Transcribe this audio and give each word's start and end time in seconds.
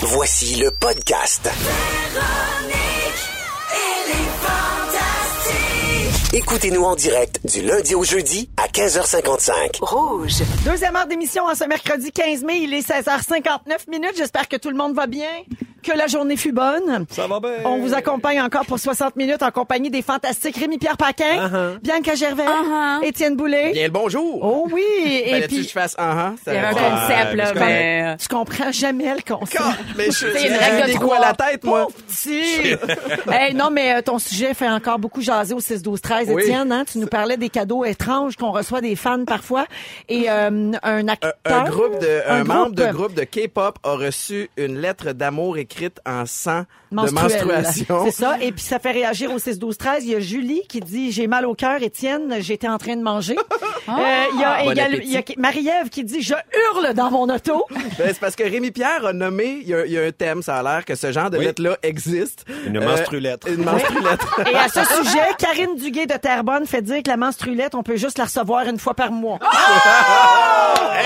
Voici 0.00 0.54
le 0.56 0.70
podcast. 0.70 1.50
Écoutez-nous 6.32 6.82
en 6.84 6.94
direct 6.94 7.40
du 7.44 7.62
lundi 7.62 7.94
au 7.94 8.04
jeudi 8.04 8.48
à 8.56 8.68
15h55. 8.68 9.78
Rouge. 9.80 10.34
Deuxième 10.64 10.94
heure 10.94 11.06
d'émission 11.06 11.44
en 11.46 11.54
ce 11.54 11.64
mercredi 11.64 12.12
15 12.12 12.44
mai. 12.44 12.60
Il 12.60 12.74
est 12.74 12.88
16h59 12.88 13.90
minutes. 13.90 14.14
J'espère 14.16 14.46
que 14.48 14.56
tout 14.56 14.70
le 14.70 14.76
monde 14.76 14.94
va 14.94 15.06
bien, 15.06 15.26
que 15.88 15.96
la 15.96 16.06
journée 16.06 16.36
fut 16.36 16.52
bonne. 16.52 17.06
Ça 17.10 17.26
va 17.26 17.40
bien. 17.40 17.50
On 17.64 17.78
vous 17.78 17.94
accompagne 17.94 18.40
encore 18.40 18.66
pour 18.66 18.78
60 18.78 19.16
minutes 19.16 19.42
en 19.42 19.50
compagnie 19.50 19.90
des 19.90 20.02
fantastiques 20.02 20.56
Rémi-Pierre 20.56 20.96
Paquin, 20.96 21.24
Uh-huh. 21.48 21.78
Bianca 21.80 22.14
Gervais, 22.14 22.44
Uh-huh. 22.44 23.04
Étienne 23.04 23.36
Boulay. 23.36 23.72
Bien 23.72 23.84
le 23.86 23.90
bonjour. 23.92 24.38
Oh 24.42 24.68
oui! 24.72 24.82
Et 25.06 25.30
Fallait-tu 25.30 25.48
que 25.48 25.54
puis, 25.54 25.62
je 25.64 25.72
fasse 25.72 25.94
un 25.98 26.34
Il 26.46 26.52
y 26.52 26.56
avait 26.56 26.66
un 26.66 26.72
concept, 26.72 27.34
là, 27.34 27.52
mais... 27.54 28.16
tu 28.20 28.28
comprends 28.28 28.72
jamais 28.72 29.14
le 29.14 29.34
concept. 29.34 29.62
Mais 29.96 30.06
je 30.10 30.26
C'est 30.36 30.46
une 30.48 30.54
règle 30.56 30.92
de 30.92 30.98
quoi 30.98 31.16
à 31.16 31.20
la 31.20 31.32
tête, 31.34 31.64
moi. 31.64 31.86
Pauvre 31.86 31.96
petit! 32.06 32.76
hey, 33.32 33.54
non, 33.54 33.70
mais 33.70 33.94
euh, 33.94 34.02
ton 34.02 34.18
sujet 34.18 34.52
fait 34.54 34.68
encore 34.68 34.98
beaucoup 34.98 35.22
jaser 35.22 35.54
au 35.54 35.60
6-12-13, 35.60 36.26
Oui. 36.32 36.42
Étienne. 36.42 36.70
Hein? 36.72 36.84
Tu 36.90 36.98
nous 36.98 37.06
parlais 37.06 37.36
des 37.36 37.48
cadeaux 37.48 37.84
étranges 37.84 38.36
qu'on 38.36 38.50
reçoit 38.52 38.80
des 38.82 38.96
fans 38.96 39.24
parfois. 39.24 39.64
Et 40.08 40.28
euh, 40.28 40.72
un 40.82 41.08
acteur... 41.08 41.32
Un 41.46 41.64
groupe 41.64 41.98
de, 42.00 42.20
un, 42.28 42.40
un 42.40 42.44
membre 42.44 42.62
groupe 42.64 42.74
de 42.74 42.84
de- 42.86 42.92
groupe 42.92 43.14
de 43.14 43.24
K-pop 43.24 43.78
a 43.84 43.92
reçu 43.94 44.50
une 44.58 44.78
lettre 44.80 45.12
d'amour 45.12 45.56
écrite 45.56 45.77
en 46.06 46.26
sang 46.26 46.64
de 46.90 46.96
menstruation. 47.10 48.04
C'est 48.06 48.10
ça. 48.12 48.36
Et 48.40 48.52
puis 48.52 48.62
ça 48.62 48.78
fait 48.78 48.92
réagir 48.92 49.32
au 49.32 49.38
6 49.38 49.58
12 49.58 49.76
13. 49.76 50.04
Il 50.04 50.10
y 50.10 50.14
a 50.14 50.20
Julie 50.20 50.62
qui 50.68 50.80
dit 50.80 51.12
j'ai 51.12 51.26
mal 51.26 51.44
au 51.46 51.54
cœur 51.54 51.82
Étienne, 51.82 52.36
j'étais 52.40 52.68
en 52.68 52.78
train 52.78 52.96
de 52.96 53.02
manger. 53.02 53.36
Euh, 53.88 54.24
il 54.34 54.40
y 54.40 54.44
a 54.44 54.64
Bon 54.64 54.70
également 54.72 54.96
appétit. 54.96 55.08
il 55.08 55.12
y 55.14 55.16
a 55.16 55.22
Marie-Ève 55.38 55.88
qui 55.88 56.04
dit 56.04 56.20
je 56.20 56.34
hurle 56.34 56.92
dans 56.92 57.10
mon 57.10 57.26
auto. 57.34 57.64
Ben, 57.98 58.08
c'est 58.08 58.20
parce 58.20 58.36
que 58.36 58.42
Rémi 58.42 58.70
Pierre 58.70 59.06
a 59.06 59.14
nommé, 59.14 59.60
il 59.62 59.68
y 59.68 59.74
a, 59.74 59.86
il 59.86 59.92
y 59.92 59.98
a 59.98 60.02
un 60.02 60.10
thème, 60.12 60.42
ça 60.42 60.56
a 60.58 60.62
l'air 60.62 60.84
que 60.84 60.94
ce 60.94 61.10
genre 61.10 61.30
de 61.30 61.38
Oui. 61.38 61.46
lettre-là 61.46 61.78
existe. 61.82 62.44
Une 62.66 62.76
Euh, 62.76 62.84
menstrulettre. 62.84 63.48
Une 63.48 63.64
menstrulettre. 63.64 64.40
Et 64.52 64.54
à 64.54 64.68
ce 64.68 64.80
sujet, 65.02 65.22
Karine 65.38 65.74
Duguay 65.76 66.04
de 66.04 66.18
Terrebonne 66.18 66.66
fait 66.66 66.82
dire 66.82 67.02
que 67.02 67.08
la 67.08 67.16
menstruelette, 67.16 67.74
on 67.74 67.82
peut 67.82 67.96
juste 67.96 68.18
la 68.18 68.24
recevoir 68.24 68.66
une 68.68 68.78
fois 68.78 68.92
par 68.92 69.10
mois. 69.10 69.38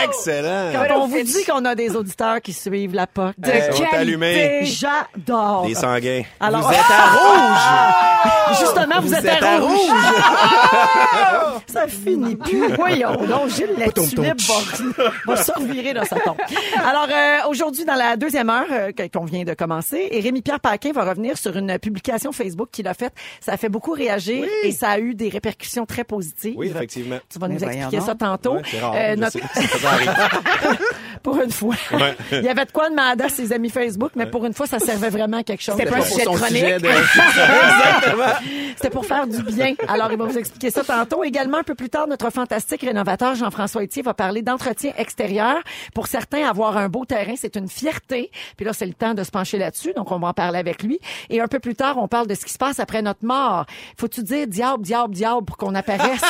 Excellent! 0.05 0.73
Quand 0.73 1.01
on 1.03 1.07
vous 1.07 1.23
dit 1.23 1.45
qu'on 1.45 1.65
a 1.65 1.75
des 1.75 1.95
auditeurs 1.97 2.41
qui 2.41 2.53
suivent 2.53 2.95
la 2.95 3.07
POC. 3.07 3.35
De 3.39 3.49
Ils 3.51 3.77
sont 3.77 3.85
qualité. 3.85 4.17
J'adore. 4.63 5.67
Des 5.67 5.75
sanguins. 5.75 6.23
Alors, 6.41 6.63
Vous 6.63 6.73
êtes 6.73 6.79
à 6.91 7.11
rouge! 7.13 8.59
justement, 8.61 9.01
vous, 9.01 9.15
êtes, 9.15 9.43
à 9.43 9.59
rouge. 9.59 9.91
Ça 11.67 11.87
finit 11.89 12.37
plus. 12.37 12.69
Voyons 12.77 13.15
donc, 13.25 13.49
Gilles 13.49 13.75
la 13.79 13.91
tulipe 13.91 14.41
va, 14.43 15.05
va 15.27 15.37
se 15.37 15.53
revirer 15.53 15.95
dans 15.95 16.05
sa 16.05 16.17
tombe. 16.21 16.37
Alors, 16.85 17.09
euh, 17.11 17.49
aujourd'hui, 17.49 17.85
dans 17.85 17.95
la 17.95 18.17
deuxième 18.17 18.51
heure 18.51 18.67
euh, 18.71 18.91
qu'on 19.13 19.25
vient 19.25 19.45
de 19.45 19.55
commencer, 19.55 20.09
et 20.11 20.21
Rémi-Pierre 20.21 20.61
Paquin 20.61 20.93
va 20.93 21.05
revenir 21.05 21.37
sur 21.39 21.57
une 21.57 21.79
publication 21.79 22.33
Facebook 22.33 22.69
qu'il 22.73 22.87
a 22.89 22.95
faite. 22.95 23.15
Ça 23.41 23.53
a 23.53 23.57
fait 23.57 23.69
beaucoup 23.69 23.93
réagir 23.93 24.45
et 24.65 24.73
ça 24.73 24.91
a 24.91 24.99
eu 24.99 25.15
des 25.15 25.29
répercussions 25.29 25.87
très 25.87 26.05
positives. 26.05 26.55
Oui, 26.57 26.69
effectivement. 26.75 27.19
Tu 27.29 27.39
vas 27.39 27.49
nous 27.49 27.59
Mais 27.59 27.67
expliquer 27.77 28.01
ça 28.01 28.15
tantôt. 28.15 28.55
Ouais, 28.57 28.63
c'est 28.71 28.81
rare. 28.81 28.93
Euh, 28.95 29.15
je 29.15 29.21
notre- 29.21 29.33
sais. 29.33 29.67
Ça 29.79 29.89
arrive. 29.91 30.13
pour 31.23 31.41
une 31.41 31.51
fois. 31.51 31.75
Ouais. 31.93 32.17
Il 32.33 32.43
y 32.45 32.49
avait 32.49 32.65
de 32.65 32.73
quoi 32.73 32.91
demander 32.91 33.25
à 33.25 33.29
ses 33.29 33.53
amis 33.53 33.71
Facebook, 33.71 34.13
mais 34.17 34.27
pour 34.27 34.45
une 34.45 34.53
fois, 34.55 34.67
ça 34.67 34.79
servait 34.79 35.11
vraiment 35.11 35.39
à 35.39 35.43
quelque 35.43 35.63
chose. 35.63 35.77
C'était 35.79 35.91
pas 35.91 35.97
un 35.97 36.01
Pour 36.01 36.07
sujet 36.09 36.25
chronique. 36.25 36.47
sujet 36.49 36.79
de- 36.79 36.87
Exactement. 36.89 38.33
C'était 38.77 38.91
pour 38.91 39.07
faire 39.07 39.27
du 39.27 39.43
bien. 39.43 39.75
Alors, 39.89 40.11
il 40.13 40.19
va 40.19 40.25
vous 40.25 40.39
expliquer 40.39 40.71
ça 40.71 40.83
tantôt. 40.85 41.25
Également, 41.25 41.59
un 41.59 41.63
peu 41.63 41.75
plus 41.75 41.91
tard, 41.91 42.07
notre 42.07 42.31
fantastique 42.31 42.83
rénovateur 42.83 43.35
Jean-François 43.35 43.83
Etier 43.85 44.03
va 44.03 44.15
parler 44.15 44.43
d'entretien 44.43 44.93
extérieur. 44.97 45.57
Pour 45.95 46.07
certains, 46.07 46.47
avoir 46.49 46.77
un 46.77 46.89
beau 46.89 47.05
terrain, 47.05 47.35
c'est 47.37 47.57
une 47.57 47.69
fierté. 47.69 48.31
Puis 48.57 48.65
là, 48.67 48.73
c'est 48.73 48.87
le 48.87 48.95
temps 48.95 49.15
de 49.15 49.23
se 49.23 49.31
pencher 49.31 49.59
là-dessus. 49.59 49.93
Donc, 49.95 50.11
on 50.11 50.19
va 50.19 50.29
en 50.29 50.33
parler 50.33 50.59
avec 50.59 50.83
lui. 50.83 50.99
Et 51.31 51.41
un 51.41 51.49
peu 51.49 51.59
plus 51.61 51.75
tard, 51.75 51.99
on 51.99 52.09
parle 52.09 52.27
de 52.27 52.35
ce 52.35 52.45
qui 52.45 52.53
se 52.53 52.59
passe 52.59 52.81
après 52.81 53.03
notre 53.03 53.25
mort. 53.25 53.67
Faut-tu 53.99 54.23
dire 54.23 54.49
diable, 54.49 54.83
diable, 54.83 55.15
diable 55.15 55.45
pour 55.45 55.57
qu'on 55.57 55.75
apparaisse? 55.75 56.21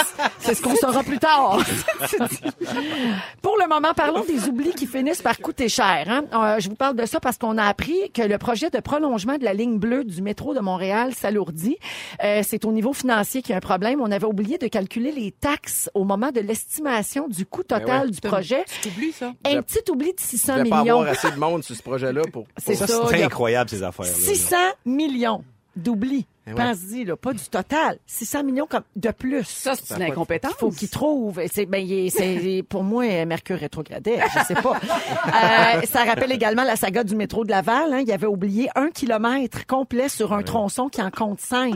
c'est 0.40 0.54
ce 0.54 0.62
qu'on 0.62 0.76
saura 0.76 1.02
plus 1.02 1.18
tard. 1.18 1.58
Pour 3.42 3.56
le 3.60 3.68
moment, 3.68 3.92
parlons 3.94 4.24
des 4.24 4.48
oublis 4.48 4.72
qui 4.72 4.81
finissent 4.86 5.22
par 5.22 5.38
coûter 5.38 5.68
cher. 5.68 6.04
hein. 6.08 6.24
Euh, 6.32 6.60
je 6.60 6.68
vous 6.68 6.74
parle 6.74 6.96
de 6.96 7.06
ça 7.06 7.20
parce 7.20 7.38
qu'on 7.38 7.58
a 7.58 7.64
appris 7.64 8.10
que 8.12 8.22
le 8.22 8.38
projet 8.38 8.70
de 8.70 8.80
prolongement 8.80 9.38
de 9.38 9.44
la 9.44 9.54
ligne 9.54 9.78
bleue 9.78 10.04
du 10.04 10.22
métro 10.22 10.54
de 10.54 10.60
Montréal 10.60 11.14
s'alourdit. 11.14 11.76
Euh, 12.24 12.42
c'est 12.44 12.64
au 12.64 12.72
niveau 12.72 12.92
financier 12.92 13.42
qu'il 13.42 13.50
y 13.50 13.54
a 13.54 13.56
un 13.58 13.60
problème. 13.60 14.00
On 14.00 14.10
avait 14.10 14.26
oublié 14.26 14.58
de 14.58 14.66
calculer 14.68 15.12
les 15.12 15.30
taxes 15.32 15.90
au 15.94 16.04
moment 16.04 16.30
de 16.30 16.40
l'estimation 16.40 17.28
du 17.28 17.46
coût 17.46 17.62
total 17.62 18.06
ouais. 18.06 18.10
du 18.12 18.20
projet. 18.20 18.64
Tu 18.82 18.88
oublies 18.88 19.12
ça? 19.12 19.32
Un 19.44 19.62
petit 19.62 19.90
oubli 19.90 20.12
de 20.12 20.20
600 20.20 20.52
Il 20.54 20.58
ne 20.58 20.58
devait 20.64 20.70
pas 20.70 20.82
millions. 20.82 21.00
avoir 21.00 21.12
assez 21.12 21.30
de 21.30 21.36
monde 21.38 21.62
sur 21.64 21.74
ce 21.76 21.82
projet-là 21.82 22.22
pour. 22.32 22.46
C'est 22.58 22.74
Ça, 22.74 22.86
ça. 22.86 23.00
il 23.04 23.08
c'est 23.08 23.22
incroyable, 23.24 23.70
ces 23.70 23.82
affaires-là. 23.82 24.12
600 24.12 24.56
millions 24.86 25.44
d'oublis. 25.76 26.26
Eh 26.46 26.50
ouais. 26.50 26.56
Pense-y, 26.56 27.04
là, 27.04 27.16
pas 27.16 27.32
du 27.32 27.44
total. 27.48 27.98
600 28.06 28.42
millions 28.42 28.66
comme 28.68 28.82
de 28.96 29.10
plus. 29.12 29.44
Ça, 29.44 29.74
c'est 29.76 29.94
une 29.94 30.02
incompétence. 30.02 30.54
faut 30.58 30.70
qu'il 30.70 30.88
trouve. 30.88 31.40
C'est, 31.52 31.66
ben, 31.66 31.78
il 31.78 31.92
est- 32.06 32.10
c'est, 32.10 32.64
pour 32.68 32.82
moi, 32.82 33.04
Mercure 33.26 33.58
rétrogradé. 33.58 34.18
Je 34.34 34.44
sais 34.44 34.54
pas. 34.60 34.78
Euh, 35.24 35.80
ça 35.90 36.04
rappelle 36.04 36.32
également 36.32 36.64
la 36.64 36.76
saga 36.76 37.04
du 37.04 37.14
métro 37.16 37.44
de 37.44 37.50
Laval. 37.50 37.92
Hein. 37.92 38.02
Il 38.04 38.12
avait 38.12 38.26
oublié 38.26 38.68
un 38.74 38.90
kilomètre 38.90 39.66
complet 39.66 40.08
sur 40.08 40.32
un 40.32 40.42
tronçon 40.42 40.88
qui 40.88 41.00
en 41.00 41.10
compte 41.10 41.40
cinq. 41.40 41.74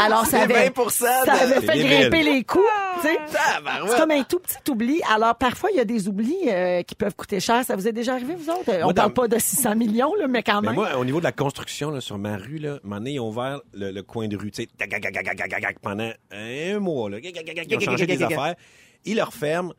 Alors, 0.00 0.26
ça 0.26 0.42
avait, 0.42 0.70
20 0.70 0.88
ça 0.90 1.22
avait 1.32 1.60
fait 1.60 1.78
grimper 1.78 2.22
les 2.22 2.44
coûts. 2.44 2.60
Tabarouette. 3.02 3.92
C'est 3.92 3.98
comme 4.00 4.10
un 4.10 4.22
tout 4.22 4.38
petit 4.40 4.70
oubli. 4.70 5.00
Alors, 5.12 5.34
parfois, 5.36 5.70
il 5.72 5.76
y 5.76 5.80
a 5.80 5.84
des 5.84 6.08
oublis 6.08 6.36
euh, 6.48 6.82
qui 6.82 6.94
peuvent 6.94 7.14
coûter 7.14 7.40
cher. 7.40 7.64
Ça 7.64 7.76
vous 7.76 7.86
est 7.88 7.92
déjà 7.92 8.14
arrivé, 8.14 8.34
vous 8.34 8.50
autres? 8.50 8.70
On 8.80 8.84
Moi, 8.84 8.94
parle 8.94 9.08
dans- 9.08 9.22
pas 9.22 9.28
de 9.28 9.38
600 9.38 9.74
millions, 9.76 10.14
là, 10.14 10.26
mais 10.28 10.42
quand 10.42 10.60
Mais 10.60 10.68
même. 10.68 10.76
moi, 10.76 10.96
au 10.98 11.04
niveau 11.04 11.18
de 11.18 11.24
la 11.24 11.32
construction, 11.32 11.90
là, 11.90 12.00
sur 12.00 12.18
ma 12.18 12.36
rue, 12.36 12.58
là, 12.58 12.78
ils 13.04 13.20
ont 13.20 13.28
ouvert 13.28 13.60
le, 13.74 13.90
le 13.90 14.02
coin 14.02 14.28
de 14.28 14.36
rue, 14.36 14.50
tu 14.50 14.62
sais, 14.62 14.68
pendant 15.82 16.10
un 16.32 16.78
mois, 16.78 17.10
là. 17.10 17.18
Ils 17.22 17.76
ont 17.76 17.80
changé 17.80 18.06
des 18.06 18.22
affaires. 18.22 18.54
Ils 19.04 19.16
le 19.16 19.22
referment. 19.22 19.72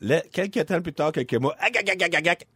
Le- 0.00 0.20
quelques 0.32 0.64
temps 0.66 0.80
plus 0.80 0.92
tard, 0.92 1.10
quelques 1.12 1.34
mois, 1.34 1.56
ah, 1.58 1.66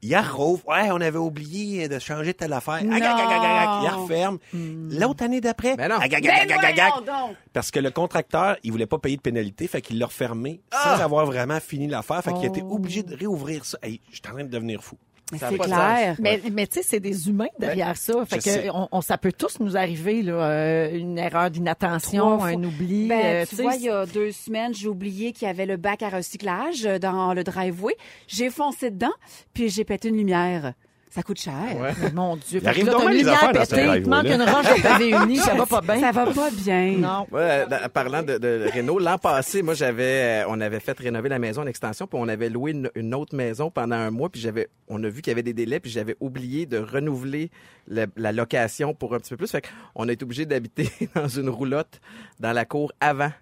ils 0.03 0.17
rouvrent. 0.17 0.69
Ouais, 0.69 0.91
on 0.93 1.01
avait 1.01 1.19
oublié 1.19 1.89
de 1.89 1.99
changer 1.99 2.35
telle 2.35 2.53
affaire. 2.53 2.75
Ah, 2.75 3.81
ils 3.83 3.89
referment. 3.89 4.39
L'autre 4.53 5.25
année 5.25 5.41
d'après, 5.41 5.75
ah, 5.79 5.89
Ben. 5.89 7.35
Parce 7.53 7.71
que 7.71 7.81
le 7.81 7.91
contracteur, 7.91 8.57
il 8.63 8.71
voulait 8.71 8.87
pas 8.87 8.99
payer 8.99 9.17
de 9.17 9.23
pénalité, 9.23 9.67
fait 9.67 9.81
qu'il 9.83 9.99
l'a 9.99 10.07
refermé 10.07 10.61
Ah! 10.71 10.97
sans 10.97 11.03
avoir 11.05 11.27
vraiment 11.27 11.59
fini 11.61 11.89
l'affaire, 11.89 12.23
fait 12.23 12.33
qu'il 12.35 12.45
était 12.47 12.63
Oh. 12.65 12.75
obligé 12.77 13.03
de 13.03 13.15
réouvrir 13.17 13.65
ça. 13.65 13.77
Hey, 13.83 14.01
j'étais 14.13 14.29
en 14.29 14.33
train 14.35 14.45
de 14.45 14.49
devenir 14.49 14.83
fou. 14.83 14.97
C'est 15.39 15.59
clair. 15.59 16.17
Mais, 16.19 16.41
mais 16.53 16.67
tu 16.67 16.75
sais, 16.79 16.83
c'est 16.83 17.01
des 17.01 17.29
humains 17.29 17.47
derrière 17.59 17.97
ça. 17.97 18.25
Fait 18.27 18.37
je 18.37 18.41
sais. 18.41 18.63
que 18.65 18.69
on, 18.73 18.89
on- 18.93 19.01
ça 19.01 19.19
peut 19.19 19.33
tous 19.33 19.61
nous 19.61 19.77
arriver, 19.77 20.23
là, 20.23 20.33
euh, 20.35 20.97
une 20.99 21.19
erreur 21.19 21.51
d'inattention, 21.51 22.43
un 22.43 22.63
oubli. 22.63 23.09
Ben, 23.09 23.21
euh, 23.25 23.45
tu 23.49 23.57
vois, 23.57 23.75
il 23.77 23.83
y 23.83 23.89
a 23.89 24.07
deux 24.07 24.33
semaines, 24.33 24.75
j'ai 24.75 24.89
oublié 24.89 25.33
qu'il 25.33 25.47
y 25.47 25.51
avait 25.51 25.67
le 25.67 25.77
bac 25.77 26.03
à 26.03 26.09
recyclage 26.09 26.83
dans 27.01 27.35
le 27.35 27.45
driveway. 27.45 27.97
J'ai 28.29 28.51
foncé 28.51 28.91
dedans, 28.91 29.13
puis 29.55 29.69
j'ai 29.69 29.85
pété 29.85 30.09
une 30.09 30.17
lumière. 30.17 30.73
Ça 31.15 31.23
coûte 31.23 31.39
cher. 31.41 31.55
Mais 32.01 32.11
Mon 32.13 32.37
Dieu. 32.37 32.61
Il 32.63 32.67
arrive 32.69 32.87
donc 32.89 33.11
lumière 33.11 33.35
affaires 33.35 33.53
dans 33.53 33.65
ce 33.67 33.97
il 33.99 34.03
te 34.03 34.09
manque 34.09 34.25
une 34.27 34.43
roche 34.43 34.83
pavé 34.83 35.11
uni, 35.11 35.37
ça 35.37 35.55
va 35.55 35.67
pas 35.67 35.81
bien. 35.83 36.01
Ça 36.01 36.11
va 36.11 36.25
pas 36.33 36.51
bien. 36.51 36.95
Non. 36.99 37.27
Ouais, 37.31 37.67
dans- 37.69 37.89
parlant 37.91 38.23
de, 38.23 38.39
de 38.39 38.71
Renault, 38.75 38.99
l'an 38.99 39.19
passé, 39.19 39.61
moi, 39.63 39.75
j'avais, 39.75 40.43
euh, 40.43 40.45
on 40.49 40.59
avait 40.63 40.81
fait 40.81 40.99
rénover 40.99 41.29
la 41.29 41.39
maison 41.39 41.61
en 41.63 41.67
extension, 41.67 42.07
puis 42.07 42.19
on 42.21 42.29
avait 42.29 42.49
loué 42.49 42.71
une, 42.71 42.91
une 42.95 43.15
autre 43.15 43.37
maison 43.37 43.71
pendant 43.71 43.97
un 43.97 44.11
mois, 44.11 44.31
puis 44.31 44.41
j'avais, 44.41 44.69
on 44.89 45.05
a 45.05 45.09
vu 45.11 45.21
qu'il 45.21 45.31
y 45.31 45.35
avait 45.35 45.43
des 45.43 45.53
délais, 45.53 45.81
puis 45.81 45.91
j'avais 45.91 46.17
oublié 46.21 46.65
de 46.65 46.79
renouveler 46.79 47.51
le- 47.89 48.07
la 48.17 48.33
location 48.33 48.95
pour 48.95 49.15
un 49.15 49.19
petit 49.19 49.31
peu 49.31 49.37
plus. 49.37 49.51
Fait 49.51 49.63
qu'on 49.95 50.09
a 50.09 50.13
été 50.13 50.25
obligé 50.25 50.47
d'habiter 50.47 50.89
dans 51.15 51.29
une 51.29 51.51
roulotte 51.51 52.01
dans 52.41 52.53
la 52.53 52.65
cour 52.65 52.91
avant 53.01 53.33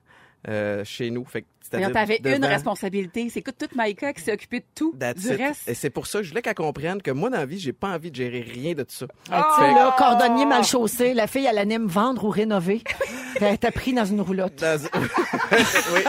euh, 0.48 0.84
chez 0.84 1.10
nous. 1.10 1.24
Fait 1.24 1.42
que, 1.42 1.46
T'avais 1.70 2.16
une 2.24 2.38
devant- 2.38 2.48
responsabilité. 2.48 3.28
C'est 3.30 3.42
que 3.42 3.52
toute 3.52 3.76
Maïka 3.76 4.12
qui 4.12 4.22
s'est 4.22 4.32
occupée 4.32 4.58
de 4.58 4.64
tout, 4.74 4.92
That's 4.98 5.20
du 5.20 5.28
it. 5.34 5.38
reste. 5.38 5.68
Et 5.68 5.74
c'est 5.74 5.90
pour 5.90 6.08
ça 6.08 6.18
que 6.18 6.24
je 6.24 6.30
voulais 6.30 6.42
qu'elle 6.42 6.54
comprenne 6.54 7.00
que 7.00 7.12
moi, 7.12 7.30
dans 7.30 7.36
la 7.38 7.46
vie, 7.46 7.60
j'ai 7.60 7.72
pas 7.72 7.88
envie 7.94 8.10
de 8.10 8.16
gérer 8.16 8.40
rien 8.40 8.72
de 8.74 8.82
tout 8.82 8.88
ça. 8.94 9.06
Tu 9.06 9.30
sais, 9.30 9.72
là, 9.72 9.94
cordonnier 9.96 10.46
mal 10.46 10.64
chaussé, 10.64 11.14
la 11.14 11.28
fille, 11.28 11.46
elle 11.48 11.58
anime 11.58 11.86
vendre 11.86 12.24
ou 12.24 12.28
rénover. 12.30 12.82
T'as 13.38 13.56
t'as 13.56 13.70
pris 13.70 13.92
dans 13.92 14.04
une 14.04 14.20
roulotte. 14.20 14.56
Dans- 14.60 14.80
oui. 15.94 16.00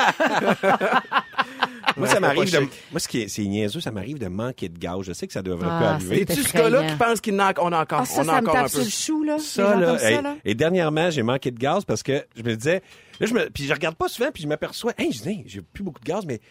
Moi, 1.98 2.08
ça 2.08 2.20
m'arrive 2.20 2.52
de... 2.52 2.60
Moi, 2.92 3.00
ce 3.00 3.08
qui 3.08 3.22
est, 3.22 3.28
c'est 3.28 3.44
niaiseux, 3.44 3.82
ça 3.82 3.92
m'arrive 3.92 4.18
de 4.18 4.28
manquer 4.28 4.70
de 4.70 4.78
gaz. 4.80 5.02
Je 5.04 5.14
sais 5.14 5.28
que 5.28 5.34
ça 5.34 5.42
devrait 5.42 5.68
Ah, 5.70 5.80
pas 5.80 5.90
arriver. 5.92 6.26
c'est 6.28 6.34
Es-tu 6.34 6.44
ce 6.44 6.54
gars-là 6.54 6.86
qui 6.88 6.96
pense 6.96 7.22
qu'il 7.22 7.36
en 7.36 7.46
a, 7.46 7.54
on 7.60 7.72
a 7.72 7.82
encore, 7.82 8.00
Ah, 8.02 8.06
ça, 8.06 8.22
on 8.22 8.28
a 8.30 8.36
ça 8.36 8.42
me 8.42 8.50
un 8.50 8.54
tape 8.54 8.64
peu? 8.64 8.70
sur 8.70 8.84
le 8.84 8.90
chou, 8.90 9.24
là. 9.24 9.38
Ça, 9.40 9.76
là, 9.78 9.86
comme 9.88 10.00
ça, 10.00 10.12
hey, 10.12 10.22
là. 10.22 10.36
Et 10.46 10.56
dernièrement, 10.56 11.10
j'ai 11.12 11.22
manqué 11.24 11.52
de 11.52 11.60
gaz 11.60 11.84
parce 11.86 12.02
que 12.02 12.26
je 12.36 12.44
me 12.44 12.56
disais, 12.56 12.82
là, 13.22 13.28
je 13.28 13.34
me, 13.34 13.50
puis 13.50 13.64
je 13.66 13.74
regarde 13.74 13.96
pas 13.96 14.08
souvent, 14.10 14.32
puis 14.34 14.44
je 14.44 14.48
m'aperçois, 14.48 14.94
hey, 14.98 15.12
je 15.12 15.22
dis, 15.22 15.30
Hey, 15.30 15.44
j'ai 15.48 15.62
plus 15.62 15.84
beaucoup 15.84 16.00
de 16.02 16.06
gaz, 16.06 16.26
mais 16.26 16.42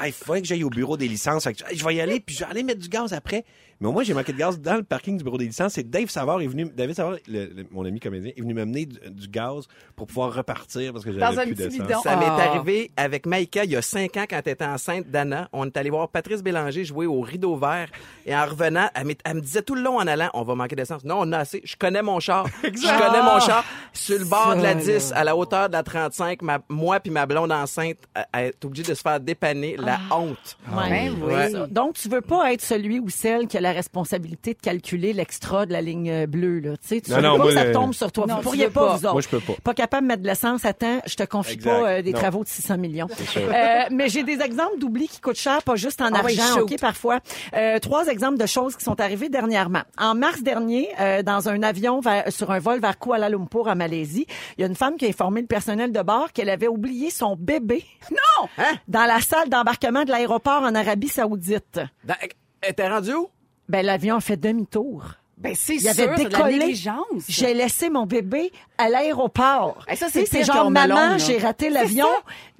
hey, 0.00 0.08
il 0.08 0.12
faudrait 0.12 0.40
que 0.42 0.48
j'aille 0.48 0.64
au 0.64 0.70
bureau 0.70 0.96
des 0.96 1.06
licences. 1.08 1.44
Fait 1.44 1.54
que, 1.54 1.62
hey, 1.70 1.76
je 1.78 1.84
vais 1.84 1.94
y 1.94 2.00
aller, 2.00 2.18
puis 2.20 2.34
je 2.34 2.40
vais 2.44 2.50
aller 2.50 2.62
mettre 2.62 2.80
du 2.80 2.88
gaz 2.88 3.12
après. 3.12 3.44
Mais 3.80 3.88
au 3.88 3.92
moins, 3.92 4.04
j'ai 4.04 4.14
manqué 4.14 4.32
de 4.32 4.38
gaz 4.38 4.58
dans 4.60 4.76
le 4.76 4.84
parking 4.84 5.18
du 5.18 5.24
bureau 5.24 5.36
des 5.36 5.46
licences. 5.46 5.72
C'est 5.74 5.90
Dave 5.90 6.08
Savard 6.08 6.40
est 6.40 6.46
venu, 6.46 6.64
David 6.74 6.94
Savard, 6.94 7.16
le- 7.26 7.46
le- 7.46 7.66
mon 7.72 7.84
ami 7.84 7.98
comédien, 7.98 8.30
est 8.34 8.40
venu 8.40 8.54
m'amener 8.54 8.86
du, 8.86 8.98
du 9.10 9.26
gaz 9.28 9.66
pour 9.96 10.06
pouvoir 10.06 10.32
repartir 10.32 10.92
parce 10.92 11.04
que 11.04 11.10
Dans 11.10 11.32
j'avais 11.32 11.42
un 11.42 11.46
plus 11.46 11.54
d'essence. 11.56 12.02
Ça 12.04 12.16
m'est 12.16 12.24
Ah. 12.24 12.50
arrivé 12.52 12.92
avec 12.96 13.26
Maïka 13.26 13.64
il 13.64 13.72
y 13.72 13.76
a 13.76 13.82
cinq 13.82 14.16
ans 14.16 14.24
quand 14.30 14.40
elle 14.44 14.52
était 14.52 14.64
enceinte 14.64 15.08
d'Anna. 15.10 15.48
On 15.52 15.66
est 15.66 15.76
allé 15.76 15.90
voir 15.90 16.08
Patrice 16.08 16.40
Bélanger 16.42 16.84
jouer 16.84 17.06
au 17.06 17.20
rideau 17.20 17.56
vert. 17.56 17.88
Et 18.26 18.34
en 18.34 18.46
revenant, 18.46 18.88
elle, 18.94 19.16
elle 19.24 19.34
me 19.34 19.40
disait 19.40 19.62
tout 19.62 19.74
le 19.74 19.82
long 19.82 19.96
en 19.98 20.06
allant, 20.06 20.30
on 20.34 20.44
va 20.44 20.54
manquer 20.54 20.76
d'essence. 20.76 21.04
Non, 21.04 21.16
on 21.22 21.32
a 21.32 21.38
assez. 21.38 21.60
Je 21.64 21.74
connais 21.76 22.00
mon 22.02 22.20
char. 22.20 22.46
Je 22.62 22.70
connais 22.70 23.22
mon 23.22 23.40
char. 23.40 23.64
Sur 23.92 24.18
le 24.20 24.24
bord 24.24 24.54
de 24.56 24.62
la 24.62 24.74
10, 24.76 25.12
à 25.14 25.24
la 25.24 25.36
hauteur 25.36 25.68
de 25.68 25.72
la 25.74 25.82
35, 26.14 26.42
ma- 26.42 26.58
moi 26.68 27.00
puis 27.00 27.10
ma 27.10 27.26
blonde 27.26 27.50
enceinte, 27.52 27.96
elle- 28.32 28.44
est 28.54 28.64
obligée 28.64 28.84
de 28.84 28.94
se 28.94 29.02
faire 29.02 29.18
dépanner. 29.20 29.76
La 29.78 29.98
honte. 30.14 30.56
Ouais. 30.70 30.88
Ben 30.90 31.14
oui. 31.20 31.34
Ouais. 31.34 31.50
Ça. 31.50 31.66
Donc, 31.66 31.94
tu 31.94 32.08
veux 32.08 32.20
pas 32.20 32.52
être 32.52 32.60
celui 32.62 33.00
ou 33.00 33.08
celle 33.08 33.46
qui 33.46 33.56
a 33.56 33.60
la 33.60 33.72
responsabilité 33.72 34.54
de 34.54 34.58
calculer 34.60 35.12
l'extra 35.12 35.66
de 35.66 35.72
la 35.72 35.80
ligne 35.80 36.10
euh, 36.10 36.26
bleue, 36.26 36.60
là. 36.60 36.72
Tu 36.76 36.88
sais, 36.88 37.00
tu 37.00 37.10
Non, 37.10 37.16
veux 37.16 37.22
non, 37.22 37.30
pas 37.32 37.38
moi, 37.38 37.46
que 37.48 37.54
ça 37.54 37.72
tombe 37.72 37.94
sur 37.94 38.12
toi. 38.12 38.26
Non, 38.26 38.36
vous 38.36 38.42
pourriez 38.42 38.68
pas, 38.68 38.86
pas. 38.88 38.96
vous 38.96 39.04
autres. 39.06 39.12
Moi, 39.12 39.20
je 39.22 39.28
peux 39.28 39.40
pas. 39.62 39.74
capable 39.74 40.02
de 40.02 40.08
mettre 40.08 40.22
de 40.22 40.28
l'essence 40.28 40.64
à 40.64 40.72
temps. 40.72 41.00
Je 41.06 41.14
te 41.16 41.22
confie 41.24 41.54
Exact. 41.54 41.70
pas 41.80 41.88
euh, 41.88 42.02
des 42.02 42.12
Non. 42.12 42.18
travaux 42.18 42.44
de 42.44 42.48
600 42.48 42.78
millions. 42.78 43.08
Euh, 43.36 43.78
mais 43.90 44.08
j'ai 44.08 44.22
des 44.22 44.40
exemples 44.40 44.78
d'oublis 44.78 45.08
qui 45.08 45.20
coûtent 45.20 45.36
cher, 45.36 45.62
pas 45.62 45.76
juste 45.76 46.00
en 46.00 46.06
Ah 46.14 46.22
oui, 46.24 46.38
argent, 46.38 46.54
shoot. 46.60 46.72
OK, 46.72 46.80
parfois. 46.80 47.18
Euh, 47.54 47.78
trois 47.80 48.06
exemples 48.06 48.38
de 48.38 48.46
choses 48.46 48.76
qui 48.76 48.84
sont 48.84 49.00
arrivées 49.00 49.28
dernièrement. 49.28 49.82
En 49.98 50.14
mars 50.14 50.42
dernier, 50.42 50.88
euh, 51.00 51.22
dans 51.22 51.48
un 51.48 51.62
avion 51.62 52.00
vers- 52.00 52.30
sur 52.32 52.50
un 52.50 52.58
vol 52.58 52.80
vers 52.80 52.98
Kuala 52.98 53.28
Lumpur, 53.28 53.66
en 53.66 53.76
Malaisie, 53.76 54.26
il 54.56 54.60
y 54.60 54.64
a 54.64 54.66
une 54.66 54.76
femme 54.76 54.96
qui 54.96 55.06
a 55.06 55.08
informé 55.08 55.40
le 55.40 55.46
personnel 55.46 55.92
de 55.92 56.00
bord 56.04 56.32
qu'elle 56.32 56.50
avait 56.50 56.68
oublié 56.68 57.10
son 57.10 57.34
bébé 57.36 57.84
Non! 58.10 58.48
dans 58.88 59.04
la 59.04 59.20
salle 59.20 59.48
d'embarquement 59.48 60.04
de 60.04 60.10
l'aéroport 60.10 60.62
en 60.62 60.74
Arabie 60.74 61.08
Saoudite. 61.08 61.80
Dans- 62.04 62.14
Elle 62.60 62.70
était 62.70 62.88
rendue 62.88 63.14
où? 63.14 63.28
Ben, 63.68 63.84
l'avion 63.84 64.16
a 64.16 64.20
fait 64.20 64.36
demi-tour. 64.36 65.04
Ben, 65.38 65.54
c'est 65.56 65.74
Il 65.74 65.80
sûr, 65.80 65.90
avait 65.90 66.16
c'est 66.16 66.24
de 66.26 66.30
la 66.30 66.38
décollé. 66.38 66.58
négligence. 66.58 67.24
J'ai 67.28 67.54
laissé 67.54 67.90
mon 67.90 68.06
bébé 68.06 68.52
à 68.78 68.88
l'aéroport. 68.88 69.84
Eh, 69.90 69.96
ça, 69.96 70.06
Tu 70.06 70.12
c'est 70.12 70.26
sais, 70.26 70.38
pire 70.44 70.54
genre 70.54 70.70
maman, 70.70 70.94
melon, 70.94 71.10
là. 71.12 71.18
j'ai 71.18 71.38
raté 71.38 71.70
l'avion 71.70 72.06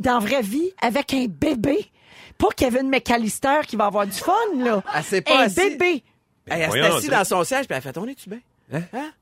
dans 0.01 0.19
vraie 0.19 0.43
vie 0.43 0.73
avec 0.83 1.15
un 1.15 1.27
bébé. 1.29 1.91
Pas 2.37 2.49
Kevin 2.57 2.89
McAllister 2.89 3.61
qui 3.67 3.77
va 3.77 3.87
avoir 3.87 4.07
du 4.07 4.13
fun, 4.13 4.33
là. 4.57 4.83
Elle 4.97 5.05
s'est 5.05 5.21
pas 5.23 5.39
un 5.39 5.43
assise. 5.45 5.57
bébé. 5.57 6.03
Elle 6.47 6.61
s'est 6.63 6.67
voyons, 6.67 6.97
assise 6.97 7.11
dans 7.11 7.25
son 7.25 7.45
siège 7.45 7.67
puis 7.67 7.75
elle 7.75 7.77
a 7.79 7.81
fait, 7.81 7.97
on 7.97 8.07
est-tu 8.07 8.29
bien? 8.29 8.41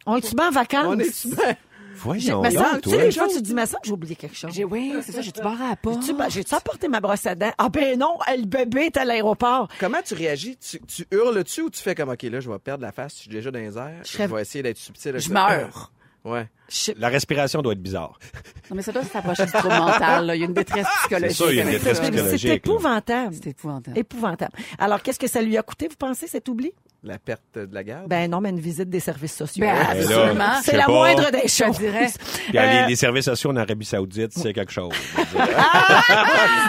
On 0.06 0.16
est-tu 0.16 0.34
bien 0.34 0.48
en 0.48 0.52
vacances? 0.52 0.86
On 0.86 0.98
est-tu 0.98 1.28
bien? 1.28 1.54
Voyons 2.02 2.42
Mais 2.42 2.50
ça, 2.50 2.78
tu 2.82 2.90
sais, 2.90 2.96
toi. 2.96 3.04
les 3.04 3.12
fois, 3.12 3.28
tu 3.28 3.42
dis, 3.42 3.54
mais 3.54 3.66
ça, 3.66 3.78
j'ai 3.84 3.92
oublié 3.92 4.16
quelque 4.16 4.36
chose. 4.36 4.50
J'ai, 4.52 4.64
oui, 4.64 4.94
c'est 5.02 5.12
ça, 5.12 5.20
j'ai-tu 5.22 5.40
barré 5.40 5.64
à? 5.64 5.76
J'ai-tu 5.84 6.14
ben, 6.14 6.28
j'ai-tu 6.28 6.54
apporté 6.54 6.88
ma 6.88 7.00
brosse 7.00 7.26
à 7.26 7.34
dents? 7.34 7.52
Ah 7.58 7.68
ben 7.68 7.98
non, 7.98 8.18
le 8.28 8.44
bébé 8.44 8.86
est 8.86 8.96
à 8.96 9.04
l'aéroport. 9.04 9.68
Comment 9.78 10.02
tu 10.04 10.14
réagis? 10.14 10.56
Tu, 10.56 10.80
tu 10.80 11.06
hurles-tu 11.12 11.62
ou 11.62 11.70
tu 11.70 11.80
fais 11.80 11.94
comme, 11.94 12.08
OK, 12.08 12.22
là, 12.22 12.40
je 12.40 12.50
vais 12.50 12.58
perdre 12.58 12.82
la 12.82 12.92
face, 12.92 13.14
je 13.14 13.20
suis 13.20 13.30
déjà 13.30 13.50
dans 13.50 13.58
les 13.60 13.76
airs, 13.78 14.02
je, 14.04 14.22
vais 14.22 14.42
essayer 14.42 14.62
d'être 14.62 14.78
subtil. 14.78 15.14
Je 15.18 15.30
meurs. 15.32 15.92
Ouais. 16.24 16.48
Je- 16.68 16.92
La 16.98 17.08
respiration 17.08 17.62
doit 17.62 17.72
être 17.72 17.82
bizarre. 17.82 18.18
Non, 18.70 18.76
mais 18.76 18.82
ça 18.82 18.92
doit 18.92 19.02
s'approcher 19.04 19.44
du 19.44 19.52
trouble 19.52 19.74
mental, 19.74 20.24
là. 20.26 20.34
Il 20.36 20.38
y 20.38 20.42
a 20.44 20.46
une 20.46 20.54
détresse 20.54 20.86
psychologique. 21.00 21.36
C'est 21.36 21.44
ça, 21.44 21.50
il 21.52 21.56
y 21.56 21.60
a 21.60 21.64
une 21.64 21.70
détresse 21.72 22.00
psychologique. 22.00 22.38
C'est 22.40 22.54
épouvantable. 22.56 23.34
C'est 23.34 23.50
épouvantable. 23.50 23.98
Épouvantable. 23.98 24.52
Alors, 24.78 25.02
qu'est-ce 25.02 25.18
que 25.18 25.26
ça 25.26 25.42
lui 25.42 25.58
a 25.58 25.62
coûté, 25.62 25.88
vous 25.88 25.96
pensez, 25.96 26.26
cet 26.26 26.48
oubli? 26.48 26.72
La 27.04 27.18
perte 27.18 27.42
de 27.56 27.68
la 27.74 27.82
garde? 27.82 28.06
Ben 28.06 28.30
non, 28.30 28.40
mais 28.40 28.50
une 28.50 28.60
visite 28.60 28.88
des 28.88 29.00
services 29.00 29.34
sociaux. 29.34 29.64
Ben, 29.66 29.74
là, 29.74 29.90
absolument. 29.90 30.44
je 30.60 30.62
C'est 30.70 30.76
la 30.76 30.84
pas. 30.86 30.92
moindre 30.92 31.30
des 31.32 31.48
Je 31.48 31.64
choses. 31.64 31.76
dirais. 31.78 32.06
Puis, 32.48 32.56
ah, 32.56 32.62
Euh, 32.62 32.82
les, 32.82 32.88
les 32.90 32.96
services 32.96 33.24
sociaux 33.24 33.50
en 33.50 33.56
Arabie 33.56 33.84
Saoudite, 33.84 34.30
c'est 34.32 34.52
quelque 34.52 34.70
chose. 34.70 34.92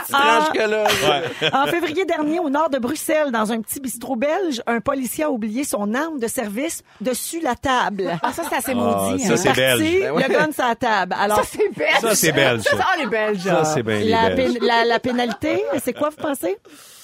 Tranches 0.10 0.52
que 0.54 0.68
là. 0.70 0.86
En 1.54 1.68
février 1.68 2.06
dernier, 2.06 2.40
au 2.40 2.50
nord 2.50 2.70
de 2.72 2.80
Bruxelles, 2.80 3.32
dans 3.32 3.52
un 3.52 3.62
petit 3.62 3.80
bistrot 3.80 4.16
belge, 4.16 4.62
un 4.68 4.80
policier 4.80 5.26
a 5.26 5.30
oublié 5.30 5.64
son 5.64 5.94
arme 5.94 6.20
de 6.20 6.28
service 6.28 6.82
dessus 7.02 7.40
la 7.42 7.56
table. 7.56 8.18
Ah, 8.24 8.32
ça, 8.34 8.44
c'est 8.50 8.56
assez 8.56 8.72
Ah, 8.72 8.76
maudit. 9.12 9.24
ça, 9.24 9.34
hein. 9.34 9.38
c'est 9.38 9.54
belge. 9.56 10.00
Ben 10.02 10.12
ouais. 10.14 10.28
le 10.28 10.34
gun 10.34 10.52
sur 10.52 10.66
la 10.66 10.76
table. 10.76 11.16
Alors, 11.20 11.38
Ça, 11.38 11.44
c'est 11.46 11.78
belge. 11.78 12.00
Ça, 12.02 12.16
c'est 12.16 12.32
belge, 12.32 12.62
ça. 12.64 12.78
Ça, 12.78 12.86
les 12.98 13.06
Belges. 13.08 13.44
Ça, 13.44 13.64
c'est 13.66 13.84
bien 13.84 14.00
les 14.00 14.10
la, 14.10 14.30
Belges. 14.32 14.54
pén- 14.58 14.66
la- 14.66 14.86
la 14.86 15.00
pénalité, 15.00 15.64
c'est 15.84 15.94
quoi, 15.94 16.10
vous 16.10 16.16
pensez? 16.22 16.58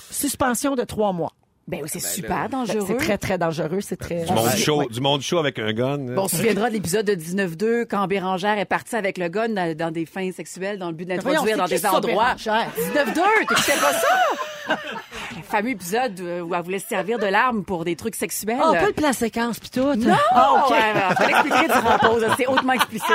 Suspension 0.09 0.75
de 0.75 0.83
trois 0.83 1.13
mois. 1.13 1.31
Ben 1.69 1.81
oui, 1.83 1.89
c'est 1.91 1.99
super 1.99 2.49
dangereux. 2.49 2.83
C'est 2.87 2.97
très, 2.97 3.17
très 3.19 3.37
dangereux. 3.37 3.79
C'est 3.81 3.95
très... 3.95 4.25
Du 4.25 4.33
monde 4.33 4.49
chaud, 4.55 4.87
du 4.89 5.01
monde 5.01 5.21
chaud 5.21 5.37
avec 5.37 5.59
un 5.59 5.71
gun. 5.71 5.99
Bon, 5.99 6.23
on 6.23 6.27
se 6.27 6.37
souviendra 6.37 6.69
de 6.69 6.73
l'épisode 6.73 7.05
de 7.05 7.13
19-2 7.13 7.85
quand 7.85 8.07
Bérangère 8.07 8.57
est 8.57 8.65
partie 8.65 8.95
avec 8.95 9.19
le 9.19 9.27
gun 9.27 9.49
dans, 9.49 9.77
dans 9.77 9.91
des 9.91 10.07
fins 10.07 10.31
sexuelles 10.31 10.79
dans 10.79 10.87
le 10.87 10.95
but 10.95 11.05
de 11.05 11.21
Voyons, 11.21 11.45
l'introduire 11.45 11.57
dans 11.57 11.67
des 11.67 11.85
endroits. 11.85 12.35
Bérangère? 12.43 12.71
19-2, 12.95 13.13
t'écoutais 13.39 13.71
pas 13.73 13.93
ça? 13.93 14.75
le 15.35 15.43
fameux 15.43 15.69
épisode 15.71 16.19
où 16.19 16.53
elle 16.53 16.61
voulait 16.61 16.79
se 16.79 16.87
servir 16.87 17.19
de 17.19 17.25
l'arme 17.25 17.63
pour 17.63 17.85
des 17.85 17.95
trucs 17.95 18.15
sexuels. 18.15 18.57
Ah, 18.61 18.73
pas 18.73 18.87
le 18.87 18.93
plan 18.93 19.13
séquence, 19.13 19.59
puis 19.59 19.69
tout. 19.69 19.93
Non! 19.95 20.15
Ah, 20.31 20.63
OK. 20.65 20.71
Ouais, 20.71 20.77
ouais, 20.77 21.15
fallait 21.15 21.31
expliquer 21.31 21.67
durant 21.67 21.97
pause. 21.99 22.25
C'est 22.37 22.47
hautement 22.47 22.73
explicite. 22.73 23.07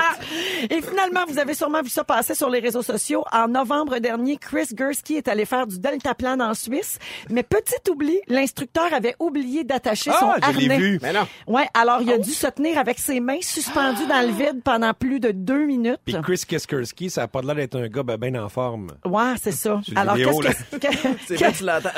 Et 0.71 0.81
finalement, 0.83 1.21
vous 1.29 1.39
avez 1.39 1.55
sûrement 1.55 1.83
vu 1.83 1.89
ça 1.91 2.05
passer 2.05 2.35
sur 2.35 2.51
les 2.51 2.61
réseaux 2.61 2.83
sociaux. 2.83 3.25
En 3.33 3.49
novembre 3.49 3.99
dernier, 3.99 4.37
Chris 4.37 4.69
Gursky 4.73 5.17
est 5.17 5.29
allé 5.29 5.45
faire 5.45 5.67
du 5.67 5.79
deltaplane 5.79 6.41
en 6.43 6.55
Suisse. 6.55 6.99
Mais 7.31 7.43
petit 7.43 7.91
oubli, 7.91 8.19
l'instructeur 8.29 8.93
avait 8.93 9.15
oublié 9.19 9.65
d'attacher 9.65 10.11
son 10.13 10.31
Ah, 10.41 10.51
je 10.53 10.59
l'ai 10.59 10.65
harnais. 10.71 10.79
vu. 10.79 10.99
Mais 11.03 11.13
non. 11.13 11.27
Ouais, 11.47 11.67
alors 11.75 12.01
il 12.03 12.11
a 12.13 12.19
dû 12.19 12.31
se 12.33 12.47
tenir 12.47 12.79
avec 12.79 12.99
ses 12.99 13.21
mains 13.21 13.39
suspendues 13.41 14.07
dans 14.07 14.27
le 14.27 14.33
vide 14.33 14.63
pendant 14.65 14.93
plus 14.95 15.21
de 15.21 15.31
deux 15.31 15.65
minutes. 15.67 15.99
Puis 16.05 16.17
Chris 16.23 16.43
Kiskerski, 16.47 17.11
ça 17.11 17.23
a 17.25 17.29
pas 17.29 17.43
l'air 17.43 17.55
d'être 17.55 17.77
un 17.79 17.89
gars 17.89 18.03
ben, 18.03 18.17
ben 18.17 18.37
en 18.37 18.49
forme. 18.49 18.89
Ouais, 19.05 19.35
c'est 19.43 19.53
ça. 19.53 19.81
Alors 19.97 20.17
qu'est-ce 20.17 20.79
que, 20.79 20.89
C'est 21.27 21.37
que 21.39 21.57
tu 21.59 21.65
l'entends. 21.65 21.91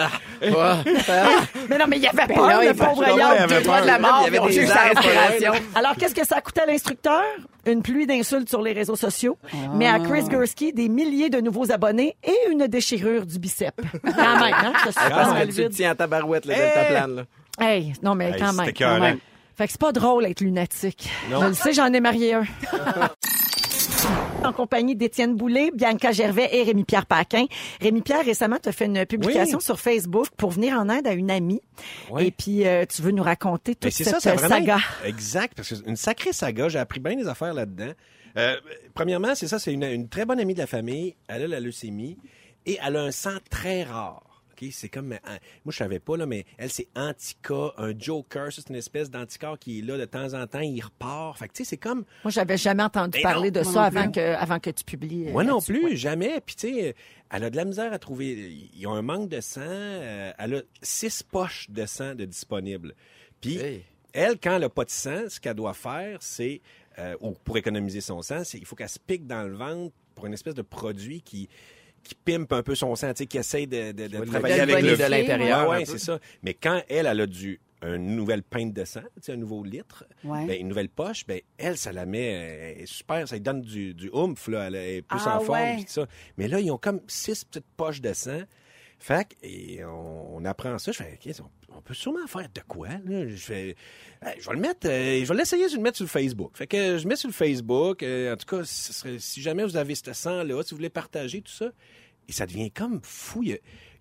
Ah. 0.43 0.77
Mais 1.69 1.79
non, 1.79 1.85
mais 1.89 1.97
il 1.97 2.03
y 2.03 2.07
avait 2.07 2.27
Ben 2.27 2.35
peur, 2.35 2.47
là, 2.47 2.63
le 2.63 2.75
pauvre 2.75 3.05
avait 3.05 3.47
Deux 3.55 3.61
doigts 3.63 3.81
de 3.81 3.87
la 3.87 3.99
mort, 3.99 4.25
Il 4.27 4.35
y 4.35 4.37
avait 4.39 4.49
des 4.55 4.67
sa 4.67 4.81
respiration. 4.81 5.53
Alors, 5.75 5.95
qu'est-ce 5.97 6.15
que 6.15 6.27
ça 6.27 6.37
a 6.37 6.41
coûté 6.41 6.61
à 6.61 6.67
l'instructeur? 6.67 7.23
Une 7.67 7.83
pluie 7.83 8.07
d'insultes 8.07 8.49
sur 8.49 8.63
les 8.63 8.73
réseaux 8.73 8.97
sociaux. 8.97 9.39
Mais 9.75 9.89
à 9.89 9.99
Chris 9.99 10.25
Gursky, 10.25 10.73
des 10.73 10.89
milliers 10.89 11.31
de 11.31 11.41
nouveaux 11.41 11.73
abonnés 11.73 12.17
et 12.23 12.51
une 12.51 12.67
déchirure 12.67 13.27
du 13.27 13.39
bicep. 13.39 13.75
Quand 14.05 14.41
même, 14.41 14.55
hein? 14.55 14.73
Ça 14.85 14.93
se 14.93 14.95
passe 14.95 15.09
Parce 15.11 15.33
que 15.41 15.47
le 15.47 15.53
tu 15.53 15.63
le 15.63 15.69
tiens 15.71 15.91
à 15.91 15.95
tabarouette, 15.95 16.47
le 16.47 16.53
Eh! 16.53 16.57
deltaplane, 16.57 17.17
là. 17.17 17.23
Hey, 17.59 17.95
non, 18.03 18.15
mais 18.15 18.37
quand 18.39 18.53
même. 18.53 18.69
écœurant. 18.69 18.97
quand 18.97 19.01
même. 19.01 19.19
Fait 19.57 19.65
que 19.67 19.73
c'est 19.73 19.81
pas 19.81 19.93
drôle 19.93 20.27
être 20.27 20.43
lunatique. 20.43 21.09
Non. 21.31 21.41
Je 21.41 21.47
le 21.47 21.55
sais, 21.55 21.73
j'en 21.73 21.91
ai 21.93 22.01
marié 22.01 22.35
un. 22.35 22.45
en 24.45 24.53
compagnie 24.53 24.95
d'Étienne 24.95 25.35
Boulay, 25.35 25.71
Bianca 25.75 26.13
Gervais 26.13 26.49
et 26.53 26.63
Rémi-Pierre 26.63 27.07
Paquin. 27.07 27.47
Rémi-Pierre, 27.81 28.25
récemment, 28.25 28.59
tu 28.63 28.69
as 28.69 28.73
fait 28.73 28.87
une 28.87 29.05
publication 29.07 29.59
Oui. 29.59 29.65
sur 29.65 29.81
Facebook 29.81 30.29
pour 30.37 30.51
venir 30.51 30.75
en 30.79 30.89
aide 30.89 31.07
à 31.07 31.13
une 31.13 31.31
amie. 31.31 31.61
Oui. 32.11 32.27
Et 32.27 32.31
puis, 32.31 32.67
euh, 32.67 32.85
tu 32.87 33.03
veux 33.03 33.11
nous 33.11 33.23
raconter 33.23 33.75
toute 33.75 33.93
c'est 33.93 34.05
cette 34.05 34.21
ça, 34.21 34.21
ça 34.21 34.35
euh, 34.35 34.49
saga. 34.49 34.79
Exact, 35.05 35.55
parce 35.57 35.69
que 35.69 35.75
c'est 35.75 35.87
une 35.87 35.97
sacrée 35.97 36.33
saga. 36.33 36.69
J'ai 36.69 36.79
appris 36.79 37.01
bien 37.01 37.17
des 37.17 37.27
affaires 37.29 37.55
là-dedans. 37.55 37.93
Euh, 38.37 38.57
premièrement, 38.95 39.35
c'est 39.35 39.49
ça, 39.49 39.59
c'est 39.59 39.73
une, 39.73 39.83
une 39.85 40.09
très 40.09 40.25
bonne 40.27 40.39
amie 40.39 40.55
de 40.55 40.61
la 40.61 40.67
famille. 40.67 41.17
Elle 41.29 41.43
a 41.45 41.49
la 41.49 41.61
leucémie 41.61 42.19
et 42.67 42.79
elle 42.87 42.97
a 42.97 43.03
un 43.03 43.11
sang 43.11 43.37
très 43.51 43.83
rare. 43.83 44.36
OK, 44.61 44.69
c'est 44.73 44.89
comme 44.89 45.13
euh, 45.13 45.17
moi 45.65 45.71
je 45.73 45.77
savais 45.77 45.99
pas 45.99 46.17
là 46.17 46.25
mais 46.27 46.45
elle 46.59 46.71
c'est 46.71 46.89
Antica, 46.97 47.73
un 47.77 47.93
Joker, 47.99 48.53
ça, 48.53 48.63
c'est 48.63 48.71
une 48.71 48.77
espèce 48.77 49.11
d'anticorps 49.11 49.59
qui 49.59 49.79
est 49.79 49.83
là 49.83 49.99
de 49.99 50.05
temps 50.05 50.35
en 50.35 50.47
temps, 50.47 50.61
il 50.61 50.81
repart. 50.81 51.39
Fait 51.39 51.49
que 51.49 51.53
tu 51.53 51.65
sais 51.65 51.71
c'est 51.71 51.77
comme 51.77 52.05
Moi, 52.25 52.31
j'avais 52.31 52.57
jamais 52.57 52.83
entendu 52.83 53.19
Mais 53.19 53.23
parler 53.23 53.51
non, 53.51 53.61
de 53.61 53.65
ça 53.65 53.85
avant 53.85 54.11
que, 54.11 54.21
avant 54.35 54.59
que 54.59 54.71
tu 54.71 54.85
publies. 54.85 55.29
euh, 55.29 55.33
Moi 55.33 55.45
non 55.45 55.61
plus, 55.61 55.97
jamais. 55.97 56.41
Puis 56.45 56.57
tu 56.57 56.69
sais, 56.75 56.95
elle 57.31 57.45
a 57.45 57.51
de 57.51 57.57
la 57.57 57.65
misère 57.65 57.93
à 57.93 57.99
trouver. 57.99 58.33
Il 58.73 58.81
y 58.81 58.87
a 58.87 58.91
un 58.91 59.03
manque 59.03 59.29
de 59.29 59.41
sang. 59.41 59.61
euh, 59.63 60.33
elle 60.39 60.55
a 60.55 60.63
six 60.83 61.23
poches 61.23 61.69
de 61.71 61.85
sang 61.87 62.15
de 62.15 62.25
disponibles. 62.25 62.95
Puis 63.41 63.59
Hey. 63.59 63.85
elle, 64.13 64.39
quand 64.41 64.55
elle 64.55 64.63
n'a 64.63 64.69
pas 64.71 64.85
de 64.85 64.91
sang, 64.91 65.29
ce 65.29 65.39
qu'elle 65.41 65.55
doit 65.55 65.75
faire, 65.75 66.19
c'est 66.23 66.63
euh, 66.99 67.15
ou 67.21 67.33
pour 67.33 67.57
économiser 67.59 68.01
son 68.01 68.23
sang, 68.23 68.43
c'est 68.45 68.59
il 68.59 68.65
faut 68.65 68.75
qu'elle 68.77 68.89
se 68.89 68.99
pique 68.99 69.27
dans 69.27 69.43
le 69.43 69.55
ventre 69.55 69.95
pour 70.15 70.25
une 70.27 70.33
espèce 70.33 70.55
de 70.55 70.63
produit 70.63 71.21
qui 71.21 71.49
qui 72.07 72.15
pimpe 72.15 72.53
un 72.53 72.63
peu 72.63 72.75
son 72.75 72.95
sang, 72.97 73.09
tu 73.13 73.19
sais, 73.19 73.27
qui 73.27 73.39
essaie 73.39 73.67
de, 73.67 73.93
de, 73.93 74.07
de 74.09 74.19
va 74.19 74.25
le 74.25 74.31
travailler 74.31 74.57
le 74.57 74.63
avec 74.63 74.85
le 74.85 74.97
de 74.97 75.03
l'intérieur, 75.05 75.73
c'est 75.87 75.99
ça. 75.99 76.19
Mais 76.43 76.55
quand 76.55 76.83
elle, 76.89 77.07
elle 77.07 77.21
a 77.21 77.27
du 77.27 77.61
une 77.83 78.17
nouvelle 78.17 78.43
pinte 78.43 78.73
de 78.73 78.85
sang, 78.85 79.03
tu 79.17 79.23
sais, 79.23 79.33
un 79.33 79.37
nouveau 79.37 79.63
litre, 79.63 80.05
Ouais. 80.25 80.47
ben, 80.47 80.59
une 80.61 80.69
nouvelle 80.69 80.89
poche, 80.89 81.27
ben, 81.27 81.41
elle, 81.59 81.77
ça 81.77 81.93
la 81.93 82.07
met 82.07 82.25
elle 82.77 82.81
est 82.83 82.87
super, 82.87 83.29
ça 83.29 83.37
lui 83.37 83.43
donne 83.43 83.61
du, 83.61 83.93
du 83.95 84.09
oomph, 84.13 84.49
là, 84.49 84.69
elle 84.69 84.75
est 84.77 85.03
plus 85.03 85.21
Ah, 85.27 85.37
en 85.37 85.41
forme, 85.41 85.59
ouais. 85.61 85.85
ça. 85.87 86.07
Mais 86.39 86.49
là, 86.49 86.59
ils 86.59 86.71
ont 86.71 86.79
comme 86.79 87.01
six 87.07 87.45
petites 87.45 87.67
poches 87.77 88.01
de 88.01 88.13
sang. 88.15 88.41
Fait 88.99 89.37
et 89.43 89.85
on, 89.85 90.45
apprend 90.45 90.79
ça. 90.79 90.91
Je 90.93 90.99
fais, 90.99 91.19
on, 91.41 91.77
on 91.77 91.81
peut 91.83 91.95
sûrement 91.95 92.27
faire 92.27 92.49
de 92.53 92.61
quoi, 92.67 92.89
là? 92.89 93.29
Je 93.29 93.37
fais, 93.37 93.77
je 94.41 94.49
vais 94.49 94.55
le 94.55 94.61
mettre, 94.61 94.89
euh, 94.89 95.21
je 95.23 95.27
vais 95.27 95.35
l'essayer 95.39 95.69
de 95.69 95.75
le 95.77 95.83
mettre 95.83 95.97
sur 95.97 96.05
le 96.05 96.11
Facebook. 96.11 96.57
Fait 96.57 96.67
que 96.67 96.99
je 96.99 97.07
mets 97.07 97.17
sur 97.17 97.29
le 97.29 97.35
Facebook. 97.35 98.03
euh, 98.03 98.33
en 98.33 98.37
tout 98.37 98.47
cas, 98.47 98.65
ce 98.65 98.93
serait- 98.93 99.19
si 99.19 99.43
jamais 99.43 99.65
vous 99.65 99.77
avez 99.77 99.95
ce 99.95 100.13
sang-là, 100.13 100.63
si 100.63 100.71
vous 100.71 100.77
voulez 100.79 100.89
partager 100.91 101.43
tout 101.43 101.53
ça, 101.53 101.71
et 102.29 102.33
ça 102.33 102.47
devient 102.47 102.71
comme 102.71 103.01
fou. 103.03 103.45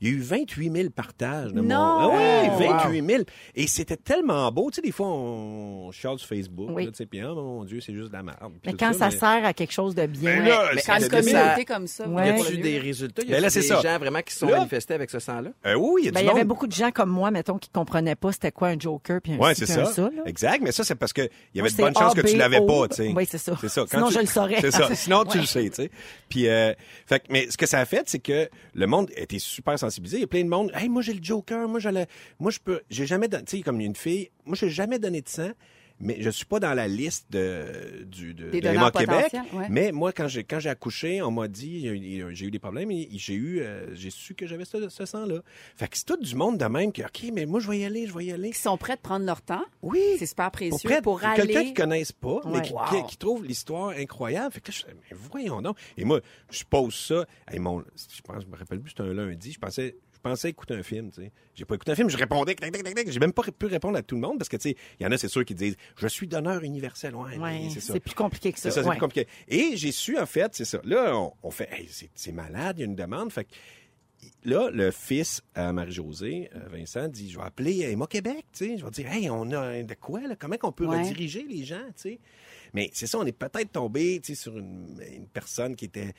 Il 0.02 0.08
y 0.10 0.12
a 0.12 0.14
eu 0.16 0.20
28 0.22 0.72
000 0.72 0.90
partages 0.90 1.54
de 1.54 1.62
Non! 1.62 1.64
mon... 1.64 2.12
Ah 2.14 2.50
oui, 2.58 2.66
Wow. 2.68 2.74
28 2.78 3.06
000. 3.08 3.24
Et 3.56 3.68
c'était 3.68 3.98
tellement 3.98 4.52
beau. 4.52 4.70
Tu 4.72 4.75
sais, 4.75 4.82
des 4.82 4.92
fois, 4.92 5.08
on 5.08 5.92
chiale 5.92 6.18
sur 6.20 6.28
Facebook, 6.28 6.70
Oui. 6.74 6.86
là, 6.86 6.92
tu 6.92 6.98
sais, 6.98 7.06
puis, 7.06 7.24
oh 7.24 7.36
mon 7.36 7.64
Dieu, 7.64 7.80
c'est 7.82 7.94
juste 7.94 8.10
de 8.10 8.14
la 8.14 8.24
merde. 8.24 8.38
puis 8.62 8.72
Mais 8.72 8.74
quand 8.74 8.94
ça, 8.94 9.10
mais- 9.10 9.18
sert 9.18 9.46
à 9.46 9.54
quelque 9.54 9.72
chose 9.74 9.96
de 9.96 10.06
bien. 10.06 10.38
Ben 10.38 10.46
là, 10.50 10.70
Mais 10.75 10.82
Quand 10.86 10.98
une 11.00 11.10
communauté 11.10 11.66
comme 11.66 11.88
ça. 11.88 12.08
Ouais. 12.08 12.28
Y 12.38 12.42
a-tu 12.42 12.58
des 12.58 12.80
résultats? 12.80 13.24
Y 13.24 13.28
Ben 13.32 13.42
là, 13.42 13.50
des 13.50 13.62
ça. 13.62 13.82
gens 13.82 13.98
vraiment 14.00 14.22
qui 14.22 14.34
se 14.34 14.40
sont 14.40 14.48
Là- 14.48 14.58
manifestés 14.58 14.94
avec 14.94 15.10
ce 15.10 15.20
sang-là? 15.20 15.50
Euh, 15.66 15.75
oui, 15.75 16.02
il 16.04 16.06
y 16.06 16.10
a 16.10 16.12
Ben, 16.12 16.20
du 16.22 16.25
il 16.25 16.28
y 16.28 16.32
avait 16.32 16.44
beaucoup 16.44 16.68
de 16.68 16.72
gens 16.74 16.92
comme 16.92 17.10
moi, 17.10 17.32
mettons, 17.32 17.58
qui 17.58 17.70
comprenaient 17.70 18.16
pas 18.16 18.32
c'était 18.32 18.52
quoi 18.52 18.70
un 18.70 18.80
joker 18.80 19.22
puis 19.22 19.34
un 19.34 19.38
Ouais, 19.38 19.56
c'est 19.56 19.66
ça. 19.66 19.92
Exact, 20.25 20.62
mais 20.62 20.72
ça, 20.72 20.84
c'est 20.84 20.96
parce 20.96 21.14
qu'il 21.14 21.30
y 21.54 21.60
avait 21.60 21.70
de 21.70 21.75
bonnes 21.78 21.96
chances 21.96 22.14
que 22.14 22.22
tu 22.22 22.34
A, 22.42 22.48
B, 22.48 22.52
l'avais 22.52 22.66
pas, 22.66 22.88
tu 22.90 22.96
sais. 22.96 23.14
Oui, 23.16 23.25
c'est 23.30 23.38
ça. 23.38 23.54
Sinon, 23.88 24.10
je 24.10 24.20
le 24.20 24.25
saurais. 24.25 24.62
C'est 24.62 24.72
ça. 24.72 24.90
Sinon, 24.96 25.24
tu 25.25 25.38
le 25.40 25.46
sais, 25.46 25.70
tu 25.70 25.75
sais. 25.75 25.92
Puis, 26.30 26.48
euh, 26.48 26.74
fait 27.06 27.20
que- 27.20 27.25
mais 27.32 27.48
ce 27.50 27.58
que 27.58 27.66
ça 27.66 27.80
a 27.80 27.86
fait, 27.86 28.04
c'est 28.08 28.20
que 28.20 28.50
le 28.74 28.88
monde 28.88 29.10
était 29.16 29.40
super 29.40 29.78
Il 29.89 30.20
y 30.20 30.24
a 30.24 30.27
plein 30.27 30.44
de 30.44 30.50
monde. 30.50 30.72
Hey, 30.74 30.89
moi, 30.89 31.01
j'ai 31.01 31.13
le 31.13 31.24
Joker. 31.24 31.68
Moi, 31.68 31.80
j'allais, 31.80 32.08
moi, 32.39 32.51
je 32.51 32.60
peux, 32.60 32.82
j'ai 32.89 33.06
jamais 33.06 33.27
donné, 33.27 33.44
tu 33.46 33.58
sais, 33.58 33.63
comme 33.63 33.80
une 33.80 33.96
fille, 33.96 34.30
moi, 34.46 34.56
j'ai 34.56 34.70
jamais 34.70 35.00
donné 35.00 35.22
de 35.22 35.30
sang. 35.30 35.51
Mais 36.00 36.18
je 36.20 36.30
suis 36.30 36.46
pas 36.46 36.60
dans 36.60 36.74
la 36.74 36.88
liste 36.90 37.28
de, 37.32 38.04
du, 38.04 38.34
de, 38.34 38.50
Des 38.50 38.60
de 38.60 38.68
donneurs 38.68 38.92
Emma 39.00 39.24
Québec. 39.24 39.42
ouais. 39.54 39.68
Mais 39.70 39.92
moi, 39.94 40.12
quand 40.12 40.28
j'ai, 40.28 40.44
quand 40.44 40.60
j'ai 40.60 40.70
accouché, 40.70 41.22
on 41.22 41.32
m'a 41.32 41.48
dit, 41.48 41.88
j'ai 42.34 42.46
eu 42.46 42.52
des 42.52 42.60
problèmes 42.60 42.92
et 42.92 43.08
j'ai 43.14 43.34
eu, 43.34 43.62
euh, 43.62 43.96
j'ai 43.96 44.10
su 44.10 44.36
que 44.36 44.46
j'avais 44.46 44.66
ce, 44.66 44.90
ce 44.90 45.06
sang-là. 45.06 45.40
Fait 45.78 45.88
que 45.88 45.98
c'est 45.98 46.06
tout 46.06 46.18
du 46.18 46.36
monde 46.36 46.58
de 46.58 46.66
même 46.66 46.92
qui, 46.92 47.02
OK, 47.02 47.24
mais 47.34 47.46
moi, 47.46 47.62
je 47.62 47.70
vais 47.70 47.80
y 47.80 47.86
aller, 47.86 48.08
je 48.08 48.14
vais 48.14 48.25
y 48.25 48.32
aller. 48.34 48.52
Qui 48.52 48.60
sont 48.60 48.78
prêts 48.78 48.98
de 48.98 49.02
prendre 49.02 49.25
leur 49.25 49.42
temps. 49.42 49.64
Oui. 49.82 50.02
C'est 50.20 50.25
super 50.25 50.52
Pour 50.52 50.60
précieux 50.60 50.90
pour 51.02 51.22
Quelqu'un 51.22 51.44
aller. 51.44 51.66
qui 51.68 51.74
connaissent 51.74 52.12
pas, 52.12 52.42
mais 52.46 52.58
Ouais. 52.58 52.62
qui, 52.64 52.74
Wow. 52.74 52.82
qui, 52.90 53.12
qui 53.12 53.18
trouve 53.18 53.46
l'histoire 53.46 53.90
incroyable. 53.92 54.52
Fait 54.54 54.60
que 54.60 54.72
là, 54.72 54.78
je 54.78 54.86
mais 54.94 55.18
voyons 55.32 55.62
donc. 55.62 55.78
Et 55.98 56.04
moi, 56.04 56.20
je 56.52 56.64
pose 56.66 56.94
ça. 56.94 57.25
Hey, 57.50 57.60
mon, 57.60 57.80
je 57.80 58.22
pense, 58.22 58.44
je 58.44 58.48
me 58.48 58.58
rappelle 58.58 58.82
plus, 58.82 58.90
c'était 58.90 59.04
un 59.04 59.14
lundi. 59.14 59.54
Je 59.54 59.60
pensais, 59.60 59.96
pensais 60.25 60.50
écouter 60.50 60.74
un 60.74 60.82
film, 60.84 61.12
tu 61.12 61.22
sais. 61.22 61.32
J'ai 61.53 61.65
pas 61.65 61.75
écouté 61.75 61.91
un 61.91 61.96
film, 61.96 62.10
je 62.10 62.17
répondais. 62.17 62.55
J'ai 63.08 63.20
même 63.20 63.32
pas 63.32 63.44
pu 63.44 63.67
répondre 63.67 63.98
à 63.98 64.01
tout 64.01 64.15
le 64.15 64.22
monde 64.22 64.39
parce 64.39 64.50
que, 64.50 64.58
tu 64.58 64.70
sais, 64.70 64.77
il 65.00 65.03
y 65.03 65.05
en 65.08 65.12
a, 65.12 65.17
c'est 65.17 65.27
sûr, 65.27 65.46
qui 65.46 65.53
disent, 65.53 65.75
je 65.98 66.08
suis 66.08 66.27
donneur 66.27 66.63
universel. 66.63 67.13
Ouais, 67.15 67.70
c'est 67.72 67.79
ça. 67.79 67.94
c'est 67.94 68.00
plus 68.00 68.15
compliqué 68.15 68.51
que 68.51 68.60
ça. 68.60 68.72
C'est 68.72 68.82
ouais. 68.82 68.91
plus 68.91 69.00
compliqué. 69.00 69.27
Et 69.48 69.77
j'ai 69.77 69.91
su, 69.91 70.17
en 70.17 70.25
fait, 70.25 70.55
c'est 70.55 70.65
ça. 70.65 70.79
Là, 70.84 71.15
on, 71.15 71.34
on 71.44 71.51
fait, 71.51 71.70
hey, 71.72 71.88
c'est, 72.15 72.32
malade, 72.32 72.77
il 72.77 72.82
y 72.82 72.84
a 72.84 72.88
une 72.88 72.96
demande. 72.96 73.32
Fait 73.32 73.46
que 73.46 73.51
là, 74.44 74.70
le 74.72 74.89
fils 74.89 75.44
à 75.53 75.72
Marie-Josée, 75.72 76.50
euh, 76.55 76.60
Vincent, 76.72 77.08
dit, 77.08 77.29
je 77.29 77.38
vais 77.38 77.46
appeler 77.46 77.82
Emma 77.82 78.08
Québec, 78.08 78.46
tu 78.51 78.65
sais. 78.65 78.77
Je 78.77 78.84
vais 78.84 78.91
dire, 78.91 79.12
hey, 79.12 79.29
on 79.29 79.51
a 79.51 79.84
de 79.84 79.94
quoi, 79.94 80.22
là? 80.22 80.36
Comment 80.36 80.58
qu'on 80.58 80.72
peut 80.72 80.88
Ouais. 80.88 81.01
rediriger 81.03 81.46
les 81.48 81.63
gens, 81.63 81.86
tu 81.96 82.10
sais? 82.10 82.20
Mais 82.74 82.89
c'est 82.94 83.08
ça, 83.08 83.20
on 83.20 83.25
est 83.25 83.32
peut-être 83.32 83.72
tombé, 83.72 84.20
tu 84.24 84.34
sais, 84.34 84.41
sur 84.41 84.58
une, 84.58 85.00
une 85.13 85.27
personne 85.27 85.75
qui 85.75 85.86
était... 85.86 86.13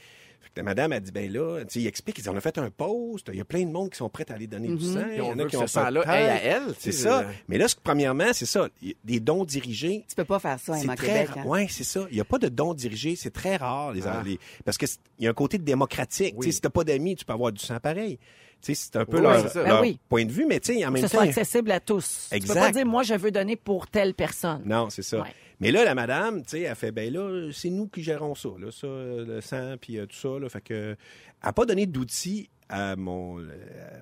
Fait 0.46 0.50
que 0.54 0.60
la 0.60 0.62
madame 0.62 0.92
a 0.92 1.00
dit, 1.00 1.12
ben 1.12 1.30
là, 1.30 1.64
tu 1.64 1.80
il 1.80 1.86
explique, 1.86 2.18
il 2.18 2.22
dit, 2.22 2.28
on 2.28 2.36
a 2.36 2.40
fait 2.40 2.56
un 2.58 2.70
post, 2.70 3.28
il 3.32 3.38
y 3.38 3.40
a 3.40 3.44
plein 3.44 3.64
de 3.64 3.70
monde 3.70 3.90
qui 3.90 3.96
sont 3.98 4.08
prêts 4.08 4.24
à 4.30 4.34
aller 4.34 4.46
donner 4.46 4.68
du 4.68 4.84
sang. 4.84 5.00
Puis 5.02 5.12
il 5.14 5.18
y 5.18 5.20
en 5.20 5.38
a 5.38 5.44
qui 5.44 5.52
que 5.52 5.56
ont 5.56 5.66
ce 5.66 5.78
peut-être- 5.78 6.08
aille 6.08 6.24
à 6.28 6.42
elle, 6.42 6.62
C'est 6.78 6.90
tu 6.90 6.96
ça. 6.96 7.26
Mais 7.48 7.58
là, 7.58 7.68
ce- 7.68 7.76
premièrement, 7.82 8.32
c'est 8.32 8.46
ça, 8.46 8.68
des 9.04 9.20
dons 9.20 9.44
dirigés, 9.44 10.04
Tu 10.08 10.14
peux 10.14 10.24
pas 10.24 10.38
faire 10.38 10.58
ça, 10.58 10.74
c'est 10.76 10.84
Emma 10.84 10.96
très 10.96 11.06
Québec. 11.08 11.28
rare. 11.28 11.38
hein. 11.38 11.46
Ouais, 11.48 11.66
c'est 11.68 11.84
ça. 11.84 12.06
Il 12.10 12.14
n'y 12.14 12.20
a 12.20 12.24
pas 12.24 12.38
de 12.38 12.48
dons 12.48 12.74
dirigés. 12.74 13.16
C'est 13.16 13.32
très 13.32 13.56
rare, 13.56 13.92
les, 13.92 14.06
Ah. 14.06 14.22
les- 14.24 14.38
parce 14.64 14.78
que 14.78 14.86
c'est- 14.86 15.00
il 15.18 15.24
y 15.24 15.26
a 15.26 15.30
un 15.30 15.34
côté 15.34 15.58
démocratique. 15.58 16.34
Oui. 16.36 16.46
Tu 16.46 16.52
sais, 16.52 16.56
si 16.56 16.60
t'as 16.62 16.70
pas 16.70 16.84
d'amis, 16.84 17.16
tu 17.16 17.24
peux 17.24 17.32
avoir 17.32 17.52
du 17.52 17.62
sang 17.64 17.78
pareil. 17.80 18.18
Tu 18.62 18.74
sais, 18.74 18.88
c'est 18.90 18.96
un 18.98 19.04
peu 19.04 19.16
Oui, 19.18 19.22
leur, 19.22 19.48
ça. 19.50 19.62
Ben 19.62 19.80
oui. 19.82 19.98
point 20.08 20.24
de 20.24 20.32
vue, 20.32 20.46
mais 20.46 20.58
tu 20.60 20.72
sais, 20.74 20.84
en 20.84 20.88
Que 20.88 20.94
même 20.94 21.02
ce 21.02 21.08
temps. 21.08 21.18
soit 21.18 21.22
accessible 21.28 21.70
à 21.70 21.78
tous. 21.80 22.28
Tu 22.30 22.36
Exact. 22.36 22.54
peux 22.54 22.60
pas 22.60 22.72
dire, 22.72 22.86
moi, 22.86 23.02
je 23.02 23.14
veux 23.14 23.30
donner 23.30 23.54
pour 23.56 23.86
telle 23.86 24.14
personne. 24.14 24.62
Non, 24.64 24.88
c'est 24.90 25.02
ça. 25.02 25.20
Ouais. 25.20 25.28
Mais 25.60 25.72
là, 25.72 25.84
la 25.84 25.94
madame, 25.94 26.42
tu 26.42 26.50
sais, 26.50 26.60
elle 26.62 26.74
fait, 26.74 26.92
ben 26.92 27.12
là, 27.12 27.50
c'est 27.52 27.70
nous 27.70 27.88
qui 27.88 28.02
gérons 28.02 28.34
ça, 28.34 28.50
là, 28.58 28.70
ça, 28.70 28.86
le 28.86 29.40
sang, 29.40 29.76
puis 29.80 29.98
euh, 29.98 30.06
tout 30.06 30.16
ça, 30.16 30.38
là. 30.38 30.48
Fait 30.48 30.60
que, 30.60 30.74
elle 30.74 30.96
n'a 31.42 31.52
pas 31.52 31.64
donné 31.64 31.86
d'outils 31.86 32.50
à 32.68 32.96
mon, 32.96 33.38
euh, 33.38 33.44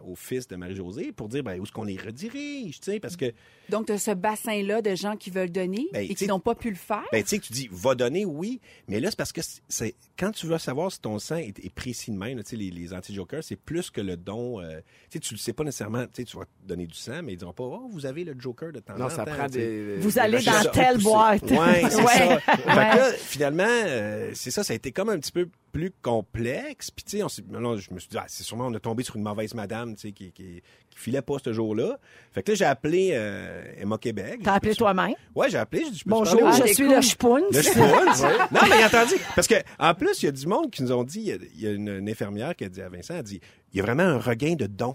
au 0.07 0.15
fils 0.15 0.49
de 0.49 0.57
Marie-Josée 0.57 1.13
pour 1.13 1.29
dire, 1.29 1.43
ben, 1.43 1.59
où 1.61 1.65
est-ce 1.65 1.73
qu'on 1.73 1.85
les 1.85 1.97
redirige, 1.99 2.81
tu 2.81 2.93
sais, 2.93 3.01
parce 3.01 3.17
que, 3.17 3.33
Donc, 3.69 3.87
tu 3.87 3.93
as 3.93 3.99
ce 3.99 4.11
bassin-là 4.13 4.81
de 4.83 4.95
gens 4.95 5.17
qui 5.17 5.31
veulent 5.31 5.51
donner 5.51 5.87
Ben, 5.93 6.07
et 6.11 6.15
qui 6.15 6.27
n'ont 6.27 6.41
pas 6.41 6.55
pu 6.55 6.71
le 6.71 6.77
faire? 6.77 7.05
Ben, 7.13 7.23
tu 7.23 7.29
sais, 7.29 7.39
que 7.39 7.45
tu 7.45 7.53
dis, 7.53 7.69
va 7.71 7.95
donner, 7.95 8.25
oui, 8.25 8.61
mais 8.89 9.01
là, 9.01 9.11
c'est 9.11 9.17
parce 9.19 9.33
que 9.33 9.41
c'est 9.69 9.95
quand 10.19 10.31
tu 10.31 10.47
veux 10.47 10.57
savoir 10.59 10.91
si 10.93 11.01
ton 11.01 11.19
sang 11.19 11.37
est, 11.37 11.59
est 11.63 11.75
précis 11.75 12.11
de 12.11 12.17
même, 12.17 12.39
là, 12.39 12.43
tu 12.45 12.51
sais, 12.51 12.57
les, 12.57 12.71
les 12.71 12.95
anti-jokers, 12.95 13.45
c'est 13.45 13.57
plus 13.57 13.91
que 13.91 14.01
le 14.01 14.17
don. 14.17 14.61
euh, 14.61 14.79
tu 15.11 15.15
sais, 15.15 15.19
tu 15.21 15.35
le 15.35 15.39
sais 15.39 15.53
pas 15.53 15.65
nécessairement, 15.65 16.05
tu 16.05 16.11
sais, 16.15 16.25
tu 16.25 16.37
vas 16.37 16.45
donner 16.67 16.87
du 16.87 16.95
sang, 16.97 17.23
mais 17.23 17.33
ils 17.35 17.37
diront 17.39 17.53
pas, 17.53 17.65
oh, 17.65 17.89
vous 17.91 18.07
avez 18.07 18.25
le 18.25 18.35
joker 18.39 18.73
de 18.73 18.81
temps 18.81 18.97
Non, 18.97 19.07
en 19.07 19.11
ça 19.11 19.25
temps. 19.25 19.47
des... 19.51 19.97
Vous 19.97 20.11
des 20.13 20.19
allez 20.19 20.43
dans 20.43 20.71
telle 20.73 20.99
boîte. 20.99 21.43
Ouais, 21.51 21.83
c'est 21.91 21.97
Ouais. 22.03 22.07
ça. 22.07 22.39
Fait 22.41 22.63
que 22.63 22.67
Ouais. 22.69 22.75
là, 22.97 23.13
finalement, 23.19 23.65
euh, 23.69 24.31
c'est 24.35 24.51
ça, 24.51 24.65
ça 24.65 24.73
a 24.73 24.77
été 24.77 24.91
comme 24.93 25.09
un 25.11 25.19
petit 25.19 25.33
peu 25.33 25.49
plus 25.75 25.91
complexe. 26.03 26.91
Puis, 26.93 27.05
tu 27.05 27.19
sais, 27.19 27.25
je 27.29 27.93
me 27.93 27.99
suis 27.99 28.09
dit, 28.09 28.17
ah, 28.17 28.25
c'est 28.29 28.45
sûrement, 28.45 28.69
on 28.69 28.75
a 28.75 28.79
tombé 28.79 29.03
sur 29.03 29.17
une 29.17 29.25
mauvaise 29.25 29.53
madame, 29.55 29.97
tu 29.97 30.03
sais, 30.03 30.13
qui, 30.13 30.31
qui, 30.31 30.63
qui 30.89 30.99
filait 30.99 31.21
pas 31.21 31.35
ce 31.45 31.53
jour-là. 31.53 31.99
Fait 32.33 32.45
que 32.45 32.53
là, 32.53 32.55
j'ai 32.55 32.65
appelé 32.65 33.11
euh, 33.13 33.65
Emma 33.77 33.99
Québec. 33.99 34.39
T'as 34.45 34.53
appelé 34.55 34.77
toi-même? 34.77 35.15
Ouais, 35.35 35.51
j'ai 35.51 35.59
appelé. 35.59 35.83
J'ai 35.85 35.91
dit, 35.91 35.99
je 35.99 36.05
peux 36.05 36.11
Bonjour, 36.11 36.53
je 36.53 36.73
suis 36.73 36.89
le 36.89 37.03
Spoon. 37.03 37.43
le 37.51 37.61
Schpoons. 37.61 37.83
Non, 38.53 38.61
mais 38.71 38.85
entendu. 38.85 39.15
Parce 39.35 39.49
que, 39.49 39.57
en 39.81 39.95
plus, 39.95 40.23
il 40.23 40.27
y 40.27 40.29
a 40.29 40.33
du 40.33 40.47
monde 40.47 40.71
qui 40.71 40.83
nous 40.85 40.93
ont 40.93 41.03
dit, 41.03 41.19
il 41.21 41.27
y 41.27 41.33
a, 41.33 41.37
il 41.57 41.61
y 41.61 41.67
a 41.67 41.71
une, 41.73 41.89
une 41.89 42.09
infirmière 42.09 42.55
qui 42.55 42.65
a 42.65 42.69
dit 42.69 42.81
à 42.81 42.89
Vincent, 42.89 43.15
elle 43.17 43.25
dit, 43.25 43.41
il 43.73 43.77
y 43.79 43.81
a 43.81 43.83
vraiment 43.85 44.05
un 44.05 44.19
regain 44.19 44.55
de 44.55 44.67
dons. 44.67 44.95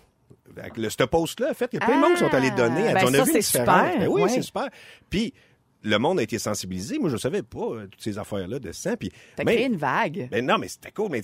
Le, 0.77 0.89
ce 0.89 1.03
post-là, 1.03 1.51
en 1.51 1.53
fait, 1.53 1.69
il 1.73 1.79
y 1.79 1.83
a 1.83 1.85
plein 1.85 1.97
de 1.97 2.01
monde 2.01 2.13
qui 2.13 2.19
sont 2.19 2.33
allés 2.33 2.51
donner. 2.51 2.81
Elle 2.87 2.93
Ben 2.95 2.99
dit, 3.01 3.05
on 3.09 3.13
a 3.13 3.17
ça, 3.17 3.23
vu 3.25 3.29
une 3.35 3.41
c'est 3.41 3.59
différence. 3.59 3.85
super. 3.89 3.99
Ben 3.99 4.07
oui, 4.07 4.21
Ouais. 4.23 4.29
c'est 4.29 4.41
super. 4.41 4.69
Puis, 5.09 5.33
le 5.83 5.97
monde 5.97 6.19
a 6.19 6.23
été 6.23 6.39
sensibilisé. 6.39 6.99
Moi, 6.99 7.09
je 7.09 7.17
savais 7.17 7.43
pas 7.43 7.59
euh, 7.59 7.87
toutes 7.87 8.01
ces 8.01 8.17
affaires-là 8.17 8.59
de 8.59 8.71
sang. 8.71 8.95
Puis, 8.99 9.11
T'as 9.35 9.43
mais- 9.43 9.55
créé 9.55 9.65
une 9.67 9.77
vague. 9.77 10.27
ben 10.31 10.45
non, 10.45 10.57
mais 10.57 10.67
c'était 10.67 10.91
cool. 10.91 11.09
Mais 11.11 11.21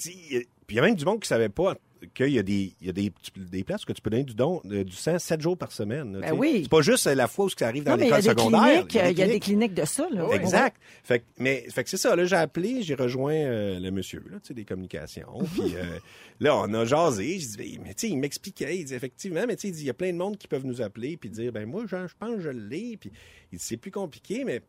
puis 0.67 0.75
il 0.75 0.77
y 0.77 0.79
a 0.79 0.83
même 0.83 0.95
du 0.95 1.05
monde 1.05 1.19
qui 1.19 1.27
savait 1.27 1.49
pas 1.49 1.75
qu'il 2.13 2.29
y 2.29 2.39
a 2.39 2.43
des, 2.43 2.73
il 2.81 2.87
y 2.87 2.89
a 2.89 2.93
des, 2.93 3.11
des 3.35 3.63
places 3.63 3.83
où 3.87 3.93
tu 3.93 4.01
peux 4.01 4.09
donner 4.09 4.23
du 4.23 4.35
don, 4.35 4.61
euh, 4.65 4.83
du 4.83 4.91
sang 4.95 5.17
sept 5.17 5.41
jours 5.41 5.57
par 5.57 5.71
semaine. 5.71 6.19
Ben 6.21 6.33
oui. 6.33 6.61
C'est 6.63 6.69
pas 6.69 6.81
juste 6.81 7.05
la 7.07 7.27
fois 7.27 7.45
où 7.45 7.49
ça 7.49 7.67
arrive 7.67 7.83
dans 7.83 7.91
Non, 7.91 7.97
mais 7.97 8.05
il 8.05 8.09
y 8.09 8.13
a 8.13 8.17
l'école 8.17 8.35
des 8.35 8.41
secondaire. 8.41 8.87
cliniques, 8.87 8.93
il 8.93 9.19
y 9.19 9.23
a 9.23 9.27
des 9.27 9.39
cliniques 9.39 9.73
de 9.73 9.85
ça. 9.85 10.07
Là. 10.11 10.27
Exact. 10.33 10.77
Fait 11.03 11.19
que, 11.19 11.25
mais 11.39 11.65
fait 11.69 11.83
que 11.83 11.89
c'est 11.89 11.97
ça. 11.97 12.15
Là, 12.15 12.25
j'ai 12.25 12.35
appelé, 12.35 12.83
j'ai 12.83 12.95
rejoint 12.95 13.33
euh, 13.33 13.79
le 13.79 13.91
monsieur 13.91 14.23
là, 14.29 14.37
tu 14.39 14.47
sais, 14.49 14.53
des 14.53 14.65
communications. 14.65 15.39
Puis 15.53 15.75
euh, 15.75 15.99
là, 16.39 16.55
on 16.57 16.73
a 16.73 16.85
jasé. 16.85 17.39
Je 17.39 17.47
dis, 17.47 17.57
ben, 17.57 17.81
mais 17.83 17.93
tu 17.93 18.07
sais, 18.07 18.09
il 18.13 18.17
m'expliquait. 18.17 18.77
Il 18.77 18.85
dit 18.85 18.93
effectivement, 18.93 19.45
mais 19.47 19.55
tu 19.55 19.63
sais, 19.63 19.67
il 19.69 19.73
dit, 19.73 19.81
il 19.81 19.87
y 19.87 19.91
a 19.91 19.93
plein 19.95 20.11
de 20.11 20.17
monde 20.17 20.37
qui 20.37 20.47
peuvent 20.47 20.65
nous 20.65 20.81
appeler 20.81 21.17
puis 21.17 21.29
dire, 21.29 21.51
ben 21.51 21.65
moi, 21.65 21.85
je, 21.87 22.07
je 22.07 22.13
pense 22.17 22.35
que 22.35 22.41
je 22.41 22.49
l'ai. 22.49 22.97
Puis 22.97 23.11
il 23.51 23.57
dit, 23.57 23.63
c'est 23.63 23.77
plus 23.77 23.91
compliqué, 23.91 24.43
mais 24.45 24.61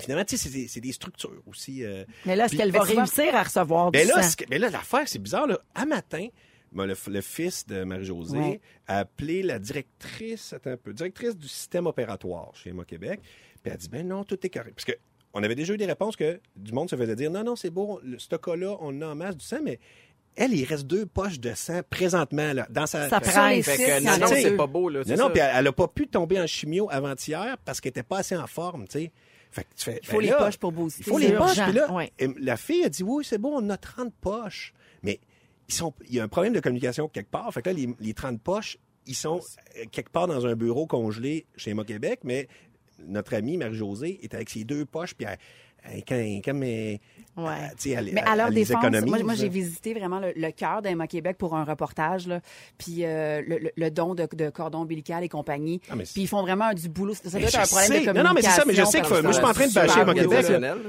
finalement, 0.00 0.24
tu 0.24 0.36
sais, 0.36 0.48
c'est 0.48 0.54
des, 0.54 0.68
c'est 0.68 0.80
des 0.80 0.92
structures 0.92 1.42
aussi. 1.46 1.84
euh, 1.84 2.04
Mais 2.26 2.36
là, 2.36 2.46
est-ce 2.46 2.56
qu'elle 2.56 2.72
va 2.72 2.80
souvent- 2.84 3.00
réussir 3.02 3.34
à 3.34 3.42
recevoir 3.42 3.90
du 3.90 3.98
ben 3.98 4.08
là, 4.08 4.22
sang? 4.22 4.34
que- 4.38 4.48
ben 4.48 4.60
là, 4.60 4.70
l'affaire, 4.70 5.06
c'est 5.06 5.18
bizarre. 5.18 5.46
Là. 5.46 5.58
À 5.74 5.84
matin, 5.86 6.26
ben, 6.72 6.86
le, 6.86 6.94
le 7.08 7.20
fils 7.20 7.66
de 7.66 7.84
Marie-Josée 7.84 8.38
Ouais. 8.38 8.60
a 8.86 8.98
appelé 8.98 9.42
la 9.42 9.58
directrice, 9.58 10.52
attends 10.52 10.70
un 10.70 10.76
peu, 10.76 10.92
directrice 10.92 11.36
du 11.36 11.48
système 11.48 11.86
opératoire 11.86 12.52
chez 12.54 12.70
Emma 12.70 12.84
Québec. 12.84 13.20
Puis 13.22 13.60
elle 13.66 13.72
a 13.72 13.76
dit, 13.76 13.88
ben 13.88 14.06
non, 14.06 14.24
tout 14.24 14.38
est 14.44 14.50
correct. 14.50 14.74
Parce 14.74 14.84
que 14.84 14.92
on 15.32 15.42
avait 15.42 15.54
déjà 15.54 15.74
eu 15.74 15.76
des 15.76 15.86
réponses 15.86 16.16
que 16.16 16.40
du 16.56 16.72
monde 16.72 16.90
se 16.90 16.96
faisait 16.96 17.14
dire, 17.16 17.30
non, 17.30 17.44
non, 17.44 17.54
c'est 17.56 17.70
beau, 17.70 18.00
le- 18.02 18.18
ce 18.18 18.34
cas-là, 18.36 18.76
on 18.80 19.00
a 19.02 19.06
en 19.08 19.14
masse 19.14 19.36
du 19.36 19.44
sang, 19.44 19.58
mais 19.62 19.78
elle, 20.36 20.52
il 20.54 20.64
reste 20.64 20.86
deux 20.86 21.06
poches 21.06 21.38
de 21.40 21.52
sang 21.54 21.80
présentement 21.88 22.52
là, 22.52 22.66
dans 22.70 22.86
sa... 22.86 23.08
Ça 23.08 23.50
les 23.50 23.62
Fait 23.62 23.76
six, 23.76 23.84
que 23.84 24.02
non, 24.04 24.16
non, 24.18 24.26
c'est 24.28 24.56
pas 24.56 24.66
beau, 24.66 24.88
là. 24.88 25.02
Non, 25.06 25.16
non, 25.16 25.30
puis 25.30 25.40
elle, 25.40 25.50
elle 25.56 25.66
a 25.66 25.72
pas 25.72 25.88
pu 25.88 26.06
tomber 26.08 26.40
en 26.40 26.46
chimio 26.46 26.88
avant-hier 26.90 27.56
parce 27.64 27.80
qu'elle 27.80 27.90
était 27.90 28.02
pas 28.04 28.18
assez 28.18 28.36
en 28.36 28.46
forme, 28.46 28.86
tu 28.88 28.98
sais. 29.00 29.12
Fait 29.50 29.64
que 29.64 29.68
tu 29.76 29.84
fais, 29.84 29.98
Il 30.02 30.06
faut 30.06 30.16
ben 30.18 30.22
les 30.22 30.28
là, 30.30 30.36
poches 30.36 30.56
pour 30.58 30.72
booster. 30.72 31.02
il 31.04 31.10
faut 31.10 31.18
les 31.18 31.32
poches. 31.32 31.60
Puis 31.60 31.72
là, 31.72 31.92
ouais. 31.92 32.12
la 32.38 32.56
fille 32.56 32.84
a 32.84 32.88
dit 32.88 33.02
oui, 33.02 33.24
c'est 33.24 33.38
bon, 33.38 33.60
on 33.60 33.68
a 33.70 33.76
30 33.76 34.12
poches. 34.20 34.72
Mais 35.02 35.20
ils 35.68 35.74
sont, 35.74 35.92
il 36.08 36.14
y 36.14 36.20
a 36.20 36.24
un 36.24 36.28
problème 36.28 36.52
de 36.52 36.60
communication 36.60 37.08
quelque 37.08 37.30
part. 37.30 37.52
Fait 37.52 37.62
que 37.62 37.70
là, 37.70 37.74
les, 37.74 37.88
les 38.00 38.14
30 38.14 38.40
poches, 38.40 38.78
ils 39.06 39.14
sont 39.14 39.40
euh, 39.76 39.84
quelque 39.90 40.10
part 40.10 40.26
dans 40.26 40.46
un 40.46 40.54
bureau 40.54 40.86
congelé 40.86 41.46
chez 41.56 41.70
Emma 41.70 41.84
Québec, 41.84 42.20
mais 42.24 42.48
notre 43.06 43.34
amie 43.34 43.56
Marie-Josée 43.56 44.20
est 44.22 44.34
avec 44.34 44.50
ses 44.50 44.64
deux 44.64 44.84
poches, 44.84 45.14
puis 45.14 45.26
elle, 45.28 45.38
comme, 46.44 46.62
elle, 46.62 46.98
Ouais. 47.36 47.52
elle- 47.62 47.70
tu 47.70 47.74
sais, 47.78 47.90
elle, 47.90 48.10
Mais 48.12 48.20
elle- 48.24 48.32
à 48.32 48.36
leur 48.36 48.50
défense, 48.50 48.84
moi, 49.06 49.18
moi, 49.22 49.34
j'ai 49.34 49.48
visité 49.48 49.94
vraiment 49.94 50.18
le, 50.20 50.32
le 50.36 50.50
cœur 50.50 50.82
d'Emma 50.82 51.06
Québec 51.06 51.36
pour 51.38 51.56
un 51.56 51.64
reportage, 51.64 52.26
là, 52.26 52.40
puis 52.76 53.04
euh, 53.04 53.40
le, 53.46 53.70
le- 53.74 53.90
don 53.90 54.14
de, 54.14 54.26
de 54.32 54.50
cordon 54.50 54.80
ombilical 54.80 55.24
et 55.24 55.28
compagnie. 55.28 55.80
Ah, 55.90 55.94
puis 55.96 56.22
ils 56.22 56.26
font 56.28 56.42
vraiment 56.42 56.72
du 56.74 56.88
boulot. 56.88 57.14
Ça 57.14 57.30
doit 57.30 57.40
Mais 57.40 57.46
être 57.46 57.58
un 57.58 57.62
problème 57.62 57.88
de 57.88 57.94
sais. 57.94 58.04
communication. 58.04 58.22
Non, 58.22 58.28
non, 58.28 58.34
mais 58.34 58.42
c'est 58.42 58.50
ça, 58.50 58.64
mais 58.66 58.74
je 58.74 58.84
sais 58.84 59.02
faut- 59.02 59.22
moi, 59.22 59.30
je 59.30 59.32
suis 59.32 59.42
pas 59.42 59.48
en 59.50 59.52
train 59.52 59.66
de 59.68 59.72
bâcher 59.74 60.00
Emma 60.00 60.14
Québec, 60.14 60.28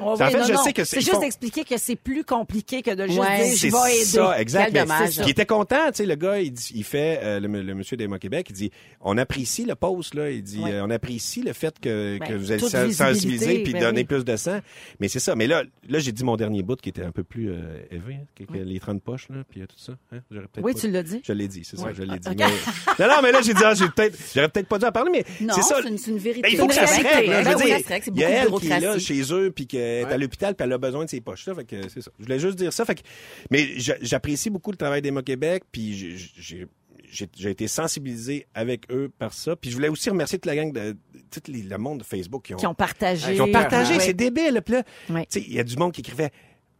En 0.01 0.11
oui, 0.13 0.17
fait, 0.17 0.37
non, 0.37 0.43
je 0.45 0.53
non. 0.53 0.63
sais 0.63 0.73
que 0.73 0.83
c'est 0.83 0.95
c'est- 0.95 1.01
juste 1.01 1.13
font- 1.13 1.21
expliquer 1.21 1.63
que 1.63 1.77
c'est 1.77 1.95
plus 1.95 2.23
compliqué 2.23 2.81
que 2.81 2.91
de 2.93 3.07
juste 3.07 3.19
Ouais. 3.19 3.37
dire 3.45 3.57
C'est 3.57 3.69
je 3.69 3.75
vais 3.75 3.95
aider. 3.95 4.05
ça, 4.05 4.41
exact. 4.41 4.63
Quel 4.65 4.73
mais 4.73 4.79
dommage. 4.81 5.17
Il 5.17 5.29
était 5.29 5.45
content, 5.45 5.87
tu 5.87 5.97
sais, 5.97 6.05
le 6.05 6.15
gars, 6.15 6.39
il, 6.39 6.53
il 6.75 6.83
fait, 6.83 7.19
euh, 7.23 7.39
le, 7.39 7.47
le 7.61 7.73
monsieur 7.75 7.97
d'Emma 7.97 8.19
Québec, 8.19 8.47
il 8.49 8.53
dit, 8.53 8.71
on 8.99 9.17
apprécie 9.17 9.65
le 9.65 9.75
post, 9.75 10.15
là, 10.15 10.29
il 10.29 10.43
dit, 10.43 10.59
Ouais. 10.59 10.73
euh, 10.73 10.85
on 10.85 10.89
apprécie 10.89 11.41
le 11.43 11.53
fait 11.53 11.79
que, 11.79 12.17
Ben, 12.19 12.27
que 12.27 12.33
vous 12.33 12.51
êtes 12.51 12.59
toute 12.59 12.69
sen- 12.69 12.87
visibilité, 12.87 13.13
sensibilisé 13.13 13.63
puis 13.63 13.73
ben 13.73 13.81
donner 13.81 14.03
plus 14.03 14.25
de 14.25 14.35
sang. 14.35 14.59
Mais 14.99 15.07
c'est 15.07 15.19
ça. 15.19 15.35
Mais 15.35 15.47
là, 15.47 15.63
là, 15.89 15.99
j'ai 15.99 16.11
dit 16.11 16.23
mon 16.23 16.35
dernier 16.37 16.63
bout 16.63 16.75
qui 16.79 16.89
était 16.89 17.03
un 17.03 17.11
peu 17.11 17.23
plus 17.23 17.49
euh, 17.51 17.81
élevé, 17.91 18.15
hein, 18.15 18.25
que- 18.35 18.43
que 18.43 18.57
les 18.57 18.79
30 18.79 19.01
poches, 19.01 19.27
là, 19.29 19.43
puis 19.49 19.61
euh, 19.61 19.65
tout 19.67 19.77
ça. 19.77 19.93
Hein, 20.11 20.19
Oui, 20.31 20.73
pas- 20.73 20.79
tu 20.79 20.89
l'as 20.89 21.03
dit. 21.03 21.21
Je 21.25 21.33
l'ai 21.33 21.47
dit, 21.47 21.63
c'est 21.63 21.77
ça, 21.77 21.85
Oui. 21.87 21.91
je 21.95 22.03
l'ai 22.03 22.19
dit. 22.19 22.27
Ah, 22.29 22.33
mais- 22.37 22.45
non, 23.07 23.15
non, 23.15 23.21
mais 23.23 23.31
là, 23.31 23.41
j'ai 23.41 23.53
dit, 23.53 23.61
ah, 23.63 23.73
peut-être, 23.95 24.17
j'aurais 24.33 24.49
peut-être 24.49 24.67
pas 24.67 24.79
dû 24.79 24.85
en 24.85 24.91
parler, 24.91 25.11
mais 25.11 25.25
Non, 25.45 25.53
c'est 25.55 25.61
ça. 25.61 25.77
c'est 25.81 25.89
une, 25.89 25.97
c'est 25.97 26.11
une 26.11 26.17
vérité. 26.17 26.41
Ben, 26.41 26.49
il 26.51 26.57
faut 26.57 26.67
que 26.67 26.73
ça 26.73 26.87
se 26.87 26.95
règle. 26.95 27.07
Ben 27.07 27.41
il 28.13 28.19
y 28.19 28.23
a 28.23 28.29
elle 28.29 28.51
qui 28.51 28.67
est 28.67 28.79
là 28.79 28.99
chez 28.99 29.21
eux, 29.33 29.51
puis 29.51 29.67
qu'elle 29.67 29.81
est 29.81 30.03
à 30.05 30.17
l'hôpital, 30.17 30.55
puis 30.55 30.65
elle 30.65 30.73
a 30.73 30.77
besoin 30.77 31.05
de 31.05 31.09
ses 31.09 31.21
poches. 31.21 31.45
Là, 31.47 31.55
fait 31.55 31.65
que 31.65 31.89
c'est 31.89 32.01
ça. 32.01 32.11
Je 32.19 32.23
voulais 32.25 32.39
juste 32.39 32.57
dire 32.57 32.73
ça. 32.73 32.85
Fait 32.85 32.95
que, 32.95 33.01
mais 33.49 33.67
j'a- 33.77 33.97
j'apprécie 34.01 34.49
beaucoup 34.49 34.71
le 34.71 34.77
travail 34.77 35.01
d'Emma 35.01 35.21
Québec, 35.21 35.63
puis 35.71 35.93
j'ai- 36.37 36.67
j'ai 37.11 37.49
été 37.49 37.67
sensibilisé 37.67 38.47
avec 38.53 38.89
eux 38.91 39.11
par 39.19 39.33
ça. 39.33 39.55
Puis 39.55 39.69
je 39.69 39.75
voulais 39.75 39.89
aussi 39.89 40.09
remercier 40.09 40.39
toute 40.39 40.45
la 40.45 40.55
gang 40.55 40.71
de, 40.71 40.95
tout 41.29 41.41
les- 41.47 41.63
le 41.63 41.77
monde 41.77 41.99
de 41.99 42.03
Facebook 42.03 42.43
qui 42.45 42.53
ont, 42.53 42.57
Qui 42.57 42.67
ont 42.67 42.73
partagé. 42.73 43.35
qui 43.35 43.41
ont 43.41 43.51
partagé. 43.51 43.99
C'est 43.99 44.13
débile. 44.13 44.61
Puis 44.63 44.75
là, 44.75 44.83
Oui. 45.09 45.21
tu 45.29 45.39
sais, 45.39 45.45
il 45.47 45.53
y 45.53 45.59
a 45.59 45.63
du 45.63 45.75
monde 45.77 45.91
qui 45.91 46.01
écrivait 46.01 46.31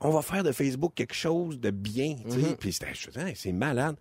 on 0.03 0.09
va 0.09 0.21
faire 0.23 0.43
de 0.43 0.51
Facebook 0.51 0.93
quelque 0.95 1.13
chose 1.13 1.59
de 1.59 1.69
bien. 1.69 2.15
tu 2.25 2.31
sais. 2.31 2.37
Mm-hmm. 2.37 2.55
Puis 2.55 2.73
c'était, 2.73 3.33
c'est 3.35 3.51
malade. 3.51 3.95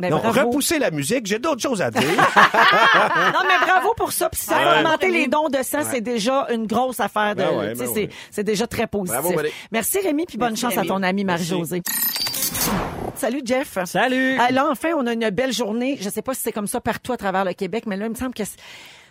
Mais 0.00 0.10
Donc, 0.10 0.22
bravo. 0.22 0.48
repoussez 0.48 0.78
la 0.80 0.90
musique, 0.90 1.24
j'ai 1.26 1.38
d'autres 1.38 1.62
choses 1.62 1.80
à 1.80 1.90
dire. 1.90 2.02
Non, 3.32 3.40
mais 3.46 3.64
bravo 3.66 3.94
pour 3.96 4.12
ça. 4.12 4.28
Puis 4.28 4.40
ça 4.40 4.56
Ouais. 4.58 4.64
va 4.64 4.78
augmenter 4.80 5.08
les 5.10 5.26
dons 5.28 5.48
de 5.48 5.62
sang, 5.62 5.80
c'est 5.88 6.00
déjà 6.00 6.48
une 6.52 6.66
grosse 6.66 7.00
affaire. 7.00 7.34
De, 7.34 7.42
Ben 7.42 7.56
ouais, 7.58 7.72
tu 7.72 7.78
sais, 7.78 7.84
ben 7.86 7.94
c'est, 7.94 8.00
ouais. 8.02 8.10
c'est 8.30 8.44
déjà 8.44 8.66
très 8.66 8.86
positif. 8.86 9.20
Bravo. 9.20 9.40
Merci 9.72 9.98
Rémi, 10.00 10.26
puis 10.26 10.36
bonne 10.38 10.48
Merci, 10.50 10.62
chance 10.62 10.74
Rémi. 10.74 10.86
à 10.86 10.88
ton 10.88 11.02
ami 11.02 11.24
Marie-Josée. 11.24 11.82
Salut 13.14 13.42
Jeff. 13.44 13.78
Salut! 13.84 14.36
Ah, 14.40 14.50
là, 14.50 14.68
enfin, 14.70 14.90
on 14.96 15.06
a 15.06 15.12
une 15.12 15.30
belle 15.30 15.52
journée. 15.52 15.96
Je 16.00 16.08
sais 16.08 16.22
pas 16.22 16.34
si 16.34 16.42
c'est 16.42 16.52
comme 16.52 16.66
ça 16.66 16.80
partout 16.80 17.12
à 17.12 17.16
travers 17.16 17.44
le 17.44 17.52
Québec, 17.52 17.84
mais 17.86 17.96
là, 17.96 18.06
il 18.06 18.10
me 18.10 18.14
semble 18.14 18.34
que 18.34 18.42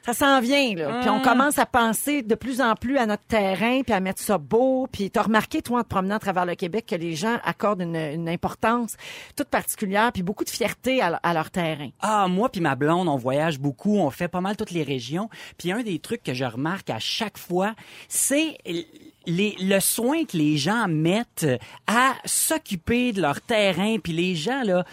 ça 0.05 0.13
s'en 0.13 0.41
vient. 0.41 0.75
Là. 0.75 1.00
Puis 1.00 1.10
on 1.10 1.22
commence 1.22 1.57
à 1.57 1.65
penser 1.65 2.22
de 2.22 2.36
plus 2.36 2.62
en 2.62 2.75
plus 2.75 2.98
à 2.98 3.05
notre 3.05 3.24
terrain, 3.24 3.81
puis 3.81 3.93
à 3.93 4.00
mettre 4.01 4.22
ça 4.22 4.38
beau. 4.38 4.88
Puis 4.91 5.10
t'as 5.10 5.24
remarqué, 5.24 5.62
toi, 5.62 5.79
en 5.79 5.83
te 5.83 5.88
promenant 5.88 6.15
à 6.15 6.19
travers 6.19 6.45
le 6.45 6.55
Québec, 6.55 6.86
que 6.88 6.95
les 6.95 7.15
gens 7.15 7.38
accordent 7.43 7.81
une, 7.81 7.95
une 7.95 8.27
importance 8.27 8.98
toute 9.36 9.48
particulière, 9.48 10.12
puis 10.12 10.24
beaucoup 10.24 10.43
de 10.43 10.50
fierté 10.50 11.01
à, 11.01 11.19
à 11.24 11.33
leur 11.33 11.50
terrain. 11.50 11.89
Ah, 12.01 12.27
moi 12.27 12.50
puis 12.50 12.60
ma 12.62 12.75
blonde, 12.75 13.07
on 13.07 13.15
voyage 13.15 13.60
beaucoup, 13.60 13.98
on 13.98 14.10
fait 14.10 14.27
pas 14.27 14.41
mal 14.41 14.57
toutes 14.57 14.72
les 14.72 14.83
régions. 14.83 15.29
Puis 15.57 15.72
un 15.72 15.81
des 15.81 16.00
trucs 16.00 16.24
que 16.24 16.33
je 16.33 16.45
remarque 16.45 16.89
à 16.89 17.00
chaque 17.00 17.38
fois, 17.38 17.74
c'est 18.10 18.57
les, 19.25 19.56
le 19.60 19.80
soin 19.80 20.25
que 20.25 20.38
les 20.38 20.58
gens 20.58 20.88
mettent 20.88 21.48
à 21.88 22.15
s'occuper 22.25 23.13
de 23.13 23.22
leur 23.22 23.42
terrain. 23.42 23.98
Puis 24.01 24.13
les 24.13 24.36
gens, 24.36 24.63
là, 24.63 24.86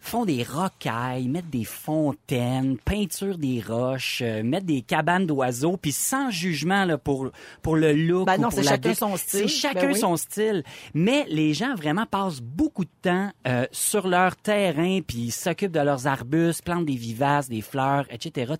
font 0.00 0.24
des 0.24 0.42
rocailles, 0.42 1.28
mettent 1.28 1.50
des 1.50 1.64
fontaines, 1.64 2.76
peinture 2.78 3.38
des 3.38 3.62
roches, 3.66 4.22
euh, 4.24 4.42
mettent 4.42 4.64
des 4.66 4.82
cabanes 4.82 5.26
d'oiseaux, 5.26 5.76
puis 5.76 5.92
sans 5.92 6.30
jugement 6.30 6.84
là, 6.84 6.98
pour, 6.98 7.30
pour 7.62 7.76
le 7.76 7.92
look. 7.92 8.26
Ben 8.26 8.38
ou 8.38 8.42
non, 8.42 8.48
pour 8.48 8.58
c'est 8.58 8.64
la 8.64 8.70
chacun 8.72 8.94
son 8.94 9.16
style. 9.16 9.40
C'est 9.40 9.48
chacun 9.48 9.80
Ben 9.86 9.92
oui. 9.92 9.98
son 9.98 10.16
style. 10.16 10.64
Mais 10.94 11.24
les 11.28 11.54
gens 11.54 11.74
vraiment 11.74 12.06
passent 12.06 12.40
beaucoup 12.40 12.84
de 12.84 12.90
temps 13.02 13.30
euh, 13.46 13.66
sur 13.72 14.08
leur 14.08 14.36
terrain, 14.36 15.00
puis 15.06 15.18
ils 15.18 15.30
s'occupent 15.32 15.72
de 15.72 15.80
leurs 15.80 16.06
arbustes, 16.06 16.62
plantent 16.64 16.86
des 16.86 16.96
vivaces, 16.96 17.48
des 17.48 17.60
fleurs, 17.60 18.06
etc. 18.10 18.52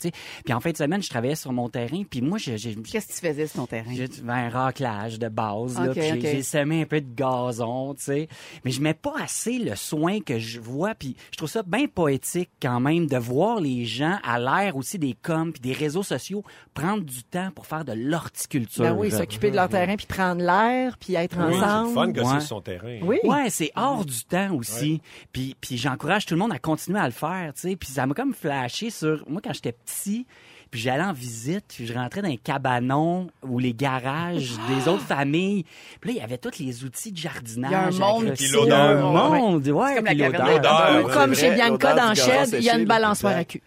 Puis 0.44 0.54
en 0.54 0.61
fin 0.61 0.70
de 0.70 0.76
semaine, 0.76 1.02
je 1.02 1.09
travaillais 1.09 1.35
sur 1.35 1.52
mon 1.52 1.68
terrain, 1.68 2.02
puis 2.09 2.20
moi, 2.20 2.38
j'ai 2.38 2.59
j'ai- 2.59 2.75
Qu'est-ce 2.76 3.09
que 3.09 3.12
tu 3.12 3.18
faisais 3.26 3.47
sur 3.47 3.56
ton 3.61 3.66
terrain? 3.66 3.90
j'ai 3.92 4.09
un 4.28 4.49
raclage 4.49 5.18
de 5.18 5.28
base, 5.28 5.78
là, 5.78 5.92
puis 5.92 6.20
j'ai 6.20 6.42
semé 6.42 6.82
un 6.82 6.87
peu 6.87 7.00
de 7.00 7.12
gazon, 7.14 7.94
tu 7.94 8.04
sais. 8.04 8.28
Mais 8.64 8.70
je 8.70 8.80
mets 8.80 8.94
pas 8.94 9.14
assez 9.23 9.59
le 9.59 9.75
soin 9.76 10.20
que 10.20 10.38
je 10.38 10.61
vois, 10.61 10.94
puis 10.94 11.16
je 11.33 11.37
trouve 11.37 11.49
ça 11.49 11.63
bien 11.63 11.87
poétique 11.87 12.51
quand 12.61 12.81
même 12.81 13.07
de 13.07 13.17
voir 13.17 13.61
les 13.61 13.85
gens 13.85 14.19
à 14.25 14.39
l'ère 14.39 14.77
aussi 14.77 14.99
des 14.99 15.15
coms 15.21 15.53
puis 15.53 15.61
des 15.61 15.73
réseaux 15.73 16.03
sociaux 16.03 16.43
prendre 16.75 17.03
du 17.05 17.23
temps 17.25 17.51
pour 17.55 17.67
faire 17.67 17.85
de 17.85 17.93
l'horticulture. 17.93 18.85
Ben 18.85 18.93
oui, 18.95 19.11
s'occuper 19.11 19.51
de 19.51 19.57
leur 19.57 19.69
terrain, 19.69 19.97
puis 19.97 20.07
prendre 20.07 20.43
l'air, 20.43 20.97
puis 20.99 21.15
être 21.15 21.37
Oui, 21.39 21.55
c'est 21.59 21.65
ensemble. 21.65 21.89
le 21.89 21.95
fun 21.95 22.13
que 22.13 22.21
Ouais. 22.35 22.41
c'est 22.41 22.47
son 22.47 22.61
terrain. 22.61 22.99
Oui. 23.03 23.19
Ouais, 23.25 23.51
c'est 23.51 23.71
hors 23.77 24.05
du 24.05 24.25
temps 24.25 24.55
aussi. 24.55 25.01
Puis, 25.33 25.57
puis 25.61 25.77
j'encourage 25.77 26.27
tout 26.27 26.35
le 26.35 26.41
monde 26.41 26.53
à 26.53 26.59
continuer 26.59 26.99
à 27.01 27.07
le 27.07 27.13
faire, 27.13 27.53
tu 27.55 27.61
sais. 27.63 27.77
Puis 27.77 27.89
ça 27.91 28.07
m'a 28.07 28.15
comme 28.15 28.35
flashé 28.35 28.91
sur 28.91 29.25
moi 29.29 29.41
quand 29.43 29.53
j'étais 29.53 29.73
petit. 29.73 30.27
Puis 30.71 30.81
j'allais 30.81 31.03
en 31.03 31.12
visite, 31.12 31.65
puis 31.69 31.85
je 31.87 31.93
rentrais 31.93 32.23
dans 32.23 32.29
les 32.29 32.37
cabanons 32.37 33.27
ou 33.43 33.59
les 33.59 33.73
garages 33.75 34.53
des 34.69 34.87
autres 34.89 35.03
familles. 35.05 35.65
Puis 36.00 36.11
là, 36.11 36.17
il 36.17 36.21
y 36.21 36.25
avait 36.25 36.39
tous 36.39 36.59
les 36.61 36.85
outils 36.85 37.11
de 37.11 37.17
jardinage. 37.17 37.71
Il 37.95 37.99
y 37.99 38.03
a 38.03 38.07
un 38.07 38.12
monde 38.12 38.25
le- 38.27 38.53
l'odeur. 38.53 38.65
Il 38.67 38.69
y 38.69 38.73
a 38.73 38.85
un 38.85 38.95
monde, 39.41 39.67
ouais. 39.69 39.95
comme 39.97 40.05
la 40.05 40.11
puis 40.12 40.23
l'odeur. 40.23 41.05
Ou 41.05 41.09
comme 41.09 41.35
chez 41.35 41.50
Bianca 41.50 41.95
dans 41.95 42.15
Shed, 42.15 42.50
il 42.53 42.62
y 42.65 42.71
a 42.71 42.77
une 42.79 42.85
balançoire 42.85 43.37
à 43.37 43.45
cul. 43.45 43.61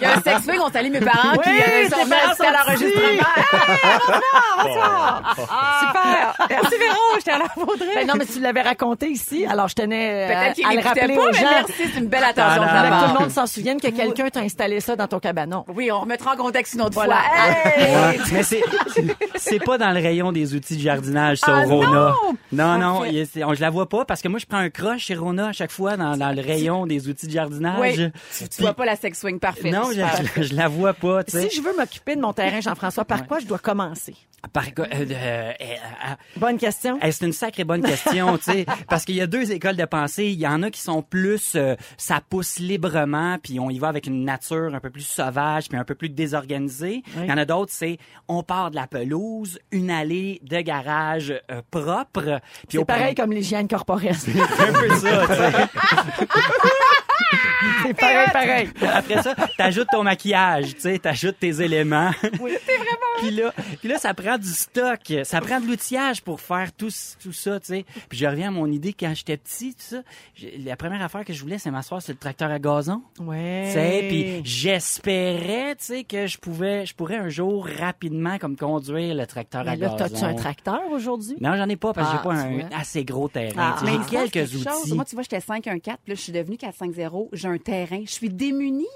Il 0.00 0.02
y 0.02 0.04
a 0.06 0.16
un 0.16 0.20
sex 0.22 0.44
swing, 0.44 0.60
on 0.64 0.70
salue 0.70 0.90
mes 0.90 1.00
parents, 1.00 1.36
puis 1.38 1.50
euh, 1.52 1.82
ils 1.84 1.90
sont 1.90 1.96
tes 1.96 2.04
venus 2.04 2.10
parents 2.10 2.26
assister 2.30 2.46
à 2.46 2.50
sont 2.50 2.56
l'enregistrement. 2.64 3.28
Super! 5.80 6.46
Merci 6.50 6.76
Véro, 6.78 6.96
j'étais 7.16 7.30
à 7.32 7.38
la 7.38 7.48
faudrée. 7.48 7.94
Ben 7.94 8.06
non, 8.06 8.14
mais 8.16 8.26
tu 8.26 8.40
l'avais 8.40 8.62
raconté 8.62 9.10
ici, 9.10 9.44
alors 9.46 9.68
je 9.68 9.74
tenais 9.74 10.24
euh, 10.24 10.28
Peut-être 10.28 10.54
qu'il 10.54 10.66
à 10.66 10.74
le 10.74 10.80
rappeler 10.80 11.14
pas, 11.16 11.28
aux 11.28 11.32
gens. 11.32 11.40
merci, 11.50 11.72
c'est 11.92 11.98
une 12.00 12.06
belle 12.06 12.24
attention 12.24 12.62
Avec 12.62 12.92
que 12.92 13.00
tout 13.06 13.12
le 13.14 13.20
monde 13.20 13.30
s'en 13.30 13.46
souvienne 13.46 13.80
que 13.80 13.88
quelqu'un 13.88 14.28
t'a 14.30 14.40
installé 14.40 14.80
ça 14.80 14.96
dans 14.96 15.06
ton 15.06 15.18
cabanon. 15.18 15.33
Oui, 15.74 15.90
on 15.92 16.00
remettra 16.00 16.34
en 16.34 16.36
contexte 16.36 16.74
une 16.74 16.82
autre 16.82 16.94
Voilà. 16.94 17.16
fois. 17.16 17.72
Hey! 17.76 17.94
Ouais, 17.94 18.18
mais 18.32 18.42
c'est 18.42 18.62
c'est 19.36 19.58
pas 19.64 19.78
dans 19.78 19.90
le 19.90 20.00
rayon 20.00 20.32
des 20.32 20.54
outils 20.54 20.76
de 20.76 20.80
jardinage 20.82 21.38
ça 21.38 21.58
Ah 21.62 21.64
Rona. 21.66 22.14
Non 22.52 22.78
non, 22.78 23.04
il 23.04 23.26
on- 23.44 23.54
je 23.54 23.60
la 23.60 23.70
vois 23.70 23.88
pas 23.88 24.04
parce 24.04 24.22
que 24.22 24.28
moi 24.28 24.38
je 24.38 24.46
prends 24.46 24.58
un 24.58 24.70
croche 24.70 25.02
chez 25.02 25.14
Rona 25.14 25.48
à 25.48 25.52
chaque 25.52 25.70
fois 25.72 25.96
dans, 25.96 26.16
dans 26.16 26.34
le 26.34 26.40
rayon 26.42 26.86
des 26.86 27.08
outils 27.08 27.26
de 27.26 27.32
jardinage. 27.32 27.80
Oui, 27.80 28.10
tu, 28.38 28.48
tu 28.48 28.62
vois 28.62 28.74
pas 28.74 28.84
la 28.84 28.96
sex 28.96 29.18
swing 29.20 29.38
parfaite. 29.38 29.72
Non, 29.72 29.90
je, 29.92 30.00
je, 30.36 30.42
je 30.42 30.54
la 30.54 30.68
vois 30.68 30.94
pas. 30.94 31.22
Si 31.26 31.50
je 31.50 31.60
veux 31.62 31.76
m'occuper 31.76 32.16
de 32.16 32.20
mon 32.20 32.32
terrain, 32.32 32.60
Jean-François, 32.60 33.04
par 33.04 33.26
quoi 33.26 33.38
je 33.40 33.46
dois 33.46 33.58
commencer? 33.58 34.14
Par 34.52 34.74
quoi- 34.74 34.84
euh, 34.92 35.06
euh, 35.10 35.12
euh, 35.12 35.52
euh, 35.60 36.14
Bonne 36.36 36.58
question. 36.58 36.98
Hey, 37.00 37.12
c'est 37.14 37.24
une 37.24 37.32
sacrée 37.32 37.64
bonne 37.64 37.82
question, 37.82 38.36
tu 38.36 38.44
sais, 38.52 38.66
parce 38.88 39.06
qu'il 39.06 39.14
y 39.14 39.22
a 39.22 39.26
deux 39.26 39.50
écoles 39.52 39.76
de 39.76 39.84
pensée. 39.86 40.26
Il 40.26 40.38
y 40.38 40.46
en 40.46 40.62
a 40.62 40.70
qui 40.70 40.82
sont 40.82 41.00
plus, 41.00 41.52
euh, 41.54 41.76
ça 41.96 42.20
pousse 42.28 42.58
librement, 42.58 43.38
puis 43.42 43.58
on 43.58 43.70
y 43.70 43.78
va 43.78 43.88
avec 43.88 44.06
une 44.06 44.22
nature 44.24 44.74
un 44.74 44.80
peu 44.80 44.90
plus 44.90 45.18
sauvage, 45.24 45.68
puis 45.68 45.78
un 45.78 45.84
peu 45.84 45.94
plus 45.94 46.08
désorganisée. 46.08 47.02
Il 47.16 47.26
y 47.26 47.32
en 47.32 47.38
a 47.38 47.44
d'autres, 47.44 47.72
c'est 47.72 47.98
on 48.28 48.42
part 48.42 48.70
de 48.70 48.76
la 48.76 48.86
pelouse, 48.86 49.58
une 49.70 49.90
allée 49.90 50.40
de 50.42 50.60
garage 50.60 51.34
euh, 51.50 51.62
propre. 51.70 52.40
puis 52.68 52.78
C'est 52.78 52.84
pareil 52.84 53.14
comme 53.14 53.32
l'hygiène 53.32 53.68
corporelle. 53.68 54.14
C'est 54.16 54.40
un 54.40 54.72
peu 54.72 54.94
ça, 54.96 55.26
tu 55.26 55.34
sais. 55.34 56.28
Ah, 57.20 57.66
c'est 57.86 57.94
pareil, 57.94 58.28
pareil. 58.32 58.68
Après 58.92 59.22
ça, 59.22 59.34
t'ajoutes 59.56 59.88
ton 59.90 60.02
maquillage, 60.02 60.74
tu 60.74 60.80
sais, 60.80 60.98
t'ajoutes 60.98 61.38
tes 61.38 61.60
éléments. 61.60 62.10
Oui, 62.40 62.52
c'est 62.64 62.76
vraiment. 62.76 63.18
puis 63.18 63.30
là, 63.30 63.52
puis 63.80 63.88
là, 63.88 63.98
ça 63.98 64.14
prend 64.14 64.38
du 64.38 64.48
stock, 64.48 65.00
ça 65.24 65.40
prend 65.40 65.60
de 65.60 65.66
l'outillage 65.66 66.22
pour 66.22 66.40
faire 66.40 66.72
tout, 66.72 66.90
tout 67.22 67.32
ça, 67.32 67.60
tu 67.60 67.66
sais. 67.66 67.84
Puis 68.08 68.18
je 68.18 68.26
reviens 68.26 68.48
à 68.48 68.50
mon 68.50 68.70
idée 68.70 68.92
quand 68.92 69.12
j'étais 69.14 69.36
petit. 69.36 69.74
La 70.64 70.76
première 70.76 71.02
affaire 71.02 71.24
que 71.24 71.32
je 71.32 71.40
voulais, 71.40 71.58
c'est 71.58 71.70
m'asseoir 71.70 72.02
sur 72.02 72.12
le 72.12 72.18
tracteur 72.18 72.50
à 72.50 72.58
gazon. 72.58 73.02
Ouais. 73.20 73.64
Tu 73.68 73.72
sais, 73.72 74.06
puis 74.08 74.40
j'espérais, 74.44 75.76
tu 75.76 75.84
sais, 75.84 76.04
que 76.04 76.26
je 76.26 76.38
pouvais, 76.38 76.86
je 76.86 76.94
pourrais 76.94 77.16
un 77.16 77.28
jour 77.28 77.66
rapidement 77.78 78.38
comme 78.38 78.56
conduire 78.56 79.14
le 79.14 79.26
tracteur 79.26 79.66
à 79.68 79.76
gazon. 79.76 79.96
Là, 79.96 80.08
t'as-tu 80.08 80.24
un 80.24 80.34
tracteur 80.34 80.80
aujourd'hui? 80.90 81.36
Non, 81.40 81.56
j'en 81.56 81.68
ai 81.68 81.76
pas 81.76 81.92
parce 81.92 82.08
que 82.08 82.14
j'ai 82.14 82.20
ah, 82.20 82.22
pas 82.22 82.34
un 82.34 82.80
assez 82.80 83.04
gros 83.04 83.28
terrain. 83.28 83.76
Ah, 83.78 83.82
Mais 83.84 83.98
quelques 84.10 84.54
outils. 84.54 84.94
Moi, 84.94 85.04
tu 85.04 85.14
vois, 85.14 85.22
j'étais 85.22 85.40
5 85.40 85.66
1 85.66 85.78
4, 85.78 85.98
puis 86.02 86.12
là, 86.12 86.14
je 86.14 86.20
suis 86.20 86.32
devenu 86.32 86.56
4 86.56 86.74
5 86.74 86.92
0 86.92 87.03
j'ai 87.32 87.48
un 87.48 87.58
terrain, 87.58 88.02
je 88.04 88.10
suis 88.10 88.30
démunie. 88.30 88.86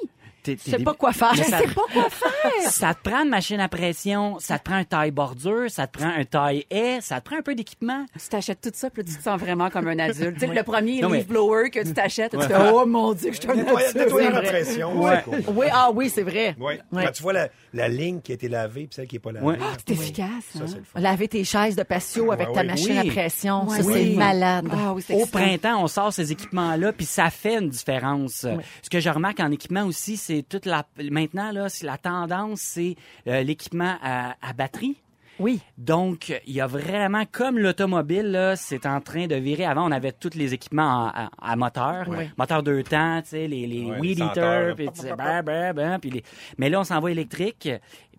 Tu 0.43 0.57
sais 0.59 0.79
pas 0.79 0.95
quoi 0.95 1.13
faire. 1.13 1.35
Je 1.35 1.43
sais 1.43 1.51
pas 1.67 1.83
quoi 1.93 2.09
faire. 2.11 2.53
Ça 2.71 2.95
te 2.95 3.09
prend 3.09 3.23
une 3.25 3.29
machine 3.29 3.61
à 3.61 3.69
pression, 3.69 4.39
ça 4.39 4.59
te 4.59 4.65
prend 4.65 4.77
un 4.77 4.85
taille 4.85 5.11
bordure, 5.11 5.71
ça 5.71 5.87
te 5.87 5.99
prend 5.99 6.09
un 6.09 6.25
taille 6.25 6.65
haie, 6.71 6.99
ça 7.01 7.21
te 7.21 7.29
prend 7.29 7.39
un 7.39 7.43
peu 7.43 7.55
d'équipement. 7.55 8.07
Tu 8.21 8.29
t'achètes 8.29 8.61
tout 8.61 8.71
ça, 8.73 8.89
puis 8.91 9.05
tu 9.05 9.15
te 9.17 9.23
sens 9.23 9.39
vraiment 9.39 9.69
comme 9.71 9.89
un 9.89 9.99
adulte. 9.99 10.41
Le 10.43 10.63
premier 10.63 11.01
Non, 11.01 11.09
mais- 11.09 11.19
leaf 11.19 11.27
blower 11.29 11.71
que 11.71 11.81
tu 11.81 11.93
t'achètes, 11.93 12.33
tu 12.33 12.41
fais 12.41 12.55
«Oh 12.73 12.87
mon 12.87 13.13
Dieu, 13.15 13.33
je 13.33 13.41
suis 13.41 13.49
un 13.49 13.59
adulte. 13.59 13.95
nettoyer 13.95 14.31
la 14.31 14.41
pression. 14.43 15.03
Ouais. 15.03 15.23
c'est 15.25 15.45
cool. 15.45 15.55
Oui, 15.57 15.67
ah 15.73 15.91
oui, 15.93 16.11
c'est 16.11 16.23
vrai. 16.23 16.55
Ouais. 16.59 16.81
Ouais. 16.93 17.05
Quand 17.07 17.13
tu 17.13 17.23
vois 17.23 17.33
la, 17.33 17.49
la 17.75 17.89
ligne 17.89 18.21
qui 18.21 18.33
a 18.33 18.35
été 18.35 18.49
lavée 18.49 18.87
puis 18.87 18.95
celle 18.97 19.07
qui 19.07 19.17
n'est 19.17 19.21
pas 19.21 19.33
lavée. 19.33 19.47
Ouais. 19.47 19.59
C'est 19.87 19.95
efficace, 19.95 20.29
hein? 20.61 20.67
Ça. 20.67 21.01
Laver 21.01 21.29
tes 21.29 21.45
chaises 21.45 21.77
de 21.77 21.83
patio 21.83 22.33
avec 22.33 22.49
Ouais, 22.49 22.55
ta 22.55 22.61
ouais. 22.61 22.67
machine 22.67 22.99
Oui. 23.03 23.09
à 23.11 23.13
pression, 23.13 23.69
Ouais, 23.69 23.79
ça, 23.83 23.85
oui. 23.87 24.11
c'est 24.13 24.17
malade. 24.19 24.69
Ah 24.73 24.93
oui, 24.95 25.05
Au 25.11 25.27
printemps, 25.27 25.83
on 25.83 25.89
sort 25.89 26.13
ces 26.13 26.33
équipements-là, 26.33 26.93
puis 26.93 27.07
ça 27.07 27.31
fait 27.31 27.57
une 27.59 27.69
différence. 27.69 28.47
Ce 28.83 28.91
que 28.91 29.01
je 29.01 29.09
remarque 29.11 29.41
en 29.41 29.51
équipement 29.51 29.85
aussi, 29.85 30.17
c'est 30.29 30.43
toute 30.49 30.67
la. 30.67 30.85
Maintenant 31.11 31.51
là, 31.53 31.69
c'est 31.69 31.87
la 31.87 31.97
tendance, 31.99 32.61
c'est 32.61 32.97
euh, 33.27 33.43
l'équipement 33.43 33.97
à, 34.03 34.35
à 34.43 34.53
batterie. 34.53 34.97
Oui. 35.41 35.61
Donc, 35.77 36.37
il 36.49 36.53
y 36.53 36.61
a 36.61 36.67
vraiment, 36.67 37.23
comme 37.31 37.61
l'automobile, 37.61 38.33
là, 38.33 38.57
c'est 38.57 38.87
en 38.87 39.01
train 39.01 39.29
de 39.29 39.37
virer. 39.37 39.65
Avant, 39.67 39.87
on 39.89 39.93
avait 39.93 40.11
tous 40.11 40.35
les 40.35 40.53
équipements 40.53 41.07
à, 41.07 41.29
à- 41.41 41.53
à 41.53 41.55
moteur. 41.55 42.07
Moteur 42.37 42.65
deux 42.65 42.83
temps, 42.83 43.23
tu 43.23 43.29
sais, 43.29 43.47
les, 43.47 43.65
les 43.69 43.85
Ouais, 43.85 44.01
weed 44.01 44.19
eaters, 44.19 44.75
puis 44.75 44.89
tu 44.93 45.01
sais, 45.01 45.15
bah, 45.15 45.43
bah, 45.43 45.73
bah, 45.73 45.99
puis 46.01 46.11
les... 46.11 46.25
Mais 46.59 46.69
là, 46.69 46.81
on 46.81 46.85
s'en 46.85 46.99
va 46.99 47.13
électrique. 47.13 47.69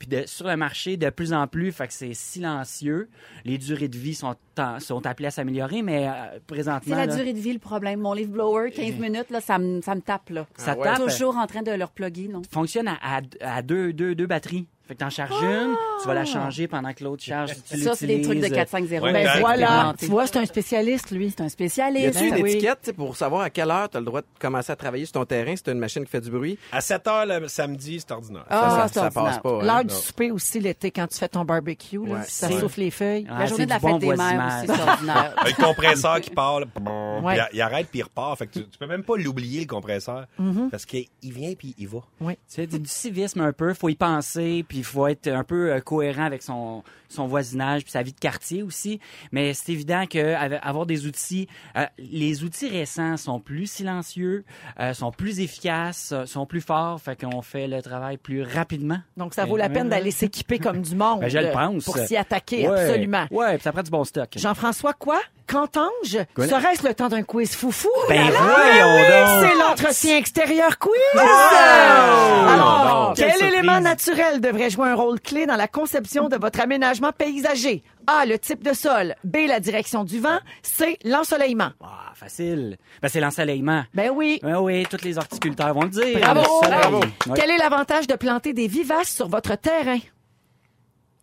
Et 0.02 0.06
puis 0.06 0.08
de- 0.22 0.26
sur 0.28 0.48
le 0.48 0.56
marché, 0.56 0.96
de 0.96 1.10
plus 1.10 1.34
en 1.34 1.46
plus, 1.48 1.74
fait 1.74 1.88
que 1.88 1.94
c'est 1.94 2.14
silencieux. 2.14 3.10
Les 3.44 3.58
durées 3.58 3.90
de 3.90 3.98
vie 3.98 4.16
sont, 4.16 4.34
en- 4.58 4.80
sont 4.80 5.06
appelées 5.06 5.28
à 5.28 5.32
s'améliorer, 5.32 5.82
mais 5.82 6.08
euh, 6.08 6.12
C'est 6.36 6.44
présentement, 6.46 6.96
la 6.96 7.06
là, 7.06 7.16
durée 7.16 7.34
de 7.34 7.40
vie, 7.40 7.52
le 7.54 7.60
problème. 7.60 8.00
Mon 8.00 8.14
leaf 8.14 8.30
blower, 8.30 8.72
15 8.72 8.96
minutes, 8.96 9.30
là, 9.30 9.42
ça 9.42 9.60
me, 9.60 9.82
ça 9.82 9.96
me 9.96 10.02
tape, 10.02 10.30
là. 10.30 10.46
ça 10.56 10.72
Ah 10.72 10.78
ouais. 10.78 10.84
tape. 10.86 11.00
Toujours 11.10 11.36
en 11.38 11.48
train 11.48 11.62
de 11.64 11.72
le 11.72 11.84
reploguer, 11.84 12.30
non? 12.30 12.42
fonctionne 12.50 12.88
à, 12.88 12.98
à, 13.02 13.20
à 13.42 13.62
deux, 13.62 13.92
deux, 13.94 14.16
deux 14.16 14.28
batteries. 14.28 14.68
Fait 14.88 14.96
que 14.96 15.02
t'en 15.02 15.12
charges 15.12 15.40
une, 15.44 15.76
tu 16.02 16.08
vas 16.08 16.16
la 16.16 16.26
changer 16.26 16.68
pendant 16.68 16.92
que 16.94 17.04
l'autre 17.04 17.22
charge. 17.24 17.52
Tu 17.70 17.78
Ça, 17.78 17.94
c'est 17.94 18.08
des 18.08 18.22
trucs 18.24 18.40
de 18.40 18.46
l'utilises. 18.46 18.56
450. 18.56 19.04
Ouais, 19.06 19.14
Ben 19.14 19.20
Exact. 19.20 19.40
voilà, 19.42 19.94
tu 20.00 20.08
vois, 20.08 20.26
c'est 20.26 20.38
un 20.40 20.46
spécialiste, 20.48 21.12
lui. 21.12 21.30
C'est 21.30 21.42
un 21.42 21.46
Y 21.46 21.50
spécialiste. 21.52 22.16
a-tu 22.18 22.28
une 22.30 22.42
Oui. 22.42 22.54
étiquette 22.54 22.92
pour 22.96 23.16
savoir 23.16 23.42
à 23.44 23.52
quelle 23.52 23.70
heure 23.70 23.88
tu 23.88 23.98
as 23.98 24.00
le 24.00 24.08
droit 24.08 24.22
de 24.22 24.28
commencer 24.40 24.72
à 24.72 24.76
travailler 24.76 25.06
sur 25.06 25.12
ton 25.14 25.26
terrain 25.26 25.56
si 25.56 25.62
tu 25.62 25.70
une 25.70 25.78
machine 25.78 26.04
qui 26.06 26.10
fait 26.10 26.22
du 26.22 26.32
bruit? 26.32 26.58
À 26.72 26.82
7 26.82 27.06
heures 27.06 27.28
le 27.28 27.48
samedi, 27.48 28.00
c'est 28.00 28.10
ordinaire. 28.12 28.46
Ah, 28.50 28.68
ça, 28.68 28.88
c'est 28.88 29.00
ça 29.00 29.12
passe 29.12 29.38
pas. 29.38 29.60
hein? 29.62 29.62
Souper 29.90 30.32
aussi 30.32 30.60
l'été 30.60 30.92
quand 30.92 31.08
tu 31.08 31.18
fais 31.18 31.28
ton 31.30 31.46
barbecue, 31.46 31.98
là, 32.06 32.14
Ouais. 32.16 32.20
ça 32.28 32.48
Ouais. 32.50 32.60
souffle 32.60 32.80
les 32.82 32.92
feuilles. 32.92 33.26
Ah, 33.30 33.40
La 33.40 33.46
journée 33.46 33.66
de 33.66 33.70
la 33.70 33.80
bon 33.80 34.00
fête 34.00 34.10
des 34.10 34.16
mères 34.16 34.48
aussi, 34.58 34.68
c'est 34.68 34.90
ordinaire. 34.90 35.36
Un 35.46 35.52
compresseur 35.54 36.22
qui 36.22 36.30
Ouais. 36.30 36.66
puis 36.74 36.84
il, 36.84 37.58
il 37.58 37.62
arrête 37.62 37.88
puis 37.90 38.00
il 38.00 38.04
repart. 38.04 38.38
Fait 38.38 38.48
que 38.48 38.54
tu, 38.60 38.68
tu 38.68 38.78
peux 38.78 38.88
même 38.88 39.04
pas 39.04 39.18
l'oublier, 39.18 39.62
le 39.62 39.68
compresseur. 39.68 40.26
Parce 40.72 40.86
qu'il 40.86 41.08
vient 41.24 41.54
puis 41.58 41.76
il 41.78 41.88
va. 41.88 42.00
C'est 42.48 42.68
du 42.68 42.80
civisme 42.90 43.42
un 43.42 43.54
peu, 43.54 43.74
faut 43.74 43.90
y 43.90 43.96
penser, 43.96 44.66
puis 44.68 44.80
il 44.80 44.84
faut 44.84 45.08
être 45.08 45.28
un 45.28 45.44
peu 45.44 45.72
euh, 45.74 45.80
cohérent 45.82 46.24
avec 46.24 46.42
son, 46.44 46.84
son 47.10 47.28
voisinage, 47.28 47.84
puis 47.84 47.92
sa 47.92 48.04
vie 48.04 48.14
de 48.14 48.20
quartier 48.20 48.64
aussi. 48.64 49.00
Mais 49.32 49.54
c'est 49.54 49.72
évident 49.72 50.06
que 50.06 50.36
avoir 50.66 50.86
des 50.86 51.06
outils, 51.06 51.48
euh, 51.78 51.86
les 51.98 52.44
outils 52.44 52.70
récents 52.70 53.18
sont 53.18 53.40
plus 53.40 53.68
silencieux, 53.68 54.44
euh, 54.80 54.94
sont 54.94 55.12
plus 55.12 55.40
efficaces, 55.40 56.14
sont 56.26 56.46
plus 56.46 56.62
forts, 56.62 57.02
fait 57.02 57.20
qu'on 57.20 57.42
fait 57.42 57.68
le 57.68 57.82
travail 57.82 58.18
plus 58.18 58.44
rapidement. 58.44 59.00
Donc, 59.18 59.34
ça 59.34 59.46
vaut 59.46 59.58
la 59.58 59.70
peine 59.70 59.79
d'aller 59.86 60.12
s'équiper 60.12 60.60
comme 60.60 60.82
du 60.82 60.96
monde. 60.96 61.22
Ben, 61.22 61.30
je 61.30 61.38
le 61.40 61.52
pense. 61.52 61.86
Pour 61.86 61.98
s'y 61.98 62.18
attaquer, 62.18 62.68
Ouais. 62.68 62.80
absolument. 62.82 63.26
Ouais, 63.32 63.54
puis 63.56 63.64
ça 63.64 63.72
prend 63.72 63.82
du 63.84 63.92
bon 63.92 64.04
stock. 64.04 64.30
Jean-François, 64.36 64.94
quoi? 64.94 65.20
Qu'entends-je? 65.50 66.20
Serait-ce 66.38 66.88
le 66.88 66.94
temps 66.94 67.10
d'un 67.10 67.24
quiz 67.24 67.56
foufou? 67.56 67.90
Ben 68.08 68.22
Ah, 68.28 68.40
voyons 68.40 68.96
oui! 68.96 69.48
C'est 69.50 69.56
l'entretien 69.58 70.18
extérieur 70.18 70.78
quiz! 70.78 70.92
Oh! 71.16 71.20
Alors, 71.20 73.14
quel 73.16 73.42
élément 73.44 73.82
surprise. 73.82 73.84
naturel 73.84 74.42
devrait 74.42 74.70
jouer 74.70 74.90
un 74.90 74.96
rôle 74.96 75.20
clé 75.20 75.46
dans 75.48 75.56
la 75.56 75.68
conception 75.68 76.30
de 76.30 76.38
votre 76.38 76.60
aménagement 76.62 77.12
paysager? 77.12 77.84
A, 78.06 78.26
le 78.26 78.38
type 78.40 78.64
de 78.64 78.74
sol. 78.74 79.16
B, 79.24 79.38
la 79.48 79.60
direction 79.60 80.04
du 80.04 80.20
vent. 80.20 80.38
C, 80.62 80.98
l'ensoleillement. 81.04 81.72
Ah, 81.84 82.12
facile. 82.16 82.78
Ben, 83.02 83.08
c'est 83.10 83.20
l'ensoleillement. 83.20 83.84
Ben 83.94 84.12
oui. 84.14 84.40
Ben 84.44 84.58
oui, 84.60 84.86
tous 84.90 85.04
les 85.04 85.18
horticulteurs 85.18 85.74
vont 85.74 85.84
le 85.84 85.90
dire. 85.90 86.20
Bravo! 86.20 86.62
Bravo. 86.62 87.00
Quel 87.36 87.50
est 87.52 87.58
l'avantage 87.58 88.08
de 88.08 88.16
planter 88.16 88.54
des 88.54 88.68
vivaces 88.68 89.10
sur 89.16 89.28
votre 89.28 89.56
terrain? 89.56 90.00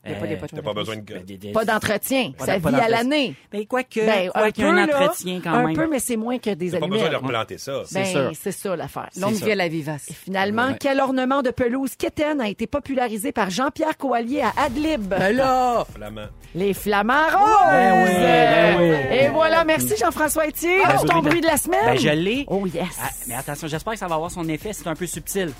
Il 0.06 0.12
y 0.12 0.14
a 0.14 0.18
pas 0.18 0.26
des 0.26 0.34
Euh, 0.34 0.36
potes 0.38 0.50
T'as 0.54 0.62
pas 0.62 0.72
besoin 0.74 0.96
de... 0.96 1.00
ben, 1.00 1.24
des- 1.24 1.36
des- 1.38 1.52
Pas 1.52 1.64
d'entretien. 1.64 2.32
Ça 2.38 2.58
vit 2.58 2.74
à 2.76 2.88
l'année. 2.88 3.34
Ben, 3.50 3.66
quoique, 3.66 4.00
Ben, 4.00 4.30
quoi 4.30 4.42
un 4.44 4.50
qu'il 4.50 4.64
y 4.64 4.66
ait 4.66 4.70
peu, 4.72 4.78
un 4.78 4.86
là, 4.86 5.00
entretien 5.02 5.40
quand 5.42 5.50
un 5.52 5.66
même. 5.66 5.76
peu, 5.76 5.88
mais 5.90 5.98
c'est 5.98 6.16
moins 6.16 6.38
que 6.38 6.50
des 6.54 6.70
T'as 6.70 6.78
pas 6.80 6.86
besoin 6.86 7.08
de 7.10 7.16
replanter 7.16 7.58
ça. 7.58 7.82
Ben, 7.92 8.04
c'est 8.34 8.52
ça 8.52 8.76
l'affaire. 8.76 9.08
Longue 9.20 9.34
vie 9.34 9.52
à 9.52 9.54
la 9.54 9.68
vivace. 9.68 10.06
Et 10.10 10.14
finalement, 10.14 10.68
Ouais. 10.68 10.76
quel 10.80 11.00
ornement 11.00 11.42
de 11.42 11.50
pelouse 11.50 11.96
quétaine 11.96 12.40
a 12.40 12.48
été 12.48 12.66
popularisé 12.66 13.32
par 13.32 13.50
Jean-Pierre 13.50 13.96
Coallier 13.96 14.42
à 14.42 14.52
Adlib? 14.64 15.12
là! 15.12 15.84
Flamand. 15.94 16.26
Les 16.54 16.72
flamants 16.74 17.26
roses! 17.30 17.70
Ben 17.70 18.04
oui, 18.04 18.10
ben 18.14 18.76
oui. 19.10 19.16
Et 19.18 19.28
voilà, 19.28 19.64
merci 19.64 19.94
Jean-François 19.98 20.46
Etier. 20.48 20.80
Ben, 20.84 20.96
C'est 21.00 21.06
ton 21.06 21.14
bruit 21.18 21.22
de- 21.22 21.28
bruit 21.28 21.40
de 21.42 21.46
la 21.46 21.56
semaine? 21.56 21.80
Ben, 21.84 21.98
je 21.98 22.08
l'ai. 22.08 22.44
Oh 22.48 22.66
yes. 22.66 22.84
Ah, 23.02 23.08
mais 23.26 23.34
attention, 23.34 23.66
j'espère 23.68 23.92
que 23.94 23.98
ça 23.98 24.06
va 24.06 24.14
avoir 24.14 24.30
son 24.30 24.48
effet. 24.48 24.72
C'est 24.72 24.86
un 24.86 24.94
peu 24.94 25.06
subtil. 25.06 25.50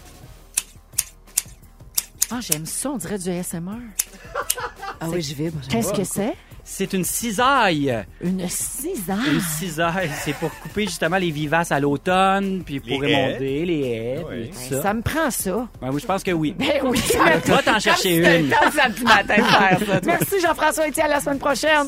Ah, 2.30 2.38
j'aime 2.40 2.66
ça, 2.66 2.90
on 2.90 2.96
dirait 2.96 3.18
du 3.18 3.30
ASMR. 3.30 3.70
Ah 5.00 5.06
oui, 5.08 5.22
je 5.22 5.34
vibre. 5.34 5.58
Qu'est-ce 5.68 5.92
que 5.92 6.04
c'est? 6.04 6.34
C'est 6.64 6.92
une 6.94 7.04
cisaille. 7.04 8.04
Une 8.20 8.48
cisaille? 8.48 9.34
Une 9.34 9.40
cisaille, 9.40 10.10
c'est 10.24 10.32
pour 10.34 10.50
couper 10.58 10.86
justement 10.86 11.16
les 11.18 11.30
vivaces 11.30 11.70
à 11.70 11.78
l'automne, 11.78 12.62
puis 12.66 12.80
pour 12.80 13.00
Les 13.02 13.12
haies. 13.12 13.38
les 13.38 13.80
haies, 13.82 14.24
Oui. 14.28 14.48
puis 14.48 14.50
tout 14.50 14.70
Ben, 14.70 14.76
ça. 14.78 14.82
ça 14.82 14.94
me 14.94 15.02
prend 15.02 15.30
ça. 15.30 15.68
Ben 15.80 15.90
oui, 15.92 16.00
je 16.00 16.06
pense 16.06 16.24
que 16.24 16.32
oui. 16.32 16.56
Ben 16.58 16.80
oui. 16.84 17.00
Va 17.44 17.62
t'en 17.62 17.78
chercher 17.78 18.16
une. 18.40 18.48
Faire 18.48 18.92
ça. 19.78 20.00
Merci 20.04 20.40
Jean-François 20.42 20.88
Etier, 20.88 21.04
à 21.04 21.08
la 21.08 21.20
semaine 21.20 21.38
prochaine. 21.38 21.86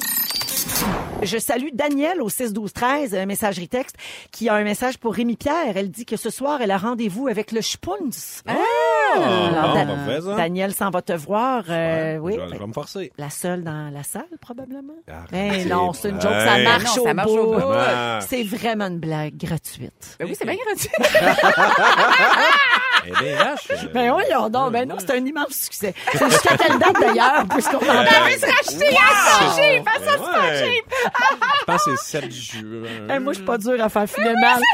Je 1.23 1.37
salue 1.39 1.69
Danielle 1.73 2.23
au 2.23 2.29
6 2.29 2.53
12 2.53 2.73
13 2.73 3.15
euh, 3.15 3.27
messagerie 3.27 3.69
texte 3.69 3.97
qui 4.31 4.49
a 4.49 4.55
un 4.55 4.63
message 4.63 4.99
pour 4.99 5.15
Rémi 5.15 5.37
Pierre. 5.37 5.77
Elle 5.77 5.91
dit 5.91 6.05
que 6.07 6.17
ce 6.17 6.31
soir 6.31 6.61
elle 6.63 6.71
a 6.71 6.79
rendez-vous 6.79 7.27
avec 7.27 7.51
le 7.51 7.61
Spunz. 7.61 8.43
Ah, 8.47 8.55
Alors, 9.17 9.69
bon, 9.69 9.75
Da- 9.75 9.87
parfait, 9.87 10.21
ça. 10.21 10.35
Danielle 10.37 10.75
s'en 10.75 10.91
va 10.91 11.03
te 11.03 11.13
voir. 11.13 11.65
euh, 11.69 12.19
oui. 12.19 12.35
Je 12.37 12.41
vais, 12.41 12.49
je 12.55 12.59
vais 12.59 12.67
me 12.67 12.73
forcer. 12.73 13.13
La 13.19 13.31
seule 13.31 13.65
dans 13.65 13.93
la 13.93 14.05
salle, 14.05 14.27
probablement? 14.41 14.95
Mais 15.33 15.65
non, 15.65 15.93
c'est 15.93 16.11
une 16.11 16.21
joke, 16.21 16.31
ça 16.33 16.59
marche, 16.63 16.97
Non, 16.97 17.05
ça 17.05 17.27
au 17.29 17.53
bout. 17.53 17.63
Ah. 17.75 18.21
C'est 18.27 18.45
vraiment 18.45 18.87
une 18.87 19.01
blague 19.01 19.37
gratuite. 19.37 20.17
Ben 20.21 20.27
oui, 20.29 20.37
c'est 20.39 20.45
bien 20.45 20.55
gratuit. 20.55 20.91
Eh 23.07 23.11
bien, 23.11 23.37
vache. 23.37 23.69
euh, 23.71 23.89
Ben 23.93 24.13
oui, 24.15 24.25
donc, 24.51 24.73
ben 24.73 24.89
non, 24.89 24.97
c'est 24.99 25.11
un 25.13 25.25
immense 25.25 25.53
succès. 25.65 25.95
C'est 26.13 26.31
jusqu'à 26.31 26.57
quelle 26.57 26.79
date 26.79 27.01
d'ailleurs, 27.01 27.45
puisqu'on 27.49 27.77
en 27.77 27.81
parle? 27.81 28.07
Ben 28.07 28.25
ouais. 28.25 28.39
Je 31.61 31.65
pense 31.67 31.85
que 31.85 31.97
c'est 31.97 32.21
7 32.21 32.33
juin. 32.33 32.83
Eh, 33.11 33.19
moi, 33.19 33.33
je 33.33 33.39
suis 33.39 33.47
pas 33.47 33.59
dur 33.59 33.83
à 33.83 33.89
faire 33.89 34.07
mal. 34.41 34.61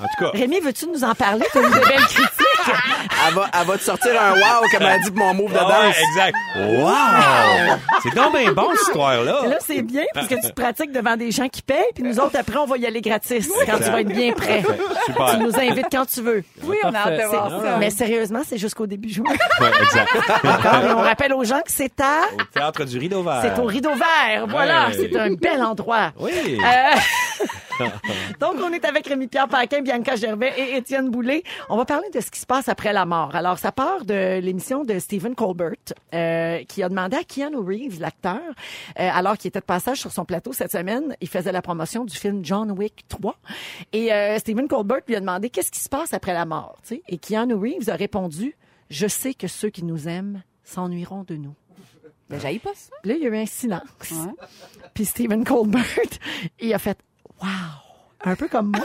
En 0.00 0.04
tout 0.04 0.26
cas, 0.26 0.30
Rémi, 0.38 0.60
veux-tu 0.60 0.86
nous 0.86 1.02
en 1.02 1.12
parler? 1.12 1.44
Tu 1.50 1.58
as 1.58 1.60
eu 1.60 1.64
de 1.64 1.70
belles 1.70 2.06
critiques. 2.06 2.68
Elle 3.28 3.34
va, 3.34 3.46
elle 3.60 3.66
va 3.66 3.76
te 3.78 3.82
sortir 3.82 4.20
un 4.20 4.32
wow, 4.32 4.68
comme 4.72 4.82
elle 4.82 4.86
a 4.88 4.98
dit 4.98 5.10
pour 5.10 5.24
mon 5.26 5.34
move 5.34 5.52
de 5.52 5.58
ouais, 5.58 5.64
danse. 5.64 5.94
exact. 6.10 6.36
Wow! 6.56 7.76
C'est 8.02 8.14
donc 8.14 8.36
bien 8.36 8.52
bon, 8.52 8.68
cette 8.72 8.82
histoire-là. 8.82 9.42
Là, 9.48 9.56
c'est 9.60 9.82
bien 9.82 10.04
parce 10.14 10.26
que 10.28 10.34
tu 10.36 10.48
te 10.48 10.52
pratiques 10.52 10.92
devant 10.92 11.16
des 11.16 11.30
gens 11.30 11.48
qui 11.48 11.62
payent, 11.62 11.76
puis 11.94 12.04
nous 12.04 12.18
autres, 12.20 12.36
après, 12.38 12.56
on 12.58 12.66
va 12.66 12.76
y 12.78 12.86
aller 12.86 13.00
gratis 13.00 13.48
quand 13.66 13.76
tu 13.78 13.84
vas 13.90 14.00
être 14.00 14.08
bien 14.08 14.32
prêt. 14.32 14.62
Super. 15.06 15.30
Tu 15.32 15.36
nous 15.38 15.56
invites 15.58 15.86
quand 15.90 16.06
tu 16.06 16.22
veux. 16.22 16.42
Oui, 16.62 16.76
on 16.84 16.94
a 16.94 16.98
hâte 16.98 17.20
de 17.20 17.24
voir 17.26 17.50
ça. 17.50 17.76
Mais 17.78 17.90
sérieusement, 17.90 18.40
c'est 18.48 18.58
jusqu'au 18.58 18.86
début 18.86 19.10
juin. 19.10 19.24
Ouais, 19.60 19.70
exact. 19.82 20.16
D'accord? 20.44 20.84
Et 20.84 20.92
on 20.92 21.00
rappelle 21.02 21.32
aux 21.32 21.44
gens 21.44 21.60
que 21.60 21.70
c'est 21.72 22.00
à... 22.00 22.22
Au 22.40 22.44
théâtre 22.52 22.84
du 22.84 22.98
Rideau 22.98 23.22
Vert. 23.22 23.40
C'est 23.42 23.60
au 23.60 23.64
Rideau 23.66 23.94
Vert. 23.94 24.46
Voilà, 24.48 24.88
Ouais. 24.88 24.94
c'est 24.94 25.18
un 25.18 25.32
bel 25.34 25.62
endroit. 25.62 26.12
Oui. 26.18 26.30
Euh, 26.34 27.44
Donc, 28.40 28.54
on 28.62 28.72
est 28.72 28.84
avec 28.84 29.06
Rémi-Pierre 29.06 29.48
Paquin, 29.48 29.82
Bianca 29.82 30.16
Gervais 30.16 30.52
et 30.56 30.76
Étienne 30.76 31.10
Boulay. 31.10 31.42
On 31.68 31.76
va 31.76 31.84
parler 31.84 32.08
de 32.10 32.20
ce 32.20 32.30
qui 32.30 32.40
se 32.40 32.46
passe 32.46 32.68
après 32.68 32.92
la 32.92 33.06
mort. 33.06 33.34
Alors, 33.34 33.58
ça 33.58 33.72
part 33.72 34.04
de 34.04 34.40
l'émission 34.40 34.84
de 34.84 34.98
Stephen 34.98 35.34
Colbert, 35.34 35.72
euh, 36.14 36.62
qui 36.64 36.82
a 36.82 36.88
demandé 36.88 37.16
à 37.16 37.24
Keanu 37.24 37.58
Reeves, 37.58 38.00
l'acteur, 38.00 38.40
euh, 38.98 39.10
alors 39.12 39.36
qu'il 39.36 39.48
était 39.48 39.60
de 39.60 39.64
passage 39.64 39.98
sur 39.98 40.12
son 40.12 40.24
plateau 40.24 40.52
cette 40.52 40.72
semaine, 40.72 41.16
il 41.20 41.28
faisait 41.28 41.52
la 41.52 41.62
promotion 41.62 42.04
du 42.04 42.16
film 42.16 42.44
John 42.44 42.70
Wick 42.72 43.04
3. 43.08 43.36
Et 43.92 44.12
euh, 44.12 44.38
Stephen 44.38 44.68
Colbert 44.68 45.00
lui 45.06 45.16
a 45.16 45.20
demandé 45.20 45.50
qu'est-ce 45.50 45.70
qui 45.70 45.80
se 45.80 45.88
passe 45.88 46.12
après 46.12 46.34
la 46.34 46.44
mort. 46.44 46.76
tu 46.82 46.96
sais? 46.96 47.02
Et 47.08 47.18
Keanu 47.18 47.54
Reeves 47.54 47.88
a 47.90 47.94
répondu, 47.94 48.56
je 48.90 49.06
sais 49.06 49.34
que 49.34 49.48
ceux 49.48 49.70
qui 49.70 49.84
nous 49.84 50.08
aiment 50.08 50.42
s'ennuieront 50.64 51.24
de 51.24 51.36
nous. 51.36 51.54
Ben, 52.28 52.38
j'aille 52.38 52.58
pas 52.58 52.74
ça. 52.74 52.90
Là, 53.04 53.14
il 53.14 53.22
y 53.22 53.26
a 53.26 53.30
eu 53.30 53.36
un 53.36 53.46
silence. 53.46 53.82
Ouais. 54.10 54.32
Puis 54.92 55.06
Stephen 55.06 55.44
Colbert, 55.44 55.82
il 56.60 56.74
a 56.74 56.78
fait 56.78 56.98
Wow! 57.42 57.48
Un 58.24 58.34
peu 58.34 58.48
comme 58.48 58.72
moi. 58.72 58.84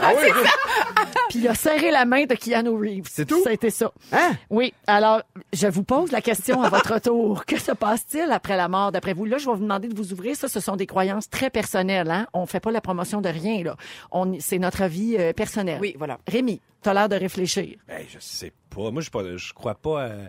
Puis 1.28 1.40
il 1.40 1.48
a 1.48 1.54
serré 1.54 1.90
la 1.90 2.04
main 2.04 2.24
de 2.24 2.34
Keanu 2.34 2.68
Reeves. 2.70 3.08
C'est 3.10 3.26
tout? 3.26 3.42
Ça 3.42 3.50
a 3.50 3.52
été 3.52 3.68
ça. 3.70 3.90
Hein? 4.12 4.32
Oui. 4.48 4.72
Alors, 4.86 5.22
je 5.52 5.66
vous 5.66 5.82
pose 5.82 6.12
la 6.12 6.20
question 6.20 6.62
à 6.62 6.68
votre 6.68 7.00
tour. 7.00 7.44
Que 7.44 7.58
se 7.58 7.72
passe-t-il 7.72 8.30
après 8.30 8.56
la 8.56 8.68
mort, 8.68 8.92
d'après 8.92 9.12
vous? 9.12 9.24
Là, 9.24 9.38
je 9.38 9.46
vais 9.46 9.52
vous 9.56 9.62
demander 9.62 9.88
de 9.88 9.96
vous 9.96 10.12
ouvrir. 10.12 10.36
Ça, 10.36 10.48
ce 10.48 10.60
sont 10.60 10.76
des 10.76 10.86
croyances 10.86 11.28
très 11.28 11.50
personnelles. 11.50 12.10
Hein? 12.12 12.28
On 12.32 12.46
fait 12.46 12.60
pas 12.60 12.70
la 12.70 12.80
promotion 12.80 13.20
de 13.20 13.28
rien. 13.28 13.64
là. 13.64 13.76
On, 14.12 14.38
c'est 14.38 14.58
notre 14.60 14.82
avis 14.82 15.16
euh, 15.18 15.32
personnelle. 15.32 15.78
Oui, 15.80 15.96
voilà. 15.98 16.18
Rémi, 16.28 16.60
t'as 16.82 16.94
l'air 16.94 17.08
de 17.08 17.16
réfléchir. 17.16 17.76
Ben, 17.88 18.04
je 18.08 18.18
sais 18.20 18.52
pas. 18.70 18.90
Moi, 18.92 19.00
je, 19.00 19.00
suis 19.02 19.10
pas- 19.10 19.36
je 19.36 19.52
crois 19.52 19.74
pas. 19.74 20.02
euh, 20.02 20.26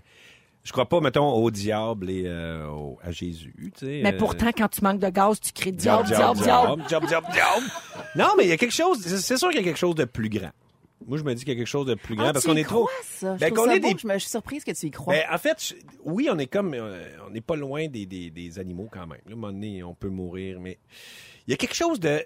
je 0.65 0.71
crois 0.73 0.89
pas, 0.89 0.99
mettons, 0.99 1.29
au 1.31 1.49
diable 1.51 2.09
et 2.09 2.23
euh, 2.25 2.67
au- 2.67 2.99
à 3.01 3.11
Jésus. 3.11 3.53
Tu 3.77 3.85
sais, 3.85 4.01
Mais 4.03 4.13
euh, 4.13 4.17
pourtant, 4.17 4.47
quand 4.47 4.67
tu 4.67 4.81
manques 4.83 4.99
de 4.99 5.09
gaz, 5.09 5.39
tu 5.39 5.53
cries 5.53 5.71
diable, 5.71 6.05
diable, 6.07 6.37
diable, 6.41 6.83
diable. 6.87 7.05
diable. 7.31 7.65
Non, 8.17 8.27
mais 8.37 8.43
il 8.43 8.49
y 8.49 8.51
a 8.51 8.57
quelque 8.57 8.73
chose. 8.73 8.99
C'est 9.01 9.17
c'est 9.19 9.37
sûr 9.37 9.49
qu'il 9.49 9.59
y 9.59 9.61
a 9.61 9.63
quelque 9.63 9.77
chose 9.79 9.95
de 9.95 10.03
plus 10.05 10.27
grand. 10.27 10.51
Moi, 11.05 11.17
je 11.19 11.23
me 11.23 11.35
dis 11.35 11.43
qu'il 11.43 11.53
y 11.53 11.55
a 11.55 11.59
quelque 11.59 11.67
chose 11.67 11.85
de 11.85 11.93
plus 11.93 12.15
grand 12.15 12.27
Ah, 12.29 12.33
parce 12.33 12.45
tu 12.45 12.49
qu'on 12.51 12.57
y 12.57 12.61
est 12.61 12.63
trop. 12.63 12.85
crois, 12.85 12.91
ça. 13.03 13.35
Je 13.35 13.39
Ben, 13.41 13.47
trouve 13.53 13.65
qu'on 13.65 13.69
ça 13.71 13.75
est 13.75 13.79
beau. 13.79 13.93
des- 13.93 13.99
Je, 13.99 14.07
me, 14.07 14.13
je 14.13 14.19
suis 14.19 14.29
surprise 14.29 14.63
que 14.63 14.71
tu 14.71 14.87
y 14.87 14.91
crois. 14.91 15.13
Ben, 15.13 15.23
en 15.31 15.37
fait, 15.37 15.61
je- 15.63 15.73
oui, 16.03 16.29
on 16.31 16.39
est 16.39 16.47
comme, 16.47 16.73
euh, 16.73 17.05
on 17.27 17.29
n'est 17.29 17.41
pas 17.41 17.55
loin 17.55 17.87
des, 17.87 18.05
des, 18.07 18.31
des 18.31 18.57
animaux 18.59 18.87
quand 18.91 19.01
même. 19.05 19.19
Là, 19.25 19.29
à 19.29 19.33
un 19.33 19.35
moment 19.35 19.51
donné, 19.53 19.83
on 19.83 19.93
peut 19.93 20.09
mourir, 20.09 20.59
mais 20.59 20.79
il 21.47 21.51
y 21.51 21.53
a 21.53 21.57
quelque 21.57 21.75
chose 21.75 21.99
de, 21.99 22.23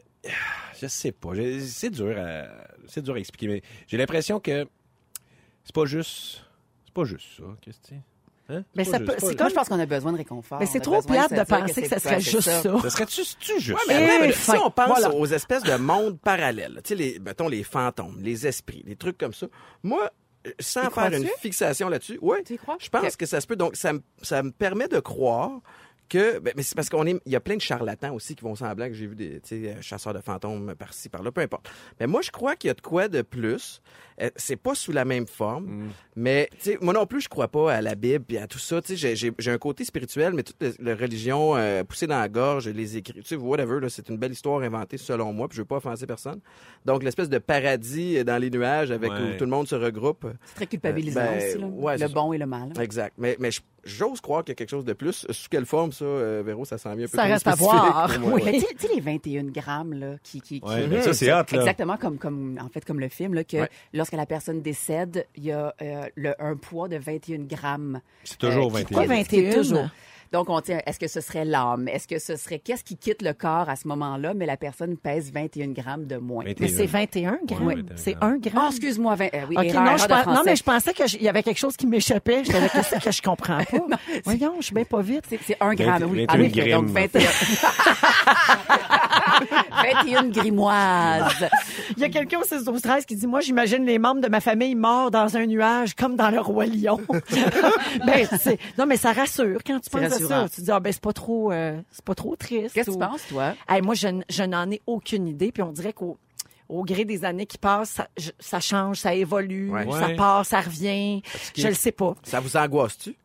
je 0.79 0.87
sais 0.87 1.11
pas, 1.11 1.33
je- 1.33 1.59
c'est 1.59 1.89
dur, 1.89 2.15
à, 2.17 2.45
c'est 2.87 3.01
dur 3.01 3.15
à 3.15 3.19
expliquer, 3.19 3.47
mais 3.47 3.61
j'ai 3.87 3.97
l'impression 3.97 4.39
que 4.39 4.65
c'est 5.65 5.75
pas 5.75 5.85
juste, 5.85 6.43
c'est 6.85 6.93
pas 6.93 7.03
juste 7.05 7.25
ça, 7.37 7.43
qu'est-ce 7.61 7.79
que 7.79 7.87
c'est? 7.89 8.01
Hein? 8.49 8.63
Mais 8.75 8.83
c'est. 8.83 8.99
Moi, 8.99 9.15
je 9.49 9.53
pense 9.53 9.69
qu'on 9.69 9.79
a 9.79 9.85
besoin 9.85 10.11
de 10.11 10.17
réconfort. 10.17 10.59
Mais 10.59 10.65
c'est 10.65 10.79
trop 10.79 11.01
plate 11.01 11.31
de 11.31 11.43
penser 11.43 11.83
que, 11.83 11.87
ça 11.87 11.99
serait 11.99 12.15
ouais, 12.15 12.21
juste 12.21 12.41
ça. 12.41 12.61
Ça 12.61 12.89
serait-tu 12.89 13.21
juste? 13.59 13.77
Mais, 13.87 13.93
attends, 13.95 14.21
mais 14.21 14.31
fin. 14.31 14.53
si 14.53 14.59
on 14.59 14.71
pense 14.71 14.87
Voilà. 14.87 15.13
aux 15.13 15.25
espèces 15.27 15.63
de 15.63 15.75
mondes 15.75 16.19
parallèles, 16.19 16.81
tu 16.83 16.89
sais, 16.89 16.95
les, 16.95 17.19
mettons, 17.19 17.47
les 17.47 17.63
fantômes, 17.63 18.17
les 18.21 18.47
esprits, 18.47 18.83
les 18.85 18.95
trucs 18.95 19.17
comme 19.17 19.33
ça, 19.33 19.47
moi, 19.83 20.09
euh, 20.47 20.51
sans 20.59 20.89
faire 20.89 21.13
une 21.13 21.27
fixation 21.39 21.89
là-dessus, 21.89 22.17
ouais, 22.21 22.43
Tu 22.43 22.53
y 22.53 22.57
crois? 22.57 22.77
je 22.79 22.89
pense 22.89 23.15
que 23.15 23.25
ça 23.25 23.39
se 23.41 23.47
peut. 23.47 23.55
Donc, 23.55 23.75
ça 23.75 23.93
me, 23.93 24.01
ça 24.21 24.41
me 24.41 24.51
permet 24.51 24.87
de 24.87 24.99
croire 24.99 25.59
que 26.09 26.39
ben, 26.39 26.53
mais 26.57 26.63
c'est 26.63 26.75
parce 26.75 26.89
qu'on 26.89 27.05
est 27.05 27.15
il 27.25 27.31
y 27.31 27.35
a 27.35 27.39
plein 27.39 27.55
de 27.55 27.61
charlatans 27.61 28.13
aussi 28.13 28.35
qui 28.35 28.43
vont 28.43 28.55
semblant 28.55 28.87
que 28.87 28.93
j'ai 28.93 29.07
vu 29.07 29.15
des 29.15 29.39
tu 29.41 29.47
sais 29.63 29.69
euh, 29.77 29.81
chasseurs 29.81 30.13
de 30.13 30.19
fantômes 30.21 30.73
par-ci 30.77 31.07
par-là 31.09 31.31
peu 31.31 31.41
importe. 31.41 31.69
Mais 31.99 32.07
moi 32.07 32.21
je 32.21 32.31
crois 32.31 32.55
qu'il 32.55 32.67
y 32.67 32.71
a 32.71 32.73
de 32.73 32.81
quoi 32.81 33.07
de 33.07 33.21
plus. 33.21 33.81
Euh, 34.21 34.29
c'est 34.35 34.57
pas 34.57 34.75
sous 34.75 34.91
la 34.91 35.05
même 35.05 35.27
forme, 35.27 35.65
Mm. 35.65 35.89
mais 36.17 36.49
tu 36.57 36.71
sais 36.71 36.77
moi 36.81 36.93
non 36.93 37.05
plus 37.05 37.21
je 37.21 37.29
crois 37.29 37.47
pas 37.47 37.73
à 37.73 37.81
la 37.81 37.95
Bible 37.95 38.25
puis 38.27 38.37
à 38.37 38.47
tout 38.47 38.59
ça, 38.59 38.81
tu 38.81 38.89
sais 38.89 38.95
j'ai- 38.97 39.15
j'ai 39.15 39.31
j'ai 39.39 39.51
un 39.51 39.57
côté 39.57 39.85
spirituel 39.85 40.33
mais 40.33 40.43
toute 40.43 40.57
la, 40.79 40.93
religion 40.95 41.55
euh, 41.55 41.83
poussée 41.85 42.07
dans 42.07 42.19
la 42.19 42.27
gorge, 42.27 42.67
les 42.67 42.97
écrits, 42.97 43.13
tu 43.21 43.23
sais 43.23 43.35
whatever 43.35 43.79
là, 43.79 43.87
c'est 43.87 44.09
une 44.09 44.17
belle 44.17 44.33
histoire 44.33 44.61
inventée 44.61 44.97
selon 44.97 45.31
moi, 45.31 45.47
puis 45.47 45.55
je 45.55 45.61
veux 45.61 45.65
pas 45.65 45.77
offenser 45.77 46.05
personne. 46.05 46.41
Donc 46.85 47.03
l'espèce 47.03 47.29
de 47.29 47.37
paradis 47.37 48.17
euh, 48.17 48.23
dans 48.25 48.37
les 48.37 48.49
nuages 48.49 48.91
avec 48.91 49.11
Ouais. 49.11 49.17
où 49.35 49.37
tout 49.37 49.45
le 49.45 49.51
monde 49.51 49.67
se 49.67 49.75
regroupe. 49.75 50.27
C'est 50.45 50.55
très 50.55 50.67
culpabilisant 50.67 51.21
Ben, 51.21 51.37
aussi, 51.37 51.57
là. 51.57 51.67
ouais, 51.67 51.97
le 51.97 52.07
bon 52.09 52.33
et 52.33 52.37
le 52.37 52.45
mal. 52.45 52.73
Exact. 52.79 53.13
Mais, 53.17 53.37
mais 53.39 53.51
je- 53.51 53.61
j'ose 53.89 54.21
croire 54.21 54.43
qu'il 54.43 54.51
y 54.51 54.53
a 54.53 54.55
quelque 54.55 54.69
chose 54.69 54.85
de 54.85 54.93
plus. 54.93 55.25
Sous 55.29 55.49
quelle 55.49 55.65
forme, 55.65 55.91
ça, 55.91 56.05
euh, 56.05 56.43
Véro, 56.45 56.65
ça 56.65 56.77
sent 56.77 56.95
bien 56.95 57.05
un 57.05 57.09
peu 57.09 57.17
Ça 57.17 57.23
reste 57.23 57.47
à 57.47 57.55
voir. 57.55 58.09
pour 58.13 58.19
moi. 58.29 58.31
Oui. 58.35 58.41
Mais 58.45 58.51
tu 58.53 58.65
sais- 58.87 58.93
les 58.93 59.01
21 59.01 59.43
grammes, 59.45 59.93
là, 59.93 60.15
qui... 60.23 60.41
qui, 60.41 60.61
qui- 60.61 60.67
Ouais, 60.67 60.87
mais 60.87 61.01
ça, 61.01 61.13
c'est 61.13 61.27
là. 61.27 61.45
Exactement 61.51 61.97
comme, 61.97 62.17
comme, 62.17 62.59
en 62.63 62.69
fait, 62.69 62.85
comme 62.85 62.99
le 62.99 63.09
film, 63.09 63.33
là, 63.33 63.43
que 63.43 63.57
Ouais. 63.57 63.69
lorsque 63.93 64.13
la 64.13 64.25
personne 64.25 64.61
décède, 64.61 65.25
il 65.35 65.45
y 65.45 65.51
a 65.51 65.73
euh, 65.81 66.05
le, 66.15 66.33
un 66.41 66.55
poids 66.55 66.87
de 66.87 66.97
21 66.97 67.39
grammes. 67.45 68.01
C'est 68.23 68.37
toujours 68.37 68.67
Euh, 68.75 68.81
qui 68.83 68.93
21. 68.93 69.01
quitte- 69.17 69.27
qui 69.29 69.35
quitte 69.35 69.45
21? 69.45 69.53
toujours. 69.55 69.89
Donc, 70.31 70.49
on 70.49 70.61
tient, 70.61 70.79
est-ce 70.85 70.99
que 70.99 71.07
ce 71.07 71.21
serait 71.21 71.43
l'âme? 71.43 71.87
Est-ce 71.87 72.07
que 72.07 72.19
ce 72.19 72.35
serait, 72.35 72.59
qu'est-ce 72.59 72.83
qui 72.83 72.97
quitte 72.97 73.21
le 73.23 73.33
corps 73.33 73.67
à 73.67 73.75
ce 73.75 73.87
moment-là, 73.87 74.33
mais 74.35 74.45
la 74.45 74.57
personne 74.57 74.95
pèse 74.95 75.31
21 75.33 75.69
grammes 75.69 76.05
de 76.05 76.17
moins? 76.17 76.43
21. 76.45 76.55
Mais 76.65 76.67
c'est 76.71 76.85
21 76.85 77.39
grammes? 77.45 77.65
Ouais, 77.67 77.75
c'est 77.95 78.13
21 78.13 78.27
1 78.35 78.37
gramme? 78.37 78.63
Oh, 78.65 78.69
excuse-moi, 78.69 79.15
20, 79.15 79.25
euh, 79.25 79.27
oui, 79.49 79.55
OK, 79.57 79.65
erreur, 79.65 79.83
non, 79.83 79.97
je 79.97 80.05
pense- 80.05 80.25
non, 80.27 80.41
mais 80.45 80.55
je 80.55 80.63
pensais 80.63 80.93
qu'il 80.93 81.21
y 81.23 81.27
avait 81.29 81.41
quelque 81.43 81.57
chose 81.57 81.75
qui 81.75 81.87
m'échappait. 81.87 82.43
Je 82.45 82.51
savais 82.51 82.69
qu'est-ce 82.69 83.03
que 83.03 83.11
je 83.11 83.21
comprends 83.23 83.57
pas. 83.89 83.97
Voyons, 84.23 84.53
je 84.59 84.65
suis 84.65 84.75
bien 84.75 84.83
pas 84.85 85.01
vite. 85.01 85.23
C'est, 85.27 85.39
c'est 85.45 85.57
un 85.59 85.73
gramme, 85.73 86.03
oui. 86.11 86.25
21 86.29 86.39
En 86.39 86.43
effet, 86.43 86.71
donc 86.71 86.85
grammes. 86.85 87.07
21. 87.13 87.29
21 90.05 90.23
grimoises. 90.29 91.49
Il 91.97 92.01
y 92.01 92.05
a 92.05 92.09
quelqu'un 92.09 92.39
au 92.39 92.43
6 92.43 92.63
12 92.65 92.81
13 92.81 93.05
qui 93.05 93.15
dit 93.15 93.27
Moi, 93.27 93.39
j'imagine 93.41 93.85
les 93.85 93.97
membres 93.99 94.21
de 94.21 94.27
ma 94.27 94.41
famille 94.41 94.75
morts 94.75 95.11
dans 95.11 95.35
un 95.37 95.45
nuage 95.45 95.95
comme 95.95 96.15
dans 96.15 96.29
le 96.29 96.39
Roi 96.39 96.65
Lion. 96.67 96.99
ben, 98.05 98.27
c'est- 98.39 98.59
non, 98.77 98.85
mais 98.85 98.97
ça 98.97 99.11
rassure 99.13 99.59
quand 99.65 99.79
tu 99.79 99.89
penses. 99.89 100.18
Ça. 100.27 100.49
Tu 100.49 100.61
dis 100.61 100.71
Ah, 100.71 100.79
ben, 100.79 100.91
c'est 100.91 101.01
pas 101.01 101.13
trop, 101.13 101.51
euh, 101.51 101.79
c'est 101.91 102.03
pas 102.05 102.15
trop 102.15 102.35
triste. 102.35 102.73
Qu'est-ce 102.75 102.87
que 102.87 102.95
tu 102.95 102.99
penses, 102.99 103.25
toi? 103.27 103.53
Hey, 103.67 103.81
moi, 103.81 103.95
je, 103.95 104.07
je 104.29 104.43
n'en 104.43 104.69
ai 104.71 104.81
aucune 104.87 105.27
idée. 105.27 105.51
Puis 105.51 105.63
on 105.63 105.71
dirait 105.71 105.93
qu'au 105.93 106.17
au 106.67 106.83
gré 106.83 107.03
des 107.03 107.25
années 107.25 107.47
qui 107.47 107.57
passent, 107.57 107.89
ça, 107.89 108.07
je- 108.17 108.29
ça 108.39 108.59
change, 108.59 108.97
ça 108.99 109.13
évolue, 109.15 109.71
Ouais. 109.71 109.85
ça 109.91 110.07
Ouais. 110.07 110.15
part, 110.15 110.45
ça 110.45 110.61
revient. 110.61 111.23
Je 111.57 111.67
le 111.67 111.73
sais 111.73 111.91
pas. 111.91 112.13
Ça 112.23 112.39
vous 112.39 112.55
angoisse-tu? 112.57 113.15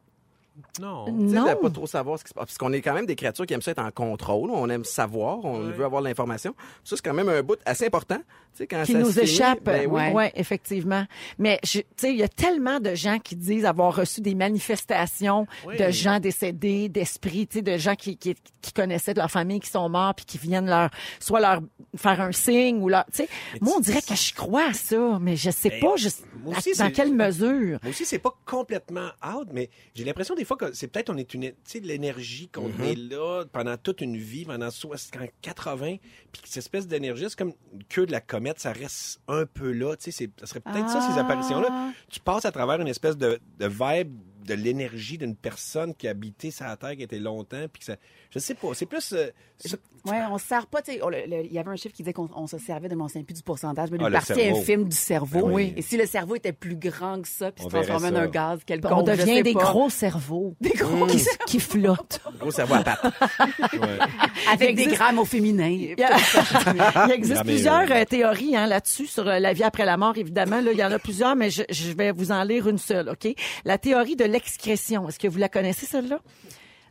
Non. 0.80 1.04
Tu 1.06 1.10
sais, 1.28 1.34
Non. 1.34 1.46
de 1.48 1.54
pas 1.54 1.70
trop 1.70 1.86
savoir 1.86 2.18
ce 2.18 2.24
qui 2.24 2.28
se 2.30 2.34
passe. 2.34 2.44
Parce 2.46 2.58
qu'on 2.58 2.72
est 2.72 2.80
quand 2.80 2.94
même 2.94 3.06
des 3.06 3.16
créatures 3.16 3.46
qui 3.46 3.54
aiment 3.54 3.62
ça 3.62 3.72
être 3.72 3.78
en 3.82 3.90
contrôle. 3.90 4.50
On 4.52 4.68
aime 4.70 4.84
savoir, 4.84 5.44
on 5.44 5.58
veut 5.60 5.84
avoir 5.84 6.02
l'information. 6.02 6.54
Ça, 6.84 6.96
c'est 6.96 7.02
quand 7.04 7.14
même 7.14 7.28
un 7.28 7.42
bout 7.42 7.58
assez 7.66 7.86
important. 7.86 8.18
Tu 8.18 8.58
sais, 8.58 8.66
quand 8.68 8.84
qui 8.84 8.92
ça 8.92 8.98
nous 9.00 9.18
échappe. 9.18 9.64
ben 9.64 9.86
oui. 9.88 10.00
ouais. 10.00 10.12
Ouais. 10.12 10.32
effectivement. 10.36 11.04
Mais 11.38 11.58
tu 11.64 11.82
sais, 11.96 12.10
il 12.12 12.16
y 12.16 12.22
a 12.22 12.28
tellement 12.28 12.78
de 12.78 12.94
gens 12.94 13.18
qui 13.18 13.34
disent 13.34 13.64
avoir 13.64 13.96
reçu 13.96 14.20
des 14.20 14.36
manifestations 14.36 15.46
de 15.78 15.90
gens 15.90 16.20
décédés, 16.20 16.88
d'esprits, 16.88 17.48
tu 17.48 17.58
sais, 17.58 17.62
de 17.62 17.76
gens 17.76 17.96
qui, 17.96 18.16
qui, 18.16 18.36
qui 18.62 18.72
connaissaient 18.72 19.14
de 19.14 19.18
leur 19.18 19.30
famille 19.30 19.58
qui 19.58 19.70
sont 19.70 19.88
morts 19.88 20.14
puis 20.14 20.24
qui 20.24 20.38
viennent 20.38 20.66
leur 20.68 20.90
soit 21.18 21.40
leur 21.40 21.60
faire 21.96 22.20
un 22.20 22.30
signe 22.32 22.80
ou 22.80 22.88
leur, 22.88 23.04
tu 23.06 23.24
sais. 23.24 23.28
Moi, 23.60 23.74
on 23.76 23.80
dirait 23.80 24.02
que 24.02 24.14
je 24.14 24.32
crois 24.34 24.68
à 24.68 24.72
ça, 24.72 25.18
mais 25.20 25.34
je 25.36 25.50
sais 25.50 25.70
Ben, 25.70 25.80
pas 25.80 25.96
je, 25.96 26.08
à- 26.08 26.84
dans 26.84 26.90
quelle 26.92 27.12
mesure. 27.12 27.78
Moi 27.82 27.90
aussi, 27.90 28.04
c'est 28.04 28.18
pas 28.20 28.34
complètement 28.46 29.08
out, 29.36 29.48
mais 29.52 29.68
j'ai 29.96 30.04
l'impression 30.04 30.34
des 30.36 30.43
fois 30.44 30.57
que 30.57 30.72
c'est 30.72 30.88
peut-être 30.88 31.11
on 31.11 31.16
est 31.16 31.35
une, 31.35 31.42
tu 31.42 31.54
sais, 31.64 31.80
de 31.80 31.87
l'énergie 31.87 32.48
qu'on 32.48 32.70
est 32.83 32.94
là 32.96 33.44
pendant 33.52 33.76
toute 33.76 34.00
une 34.00 34.16
vie, 34.16 34.44
pendant 34.44 34.70
60, 34.70 35.12
80, 35.42 35.96
puis 36.33 36.42
cette 36.44 36.57
espèce 36.59 36.87
d'énergie, 36.87 37.24
c'est 37.28 37.38
comme 37.38 37.54
queue 37.88 38.07
de 38.07 38.12
la 38.12 38.20
comète, 38.20 38.59
ça 38.61 38.72
reste 38.72 39.20
un 39.28 39.46
peu 39.46 39.72
là, 39.72 39.96
tu 39.96 40.11
sais, 40.12 40.30
ça 40.40 40.46
serait 40.46 40.61
peut-être 40.61 40.88
ça, 40.90 41.00
ces 41.00 41.18
Ah. 41.18 41.20
apparitions-là. 41.20 41.92
Tu 42.11 42.20
passes 42.20 42.44
à 42.44 42.52
travers 42.52 42.80
une 42.80 42.88
espèce 42.88 43.16
de, 43.16 43.38
de 43.59 43.66
vibe 43.66 44.16
de 44.44 44.54
l'énergie 44.54 45.18
d'une 45.18 45.35
personne 45.37 45.94
qui 45.94 46.07
a 46.07 46.11
habité 46.11 46.50
sa 46.50 46.76
terre, 46.76 46.96
qui 46.96 47.02
était 47.02 47.18
longtemps, 47.18 47.64
puis 47.72 47.80
que 47.80 47.85
ça, 47.87 47.96
je 48.30 48.38
sais 48.38 48.54
pas, 48.54 48.68
c'est 48.74 48.87
plus, 48.87 49.12
euh, 49.12 49.28
ça- 49.59 49.76
Ouais, 50.07 50.20
on 50.30 50.37
se 50.37 50.46
sert 50.46 50.66
pas, 50.66 50.80
il 50.87 51.48
y 51.50 51.59
avait 51.59 51.70
un 51.70 51.76
chiffre 51.76 51.94
qui 51.94 52.02
disait 52.02 52.12
qu'on 52.12 52.28
on 52.37 52.46
se 52.46 52.59
servait 52.59 52.90
de 52.90 52.94
mon 52.94 53.07
plus 53.07 53.22
du 53.33 53.42
pourcentage, 53.42 53.90
mais 53.90 53.96
Ah, 54.00 54.04
d'une 54.04 54.09
le 54.09 54.12
partie 54.12 54.42
infime 54.42 54.85
du 54.87 54.94
cerveau. 54.96 55.46
Ben 55.46 55.52
oui. 55.54 55.72
Et 55.78 55.83
si 55.83 55.96
le 55.96 56.04
cerveau 56.04 56.37
était 56.37 56.52
plus 56.52 56.76
grand 56.76 57.22
que 57.22 57.28
ça, 57.28 57.50
puis 57.52 57.64
se 57.64 57.68
transformait 57.70 58.09
en 58.09 58.16
un 58.16 58.26
gaz 58.26 58.61
quelconque, 58.66 58.92
On 58.92 59.02
devient 59.02 59.42
des 59.42 59.54
pas. 59.54 59.61
gros 59.62 59.88
cerveaux 59.88 60.54
Des 60.61 60.70
gros 60.72 61.07
qui, 61.07 61.24
qui 61.46 61.59
flottent. 61.59 62.20
Gros 62.38 62.50
cerveau 62.50 62.74
à 62.74 62.83
pattes. 62.83 63.00
avec 64.52 64.76
des 64.76 64.87
grammes 64.87 65.18
au 65.18 65.24
féminin. 65.24 65.68
Il 65.68 65.98
y 65.98 66.02
a- 66.04 66.16
il 67.07 67.12
existe 67.12 67.42
plusieurs 67.44 67.90
euh, 67.90 67.94
euh, 67.94 68.04
théories 68.04 68.57
hein, 68.57 68.66
là-dessus 68.66 69.07
sur 69.07 69.26
euh, 69.26 69.38
la 69.38 69.52
vie 69.52 69.62
après 69.62 69.85
la 69.85 69.96
mort, 69.96 70.16
évidemment. 70.18 70.61
Là, 70.61 70.72
il 70.72 70.78
y 70.78 70.85
en 70.85 70.92
a 70.92 70.98
plusieurs, 70.98 71.37
mais 71.37 71.50
je, 71.50 71.62
je 71.70 71.92
vais 71.92 72.12
vous 72.12 72.33
en 72.33 72.42
lire 72.44 72.68
une 72.68 72.78
seule, 72.78 73.09
OK? 73.09 73.35
La 73.64 73.78
théorie 73.78 74.16
de 74.16 74.24
l'excrétion. 74.34 75.08
Est-ce 75.08 75.18
que 75.18 75.28
vous 75.28 75.38
la 75.38 75.48
connaissez, 75.48 75.86
celle-là? 75.86 76.20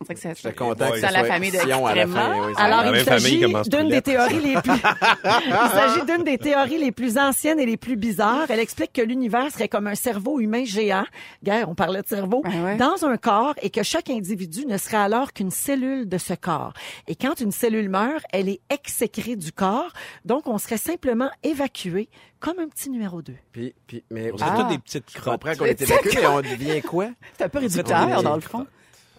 Dirait 0.02 0.14
que 0.14 0.20
ça- 0.20 0.34
J'étais 0.34 0.52
content 0.54 0.90
que 0.90 1.00
Dans 1.00 1.08
ça 1.08 1.10
la 1.12 1.24
famille 1.24 1.50
de 1.50 1.56
Sion 1.58 1.86
à 1.86 1.94
la 1.94 2.02
extrêmement. 2.02 2.46
oui, 2.46 2.54
ça- 2.56 2.62
Alors, 2.64 2.94
il 2.94 3.04
s'agit 3.04 3.38
d'une 3.68 3.88
des 3.88 4.02
théories 4.02 4.40
les 4.40 4.54
plus... 4.60 4.72
il 5.24 5.70
s'agit 5.70 6.04
d'une 6.06 6.24
des 6.24 6.36
théories 6.38 6.78
les 6.78 6.92
plus 6.92 7.16
anciennes 7.16 7.60
et 7.60 7.66
les 7.66 7.76
plus 7.76 7.96
bizarres. 7.96 8.46
Elle 8.50 8.60
explique 8.60 8.92
que 8.92 9.00
l'univers 9.02 9.50
serait 9.52 9.68
comme 9.68 9.86
un 9.86 9.94
cerveau 9.94 10.40
humain 10.40 10.64
géant. 10.64 11.04
Gars, 11.42 11.64
on 11.68 11.74
parlait 11.74 12.02
de 12.02 12.06
cerveau. 12.08 12.42
Ouais. 12.44 12.76
Dans 12.76 13.04
un 13.04 13.16
corps 13.16 13.54
et 13.62 13.70
que 13.70 13.82
chaque 13.82 14.10
individu 14.10 14.66
ne 14.66 14.76
serait 14.78 14.96
alors 14.98 15.32
qu'une 15.32 15.50
cellule 15.50 16.08
de 16.08 16.18
ce 16.18 16.34
corps. 16.34 16.72
Et 17.08 17.14
quand 17.14 17.40
une 17.40 17.52
cellule 17.52 17.88
meurt, 17.88 18.24
elle 18.32 18.48
est 18.48 18.60
exécrée 18.70 19.36
du 19.36 19.52
corps. 19.52 19.92
Donc, 20.24 20.46
on 20.48 20.58
serait 20.58 20.76
simplement 20.78 21.30
évacué 21.42 22.08
comme 22.40 22.58
un 22.58 22.68
petit 22.68 22.90
numéro 22.90 23.22
2. 23.22 23.32
Puis, 23.52 23.74
puis, 23.86 24.04
mais 24.10 24.30
on 24.32 24.36
serait 24.36 24.50
Ah. 24.52 24.56
toutes 24.60 24.68
des 24.68 24.78
petites 24.78 25.10
crottes. 25.14 25.40
qu'on 25.56 25.64
est 25.64 25.80
évacué, 25.80 26.10
mais 26.20 26.26
on 26.26 26.40
devient 26.42 26.82
quoi? 26.82 27.06
C'est 27.38 27.44
un 27.44 27.48
peu 27.48 27.58
réducteur, 27.60 28.22
dans 28.22 28.34
le 28.34 28.40
fond. 28.42 28.66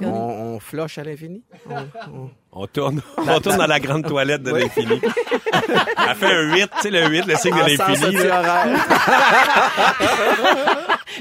On, 0.02 0.08
on 0.08 0.60
floche 0.60 0.98
à 0.98 1.04
l'infini? 1.04 1.42
On 2.52 2.68
tourne, 2.68 3.02
on 3.18 3.40
tourne 3.40 3.58
dans 3.58 3.68
la 3.68 3.80
grande 3.80 4.06
toilette 4.06 4.44
de 4.44 4.52
l'infini. 4.52 5.00
Elle 6.10 6.16
fait 6.16 6.26
un 6.34 6.54
8, 6.54 6.70
tu 6.76 6.82
sais, 6.82 6.90
le 6.90 7.08
8, 7.08 7.26
le 7.26 7.36
signe 7.36 7.52
de 7.56 7.62
En 7.62 7.66
l'infini. 7.66 8.18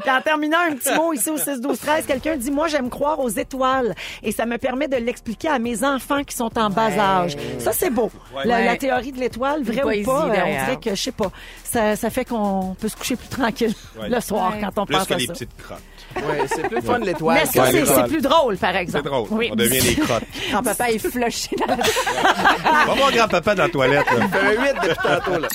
Puis 0.00 0.10
en 0.10 0.20
terminant, 0.22 0.58
un 0.70 0.74
petit 0.74 0.92
mot 0.94 1.12
ici 1.12 1.30
au 1.30 1.36
6 1.36 1.60
12 1.60 1.78
13 1.78 2.06
quelqu'un 2.06 2.36
dit 2.36 2.50
moi 2.50 2.66
j'aime 2.68 2.90
croire 2.90 3.20
aux 3.20 3.28
étoiles 3.28 3.94
et 4.22 4.32
ça 4.32 4.44
me 4.44 4.58
permet 4.58 4.88
de 4.88 4.96
l'expliquer 4.96 5.48
à 5.48 5.58
mes 5.58 5.84
enfants 5.84 6.24
qui 6.24 6.34
sont 6.34 6.56
en 6.58 6.68
bas 6.70 6.90
âge. 6.98 7.36
Ça 7.60 7.72
c'est 7.72 7.90
beau. 7.90 8.10
La, 8.44 8.56
Ouais. 8.56 8.64
la 8.66 8.76
théorie 8.76 9.12
de 9.12 9.20
l'étoile, 9.20 9.62
vrai 9.62 9.74
Une 9.76 9.80
ou 9.80 9.82
poésie 9.84 10.04
pas, 10.04 10.26
on 10.26 10.30
dirait 10.32 10.78
que 10.82 10.90
je 10.90 11.00
sais 11.00 11.12
pas. 11.12 11.30
Ça, 11.62 11.96
ça 11.96 12.10
fait 12.10 12.24
qu'on 12.24 12.74
peut 12.80 12.88
se 12.88 12.96
coucher 12.96 13.16
plus 13.16 13.28
tranquille 13.28 13.74
Ouais. 13.98 14.08
le 14.08 14.20
soir 14.20 14.52
Ouais. 14.52 14.60
quand 14.60 14.82
on 14.82 14.86
Plus 14.86 14.96
pense 14.96 15.06
que 15.06 15.14
à 15.14 15.16
les 15.18 15.26
ça. 15.26 15.32
petites 15.32 15.56
crottes. 15.56 15.78
Ouais, 16.16 16.46
c'est 16.46 16.68
plus 16.68 16.80
fun 16.82 16.98
l'étoile. 16.98 17.38
Mais 17.40 17.46
ça, 17.46 17.62
Ouais, 17.62 17.70
c'est 17.72 17.86
c'est 17.86 18.04
plus 18.06 18.20
drôle, 18.22 18.56
par 18.56 18.76
exemple. 18.76 19.04
C'est 19.04 19.10
drôle. 19.10 19.28
Oui. 19.30 19.48
On 19.52 19.56
devient 19.56 19.80
des 19.80 19.94
crottes. 19.96 20.22
Quand 20.52 20.62
papa 20.62 20.90
est 20.90 20.98
flushé 20.98 21.50
dans 21.58 21.66
la 21.66 21.76
Va 22.86 22.94
voir 22.94 23.12
grand-papa 23.12 23.54
dans 23.54 23.62
la 23.64 23.68
toilette. 23.68 24.06
là. 24.18 24.28
fait 24.28 24.46
un 24.58 24.62
8 24.62 24.74
depuis 24.82 24.96
tantôt, 25.02 25.38
là. 25.40 25.48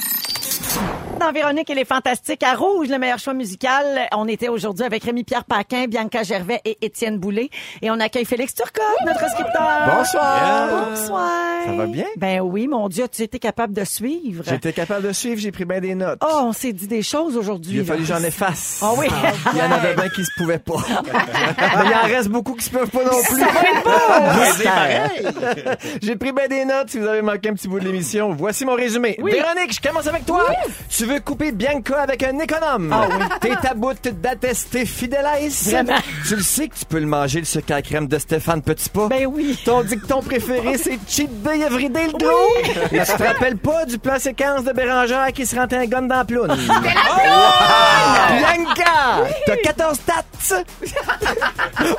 Dans 1.19 1.33
Véronique 1.33 1.69
et 1.69 1.75
les 1.75 1.83
Fantastiques 1.83 2.43
à 2.43 2.53
Rouge, 2.53 2.87
le 2.87 2.97
meilleur 2.97 3.19
choix 3.19 3.33
musical. 3.33 4.07
On 4.15 4.25
était 4.27 4.47
aujourd'hui 4.47 4.85
avec 4.85 5.03
Rémi-Pierre 5.03 5.43
Paquin, 5.43 5.85
Bianca 5.87 6.23
Gervais 6.23 6.61
et 6.63 6.77
Étienne 6.81 7.17
Boulay. 7.17 7.49
Et 7.81 7.91
on 7.91 7.99
accueille 7.99 8.23
Félix 8.23 8.53
Turcotte, 8.53 8.83
notre 9.05 9.29
scripteur. 9.29 9.67
Bonsoir. 9.97 10.87
Bonsoir. 10.89 11.29
Ça 11.65 11.71
va 11.73 11.85
bien? 11.87 12.05
Ben 12.15 12.39
oui, 12.39 12.67
mon 12.67 12.87
Dieu, 12.87 13.05
tu 13.11 13.21
étais 13.21 13.39
capable 13.39 13.73
de 13.73 13.83
suivre. 13.83 14.45
J'étais 14.47 14.71
capable 14.71 15.05
de 15.07 15.11
suivre, 15.11 15.41
j'ai 15.41 15.51
pris 15.51 15.65
bien 15.65 15.81
des 15.81 15.93
notes. 15.93 16.19
Oh, 16.23 16.39
on 16.43 16.53
s'est 16.53 16.71
dit 16.71 16.87
des 16.87 17.01
choses 17.01 17.35
aujourd'hui. 17.35 17.79
Il 17.79 17.81
a 17.81 17.83
fallu 17.83 18.03
que 18.03 18.07
j'en 18.07 18.23
efface. 18.23 18.79
Ah 18.81 18.91
oui. 18.97 19.07
Il 19.51 19.59
y 19.59 19.61
en 19.61 19.71
avait 19.71 19.95
bien 19.95 20.07
qui 20.07 20.23
se 20.23 20.31
pouvaient 20.37 20.59
pas. 20.59 20.79
Mais 20.87 21.85
il 21.85 21.93
en 21.93 22.07
reste 22.07 22.29
beaucoup 22.29 22.53
qui 22.53 22.63
se 22.63 22.69
peuvent 22.69 22.89
pas 22.89 23.03
non 23.03 23.21
plus. 23.27 23.43
Mystère. 24.39 25.11
J'ai 26.01 26.15
pris 26.15 26.31
bien 26.31 26.47
des 26.47 26.63
notes 26.63 26.91
si 26.91 26.99
vous 26.99 27.07
avez 27.07 27.21
manqué 27.21 27.49
un 27.49 27.55
petit 27.55 27.67
bout 27.67 27.81
de 27.81 27.85
l'émission. 27.85 28.31
Voici 28.31 28.63
mon 28.63 28.75
résumé. 28.75 29.17
Véronique, 29.21 29.73
je 29.73 29.81
commence 29.81 30.07
avec 30.07 30.25
toi. 30.25 30.45
Tu 30.89 31.05
veux 31.05 31.19
couper 31.19 31.51
Bianca 31.51 32.01
avec 32.01 32.23
un 32.23 32.37
économe? 32.39 32.91
Ah 32.93 33.07
oui. 33.09 33.25
T'es 33.41 33.55
ta 33.55 33.73
boute 33.73 34.07
d'attester 34.21 34.85
fidélise. 34.85 35.71
Vraiment. 35.71 35.95
Tu 36.27 36.35
le 36.35 36.41
sais 36.43 36.67
que 36.67 36.75
tu 36.75 36.85
peux 36.85 36.99
le 36.99 37.05
manger, 37.05 37.39
le 37.39 37.45
sucre 37.45 37.73
à 37.73 37.81
crème 37.81 38.07
de 38.07 38.19
Stéphane 38.19 38.61
Petitpas. 38.61 39.07
Ben 39.07 39.25
oui. 39.27 39.57
Ton 39.63 39.83
dicton 39.83 40.21
préféré, 40.21 40.77
c'est 40.77 40.99
cheat 41.07 41.41
day 41.41 41.61
everyday 41.61 42.07
le 42.07 42.13
gros. 42.17 42.55
Et 42.91 42.99
tu 42.99 43.05
te 43.05 43.23
rappelles 43.23 43.57
pas 43.57 43.85
du 43.85 43.97
plan 43.97 44.19
séquence 44.19 44.63
de 44.63 44.73
Bérangère 44.73 45.31
qui 45.33 45.45
se 45.45 45.55
rentait 45.55 45.77
un 45.77 45.85
gun 45.85 46.01
dans 46.03 46.17
la 46.17 46.25
ploune? 46.25 46.53
Bianca! 48.37 49.27
T'as 49.45 49.55
14 49.57 49.99
tats! 50.05 50.25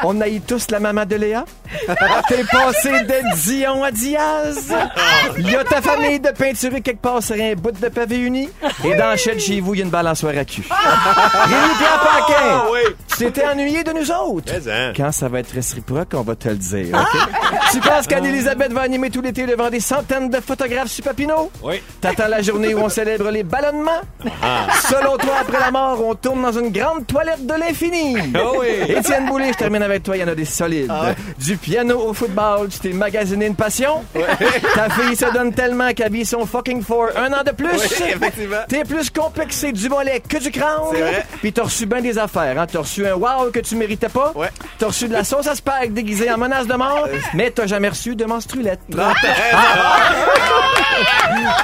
On 0.03 0.20
haït 0.20 0.40
tous 0.40 0.70
la 0.70 0.81
maman 0.81 1.07
de 1.07 1.16
Léa. 1.16 1.44
T'es 2.29 2.44
passé 2.44 2.90
de 2.90 3.37
Dion 3.37 3.83
à 3.85 3.90
Diaz. 3.90 4.75
Il 5.38 5.51
y 5.51 5.57
a 5.57 5.64
ta 5.64 5.81
famille 5.81 6.20
de 6.20 6.31
peinturer 6.31 6.83
quelque 6.83 7.01
part 7.01 7.23
sur 7.23 7.37
un 7.37 7.55
bout 7.55 7.73
de 7.73 7.88
pavé 7.88 8.18
uni. 8.18 8.49
Et 8.84 8.94
dans 8.96 9.06
la 9.06 9.16
chaîne 9.16 9.38
chez 9.38 9.60
vous, 9.60 9.74
il 9.74 9.78
y 9.78 9.80
a 9.82 9.84
une 9.84 9.90
balançoire 9.90 10.36
à 10.36 10.44
cul. 10.44 10.64
Rémi-Pierre 10.70 12.00
Paquin, 12.00 12.64
tu 13.08 13.16
t'étais 13.16 13.46
ennuyé 13.46 13.84
de 13.84 13.92
nous 13.92 14.10
autres. 14.10 14.52
Mais, 14.64 14.72
hein. 14.72 14.92
Quand 14.96 15.12
ça 15.12 15.28
va 15.28 15.40
être 15.40 15.52
réciproque, 15.52 16.08
on 16.14 16.22
va 16.22 16.34
te 16.34 16.48
le 16.48 16.56
dire. 16.56 16.88
OK? 16.94 17.20
tu 17.72 17.80
penses 17.80 18.06
qu'Anne-Elisabeth 18.06 18.72
va 18.72 18.82
animer 18.82 19.10
tout 19.10 19.20
l'été 19.20 19.46
devant 19.46 19.70
des 19.70 19.80
centaines 19.80 20.30
de 20.30 20.40
photographes 20.40 20.90
sur 20.90 21.04
Papineau? 21.04 21.50
Oui. 21.62 21.82
T'attends 22.00 22.28
la 22.28 22.42
journée 22.42 22.74
où 22.74 22.78
on 22.78 22.88
célèbre 22.88 23.30
les 23.30 23.42
ballonnements? 23.42 24.00
Selon 24.88 25.16
toi, 25.16 25.34
après 25.40 25.60
la 25.60 25.70
mort, 25.70 26.04
on 26.04 26.14
tourne 26.14 26.42
dans 26.42 26.52
une 26.52 26.70
grande 26.70 27.06
toilette 27.06 27.46
de 27.46 27.54
l'infini. 27.54 28.16
Oh 28.34 28.56
oui. 28.60 28.68
Étienne 28.88 29.26
Boulay, 29.26 29.52
je 29.52 29.58
termine 29.58 29.82
avec 29.82 30.02
toi, 30.02 30.16
il 30.16 30.20
y 30.20 30.24
en 30.24 30.28
a 30.28 30.34
des 30.34 30.44
solides. 30.44 30.92
Du 31.38 31.56
piano 31.56 31.98
au 31.98 32.12
football, 32.12 32.68
tu 32.68 32.78
t'es 32.78 32.92
magasiné 32.92 33.46
une 33.46 33.54
passion? 33.54 34.02
Ta 34.74 34.88
fille 34.90 35.16
se 35.16 35.32
donne 35.32 35.52
tellement 35.52 35.92
qu'elle 35.92 36.12
vit 36.12 36.24
son 36.24 36.46
fucking 36.46 36.82
for 36.82 37.08
un 37.16 37.32
an 37.32 37.42
de 37.44 37.52
plus. 37.52 37.68
Oui, 37.68 38.39
effectivement. 38.40 38.64
T'es 38.68 38.85
plus 38.85 39.11
complexé 39.11 39.72
du 39.72 39.88
mollet 39.88 40.20
que 40.20 40.38
du 40.38 40.50
crâne. 40.50 40.81
C'est 40.92 41.00
vrai. 41.00 41.26
Puis 41.40 41.53
t'as 41.53 41.62
reçu 41.64 41.87
bien 41.87 42.00
des 42.00 42.18
affaires. 42.18 42.59
Hein? 42.59 42.66
T'as 42.70 42.81
reçu 42.81 43.07
un 43.07 43.14
wow 43.14 43.50
que 43.53 43.61
tu 43.61 43.76
méritais 43.76 44.09
pas. 44.09 44.33
Ouais. 44.35 44.50
T'as 44.79 44.87
reçu 44.87 45.09
de 45.09 45.12
la 45.12 45.24
sauce 45.24 45.46
à 45.46 45.55
spag 45.55 45.92
déguisée 45.92 46.31
en 46.31 46.38
menace 46.38 46.66
de 46.66 46.74
mort. 46.74 47.09
mais 47.35 47.50
t'as 47.50 47.66
jamais 47.66 47.88
reçu 47.88 48.16
de 48.16 48.24
menstruelette. 48.24 48.81
Non, 48.88 49.12
t'as 49.20 49.33
raison. 49.33 49.59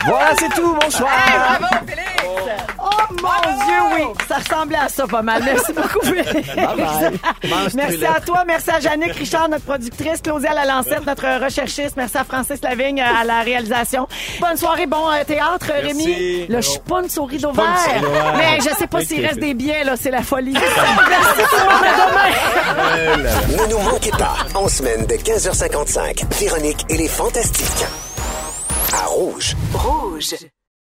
Voilà, 0.07 0.35
c'est 0.39 0.49
tout. 0.51 0.77
Bonsoir. 0.81 1.11
Oh 1.61 1.77
mon 3.47 3.65
Dieu, 3.67 3.75
oui! 3.95 4.03
Ça 4.29 4.37
ressemblait 4.37 4.79
à 4.79 4.89
ça 4.89 5.07
pas 5.07 5.23
mal. 5.23 5.43
Merci 5.45 5.73
beaucoup. 5.77 6.01
Merci 7.75 8.05
à 8.05 8.21
toi. 8.21 8.45
Merci 8.47 8.71
à 8.71 8.81
Jannick 8.81 9.13
Richard, 9.15 9.49
notre 9.49 9.65
productrice. 9.65 10.21
Claudia 10.23 10.55
Lalancette, 10.55 11.07
notre 11.07 11.43
recherchiste. 11.45 11.97
Merci 11.97 12.19
à 12.19 12.25
Francis 12.25 12.61
Lavigne 12.63 13.01
euh, 13.01 13.21
à 13.21 13.25
la 13.25 13.41
réalisation. 13.43 14.09
Bonne 14.41 14.57
soirée, 14.57 14.87
bon 14.87 15.11
euh, 15.11 15.25
théâtre, 15.25 15.71
Rémi. 15.73 16.47
Là, 16.49 16.61
je 16.61 16.69
suis 16.71 16.81
pas 16.81 17.01
une 17.03 17.09
souris 17.11 17.39
d'ovaire. 17.39 17.65
Mais 18.37 18.59
je 18.61 18.75
sais 18.77 18.87
pas 18.87 19.01
s'il 19.03 19.25
reste 19.25 19.41
des 19.41 19.55
billets, 19.55 19.85
là. 19.85 19.95
C'est 19.97 20.11
la 20.11 20.23
folie. 20.23 20.53
Merci 20.53 21.43
tout 21.51 21.57
le 21.57 21.65
monde. 21.65 21.85
À 21.87 23.17
demain. 23.17 23.65
Ne 23.65 23.71
nous 23.71 23.79
manquez 23.79 24.11
pas, 24.13 24.37
en 24.55 24.69
semaine 24.69 25.07
de 25.07 25.15
15h55, 25.15 26.25
Véronique 26.39 26.85
et 26.89 26.97
les 26.97 27.09
Fantastiques. 27.09 27.87
À 28.93 29.07
Rouge. 29.07 29.55
Rouge. 29.75 30.35